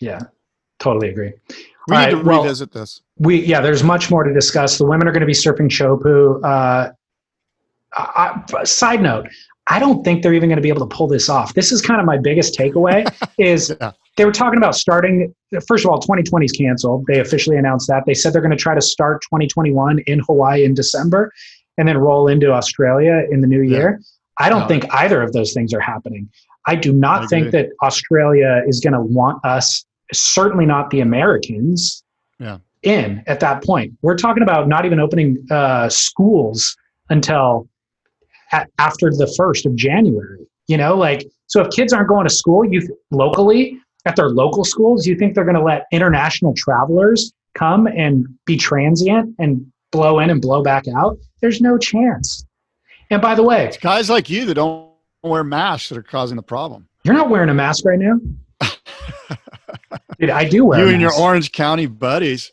Yeah. 0.00 0.20
Totally 0.78 1.10
agree. 1.10 1.32
We 1.88 1.96
All 1.96 2.00
need 2.00 2.04
right, 2.06 2.10
to 2.12 2.22
well- 2.22 2.42
revisit 2.42 2.72
this. 2.72 3.02
we 3.18 3.44
yeah 3.44 3.60
there's 3.60 3.82
much 3.82 4.10
more 4.10 4.24
to 4.24 4.32
discuss 4.32 4.78
the 4.78 4.86
women 4.86 5.06
are 5.06 5.12
going 5.12 5.20
to 5.20 5.26
be 5.26 5.32
surfing 5.34 5.68
Teahupo'o 5.68 6.42
uh, 6.42 6.92
I- 7.92 8.64
side 8.64 9.02
note 9.02 9.26
i 9.70 9.78
don't 9.78 10.04
think 10.04 10.22
they're 10.22 10.34
even 10.34 10.48
going 10.48 10.56
to 10.56 10.62
be 10.62 10.68
able 10.68 10.86
to 10.86 10.94
pull 10.94 11.06
this 11.08 11.28
off. 11.28 11.54
This 11.54 11.72
is 11.72 11.80
kind 11.80 12.00
of 12.00 12.06
my 12.06 12.18
biggest 12.18 12.58
takeaway 12.58 13.06
is 13.38 13.74
Yeah. 13.80 13.92
they 14.16 14.24
were 14.24 14.32
talking 14.32 14.58
about 14.58 14.74
starting 14.74 15.32
first 15.66 15.84
of 15.84 15.90
all 15.90 15.98
2020 16.00 16.44
is 16.44 16.52
canceled. 16.52 17.04
They 17.06 17.20
officially 17.20 17.56
announced 17.56 17.88
that. 17.88 18.04
They 18.06 18.14
said 18.14 18.32
they're 18.32 18.42
going 18.42 18.50
to 18.50 18.56
try 18.68 18.74
to 18.74 18.80
start 18.82 19.22
2021 19.22 20.00
in 20.00 20.18
hawaii 20.20 20.64
in 20.64 20.74
december 20.74 21.32
and 21.78 21.86
then 21.88 21.96
roll 21.98 22.28
into 22.28 22.52
australia 22.52 23.22
in 23.30 23.40
the 23.40 23.46
new 23.46 23.62
Yeah. 23.62 23.76
year. 23.76 24.00
I 24.38 24.48
don't 24.48 24.66
think 24.68 24.84
either 24.94 25.22
of 25.22 25.32
those 25.32 25.52
things 25.52 25.72
are 25.74 25.80
happening. 25.80 26.28
I 26.66 26.74
do 26.76 26.92
not 26.92 27.24
I 27.24 27.26
think 27.28 27.50
that 27.52 27.68
australia 27.82 28.62
is 28.66 28.80
going 28.80 28.94
to 28.94 29.00
want 29.02 29.44
us 29.44 29.84
certainly 30.12 30.66
not 30.66 30.90
the 30.90 31.00
americans 31.00 32.02
in 32.82 33.22
at 33.26 33.40
that 33.40 33.62
point. 33.62 33.92
We're 34.02 34.16
talking 34.16 34.42
about 34.42 34.66
not 34.66 34.84
even 34.86 34.98
opening 35.00 35.46
uh, 35.50 35.88
schools 35.90 36.76
until 37.10 37.68
a- 38.52 38.66
after 38.78 39.10
the 39.10 39.32
first 39.36 39.66
of 39.66 39.74
January. 39.76 40.46
You 40.68 40.76
know, 40.76 40.96
like 40.96 41.26
so 41.46 41.60
if 41.62 41.70
kids 41.70 41.92
aren't 41.92 42.08
going 42.08 42.26
to 42.26 42.32
school, 42.34 42.64
you 42.64 42.86
locally 43.10 43.78
at 44.06 44.16
their 44.16 44.28
local 44.30 44.64
schools, 44.64 45.06
you 45.06 45.16
think 45.16 45.34
they're 45.34 45.44
going 45.44 45.56
to 45.56 45.62
let 45.62 45.84
international 45.92 46.54
travelers 46.56 47.32
come 47.56 47.86
and 47.88 48.26
be 48.46 48.56
transient 48.56 49.34
and 49.38 49.66
blow 49.92 50.20
in 50.20 50.30
and 50.30 50.40
blow 50.40 50.62
back 50.62 50.84
out? 50.96 51.18
There's 51.40 51.60
no 51.60 51.76
chance. 51.76 52.44
And 53.10 53.20
by 53.20 53.34
the 53.34 53.42
way, 53.42 53.66
It's 53.66 53.76
guys 53.76 54.08
like 54.08 54.30
you 54.30 54.44
that 54.46 54.54
don't 54.54 54.88
wear 55.24 55.42
masks 55.42 55.88
that 55.88 55.98
are 55.98 56.02
causing 56.02 56.36
the 56.36 56.42
problem. 56.42 56.86
you're 57.04 57.14
not 57.14 57.28
wearing 57.28 57.48
a 57.48 57.54
mask 57.54 57.84
right 57.84 57.98
now. 57.98 58.14
Dude, 60.18 60.30
I 60.30 60.44
do 60.48 60.64
wear. 60.66 60.80
you 60.86 60.92
and 60.92 61.00
your. 61.00 61.12
Orange 61.14 61.50
County 61.52 61.86
buddies. 61.86 62.52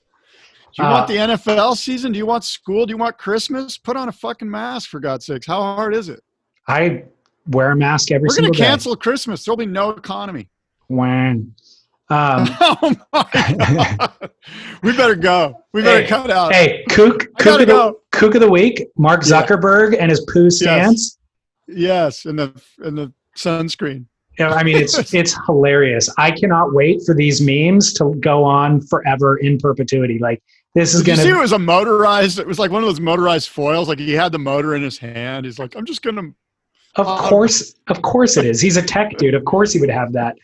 Do 0.77 0.83
you 0.83 0.89
Uh, 0.89 0.91
want 0.93 1.07
the 1.07 1.15
NFL 1.15 1.75
season? 1.75 2.11
Do 2.11 2.19
you 2.19 2.25
want 2.27 2.43
school? 2.43 2.85
Do 2.85 2.91
you 2.91 2.97
want 2.97 3.17
Christmas? 3.17 3.77
Put 3.77 3.97
on 3.97 4.09
a 4.09 4.11
fucking 4.11 4.49
mask 4.49 4.89
for 4.89 4.99
God's 4.99 5.25
sakes. 5.25 5.47
How 5.47 5.59
hard 5.59 5.95
is 5.95 6.07
it? 6.07 6.21
I 6.67 7.03
wear 7.47 7.71
a 7.71 7.75
mask 7.75 8.11
every 8.11 8.27
We're 8.27 8.35
going 8.35 8.35
single 8.35 8.53
to 8.53 8.59
day. 8.59 8.65
cancel 8.67 8.95
Christmas. 8.95 9.43
There'll 9.43 9.57
be 9.57 9.65
no 9.65 9.89
economy. 9.91 10.49
When. 10.87 11.55
Um, 12.09 12.47
oh 12.61 12.95
my 13.11 13.25
God. 13.33 14.29
we 14.83 14.95
better 14.95 15.15
go. 15.15 15.63
We 15.73 15.81
better 15.81 16.01
Hey, 16.03 16.07
cut 16.07 16.29
out. 16.29 16.53
Hey, 16.53 16.85
kook, 16.91 17.27
kook, 17.39 17.59
of 17.61 17.67
the, 17.67 17.73
go. 17.73 17.99
kook 18.11 18.35
of 18.35 18.41
the 18.41 18.49
week, 18.49 18.85
Mark 18.97 19.23
Yeah. 19.25 19.41
Zuckerberg 19.45 19.97
and 19.99 20.09
his 20.11 20.21
poo 20.31 20.49
stance. 20.51 21.17
Yes, 21.67 22.25
and 22.25 22.37
the 22.39 22.61
and 22.79 22.97
the 22.97 23.11
sunscreen. 23.35 24.05
Yeah, 24.39 24.51
I 24.51 24.63
mean, 24.63 24.77
it's 24.77 24.97
it's 25.13 25.35
hilarious. 25.47 26.07
I 26.17 26.31
cannot 26.31 26.73
wait 26.73 27.01
for 27.05 27.13
these 27.15 27.41
memes 27.41 27.91
to 27.93 28.13
go 28.19 28.43
on 28.43 28.79
forever 28.81 29.37
in 29.37 29.57
perpetuity. 29.57 30.17
Like 30.19 30.41
this 30.77 30.93
is 30.93 31.01
gonna. 31.01 31.21
see 31.21 31.29
it 31.29 31.35
was 31.35 31.53
a 31.53 31.59
motorized? 31.59 32.37
It 32.37 32.45
was 32.45 32.59
like 32.59 32.69
one 32.69 32.83
of 32.83 32.87
those 32.87 32.99
motorized 32.99 33.49
foils. 33.49 33.87
Like 33.87 33.97
he 33.97 34.13
had 34.13 34.31
the 34.31 34.37
motor 34.37 34.75
in 34.75 34.83
his 34.83 34.97
hand. 34.97 35.45
He's 35.45 35.57
like, 35.57 35.75
I'm 35.75 35.85
just 35.85 36.03
gonna. 36.03 36.31
Of 36.95 37.07
course, 37.07 37.75
of 37.87 38.03
course 38.03 38.37
it 38.37 38.45
is. 38.45 38.61
He's 38.61 38.77
a 38.77 38.81
tech 38.81 39.17
dude. 39.17 39.33
Of 39.33 39.43
course 39.45 39.73
he 39.73 39.79
would 39.79 39.89
have 39.89 40.13
that. 40.13 40.35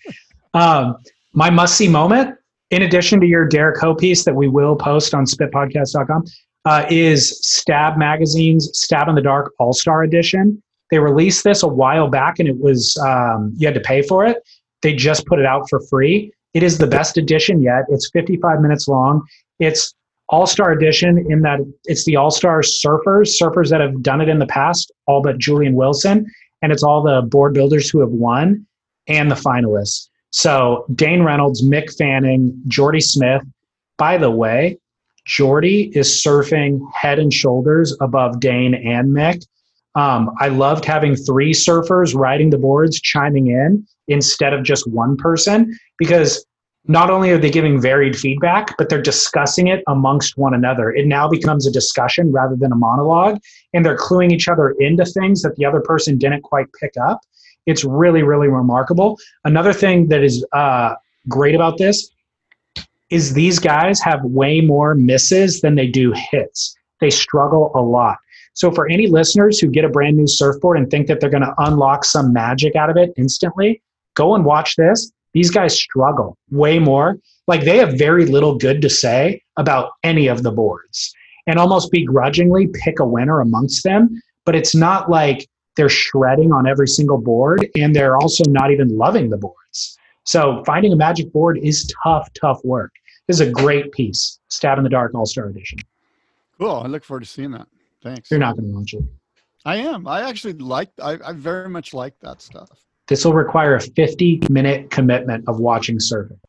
Um, 0.56 0.98
my 1.34 1.50
must 1.50 1.78
see 1.78 1.88
moment, 1.88 2.36
in 2.72 2.82
addition 2.82 3.20
to 3.22 3.28
your 3.28 3.48
Derek 3.48 3.80
Ho 3.82 3.94
piece 3.94 4.24
that 4.26 4.36
we 4.36 4.48
will 4.48 4.76
post 4.76 5.14
on 5.14 5.26
spitpodcast.com, 5.26 6.26
uh, 6.66 6.86
is 6.90 7.40
Stab 7.48 7.98
Magazine's 7.98 8.70
Stab 8.74 9.10
in 9.10 9.16
the 9.16 9.22
Dark 9.22 9.54
All 9.60 9.74
Star 9.74 10.04
Edition. 10.04 10.62
They 10.90 10.98
released 11.00 11.44
this 11.44 11.62
a 11.62 11.68
while 11.68 12.08
back 12.08 12.40
and 12.40 12.48
it 12.48 12.58
was, 12.60 12.98
um, 12.98 13.54
you 13.56 13.68
had 13.68 13.74
to 13.76 13.82
pay 13.82 14.02
for 14.02 14.26
it. 14.26 14.38
They 14.82 14.96
just 14.96 15.26
put 15.26 15.40
it 15.40 15.46
out 15.46 15.70
for 15.70 15.80
free. 15.90 16.32
It 16.54 16.62
is 16.62 16.78
the 16.78 16.88
best 16.88 17.18
edition 17.18 17.62
yet. 17.62 17.86
It's 17.90 18.10
55 18.12 18.62
minutes 18.62 18.88
long. 18.88 19.24
It's 19.60 19.96
All 20.34 20.48
Star 20.48 20.72
Edition 20.72 21.24
in 21.30 21.42
that 21.42 21.60
it's 21.86 22.06
the 22.06 22.16
All 22.16 22.32
Star 22.32 22.62
surfers, 22.62 23.40
surfers 23.40 23.70
that 23.70 23.82
have 23.82 24.02
done 24.02 24.20
it 24.20 24.30
in 24.30 24.40
the 24.40 24.48
past, 24.48 24.92
all 25.06 25.22
but 25.22 25.38
Julian 25.38 25.76
Wilson 25.76 26.26
and 26.64 26.72
it's 26.72 26.82
all 26.82 27.04
the 27.04 27.22
board 27.22 27.54
builders 27.54 27.88
who 27.88 28.00
have 28.00 28.10
won 28.10 28.66
and 29.08 29.30
the 29.30 29.36
finalists. 29.36 30.10
So 30.32 30.88
Dane 30.96 31.22
Reynolds, 31.22 31.62
Mick 31.62 31.96
Fanning, 31.96 32.60
Jordy 32.68 33.02
Smith. 33.02 33.44
By 34.00 34.18
the 34.18 34.32
way, 34.32 34.80
Jordy 35.28 35.92
is 35.94 36.08
surfing 36.10 36.80
head 36.96 37.20
and 37.20 37.32
shoulders 37.32 37.96
above 38.02 38.40
Dane 38.40 38.74
and 38.74 39.10
Mick. 39.10 39.46
Um, 39.94 40.32
I 40.40 40.48
loved 40.48 40.84
having 40.84 41.16
three 41.16 41.54
surfers 41.54 42.16
riding 42.16 42.50
the 42.50 42.58
boards, 42.58 43.00
chiming 43.00 43.48
in 43.50 43.86
instead 44.08 44.54
of 44.54 44.64
just 44.64 44.90
one 44.90 45.16
person, 45.16 45.78
because 46.00 46.44
not 46.86 47.10
only 47.10 47.32
are 47.32 47.38
they 47.38 47.50
giving 47.50 47.80
varied 47.80 48.18
feedback, 48.18 48.76
but 48.78 48.90
they're 48.90 49.02
discussing 49.02 49.68
it 49.68 49.84
amongst 49.88 50.38
one 50.38 50.54
another. 50.54 50.92
It 50.92 51.08
now 51.08 51.30
becomes 51.30 51.66
a 51.66 51.72
discussion 51.72 52.32
rather 52.32 52.56
than 52.56 52.74
a 52.74 52.76
monologue, 52.76 53.40
and 53.74 53.86
they're 53.86 53.98
cluing 53.98 54.32
each 54.32 54.50
other 54.50 54.72
into 54.80 55.06
things 55.06 55.42
that 55.44 55.56
the 55.56 55.66
other 55.66 55.80
person 55.80 56.18
didn't 56.18 56.42
quite 56.42 56.68
pick 56.80 56.94
up. 56.98 57.22
It's 57.66 57.86
really, 57.86 58.24
really 58.24 58.50
remarkable. 58.50 59.18
Another 59.46 59.72
thing 59.72 60.10
that 60.10 60.24
is 60.24 60.46
uh, 60.52 60.96
great 61.30 61.56
about 61.56 61.78
this 61.78 62.10
is 63.10 63.34
these 63.34 63.60
guys 63.60 64.02
have 64.02 64.22
way 64.24 64.60
more 64.60 64.94
misses 64.94 65.62
than 65.62 65.76
they 65.76 65.88
do 65.88 66.14
hits. 66.32 66.76
They 67.00 67.10
struggle 67.10 67.72
a 67.76 67.82
lot. 67.82 68.18
So, 68.56 68.72
for 68.72 68.90
any 68.90 69.08
listeners 69.08 69.60
who 69.60 69.68
get 69.68 69.86
a 69.86 69.90
brand 69.90 70.18
new 70.18 70.28
surfboard 70.28 70.78
and 70.78 70.90
think 70.92 71.08
that 71.08 71.22
they're 71.22 71.30
going 71.30 71.44
to 71.44 71.54
unlock 71.60 72.04
some 72.04 72.34
magic 72.34 72.76
out 72.76 72.90
of 72.90 72.98
it 72.98 73.14
instantly, 73.18 73.82
go 74.16 74.36
and 74.36 74.44
watch 74.44 74.76
this 74.76 75.12
these 75.34 75.52
guys 75.52 75.76
struggle 75.76 76.38
way 76.52 76.80
more. 76.80 77.18
Like 77.48 77.64
they 77.64 77.78
have 77.78 77.98
very 77.98 78.26
little 78.26 78.58
good 78.58 78.82
to 78.82 78.90
say 78.90 79.42
about 79.58 79.92
any 80.04 80.28
of 80.28 80.44
the 80.44 80.52
boards 80.52 81.14
and 81.48 81.60
almost 81.60 81.92
begrudgingly 81.92 82.68
pick 82.68 83.00
a 83.00 83.06
winner 83.06 83.42
amongst 83.42 83.84
them. 83.84 84.22
But 84.46 84.56
it's 84.56 84.76
not 84.76 85.10
like 85.10 85.48
they're 85.76 85.90
shredding 85.90 86.52
on 86.52 86.68
every 86.68 86.88
single 86.88 87.18
board 87.18 87.68
and 87.76 87.96
they're 87.96 88.18
also 88.18 88.44
not 88.48 88.72
even 88.72 88.98
loving 88.98 89.30
the 89.30 89.38
boards. 89.38 89.98
So 90.26 90.64
finding 90.66 90.94
a 90.94 90.96
magic 90.96 91.32
board 91.34 91.60
is 91.62 91.92
tough, 92.04 92.30
tough 92.40 92.64
work. 92.64 92.94
This 93.28 93.40
is 93.40 93.48
a 93.48 93.52
great 93.52 93.92
piece. 93.92 94.40
Stab 94.50 94.78
in 94.78 94.84
the 94.84 94.90
Dark 94.90 95.14
All 95.16 95.26
Star 95.26 95.48
Edition. 95.48 95.80
Cool. 96.60 96.82
I 96.84 96.88
look 96.88 97.04
forward 97.04 97.24
to 97.24 97.30
seeing 97.30 97.52
that. 97.52 97.68
Thanks. 98.02 98.30
You're 98.30 98.40
not 98.40 98.58
going 98.58 98.72
to 98.72 98.78
watch 98.78 98.94
it. 98.94 99.04
I 99.66 99.78
am. 99.78 100.08
I 100.08 100.28
actually 100.30 100.54
like. 100.54 100.90
I, 101.02 101.18
I 101.26 101.32
very 101.34 101.70
much 101.70 101.94
like 101.94 102.20
that 102.20 102.42
stuff. 102.42 102.70
This 103.08 103.26
will 103.26 103.34
require 103.34 103.76
a 103.76 103.82
50 103.82 104.42
minute 104.50 104.90
commitment 104.90 105.48
of 105.48 105.60
watching 105.60 105.98
surfing. 105.98 106.40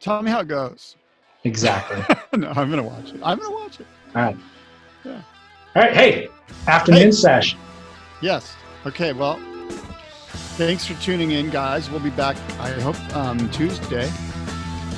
Tell 0.00 0.22
me 0.22 0.30
how 0.30 0.40
it 0.40 0.48
goes. 0.48 0.96
Exactly. 1.44 1.98
no, 2.38 2.48
I'm 2.48 2.70
going 2.70 2.82
to 2.82 2.82
watch 2.82 3.12
it. 3.12 3.20
I'm 3.22 3.38
going 3.38 3.50
to 3.50 3.56
watch 3.56 3.80
it. 3.80 3.86
All 4.14 4.22
right. 4.22 4.36
Yeah. 5.04 5.22
All 5.76 5.82
right. 5.82 5.92
Hey, 5.92 6.28
afternoon 6.66 7.12
hey. 7.12 7.54
Yes. 8.22 8.56
Okay. 8.86 9.12
Well, 9.12 9.38
thanks 10.56 10.86
for 10.86 10.94
tuning 11.02 11.32
in, 11.32 11.50
guys. 11.50 11.90
We'll 11.90 12.00
be 12.00 12.10
back, 12.10 12.36
I 12.58 12.70
hope, 12.80 13.16
um, 13.16 13.50
Tuesday. 13.50 14.10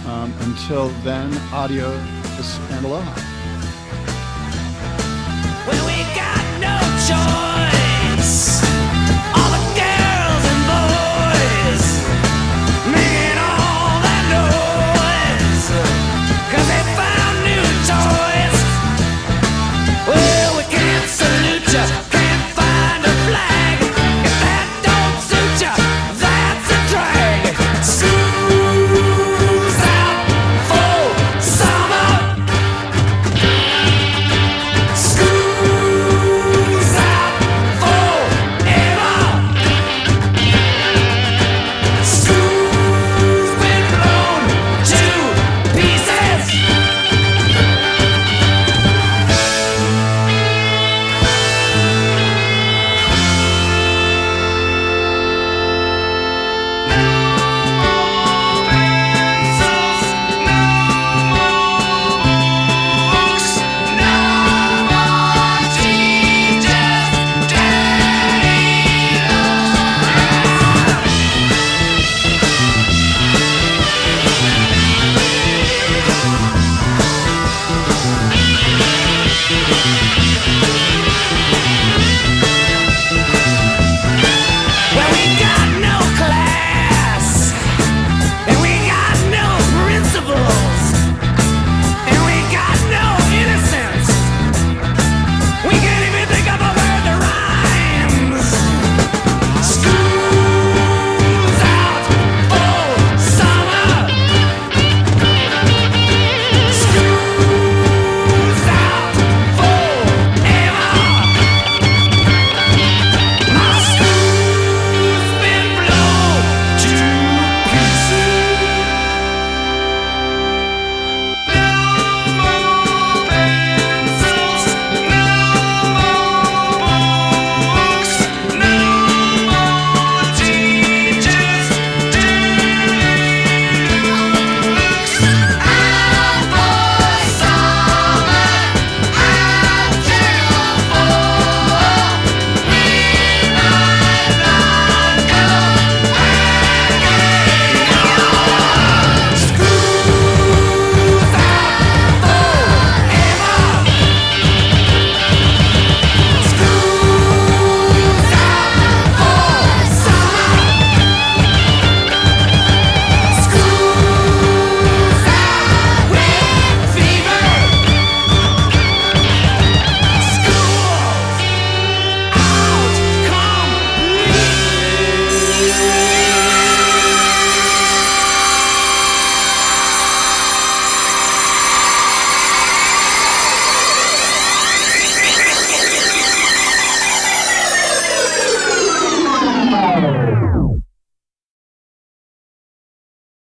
Um, 0.07 0.33
until 0.41 0.89
then, 1.05 1.37
audio 1.53 1.91
and 1.91 2.87
aloha. 2.87 3.15
Well, 5.67 5.87
we 5.87 6.15
got 6.15 6.61
no 6.61 7.45
choice. 7.45 7.50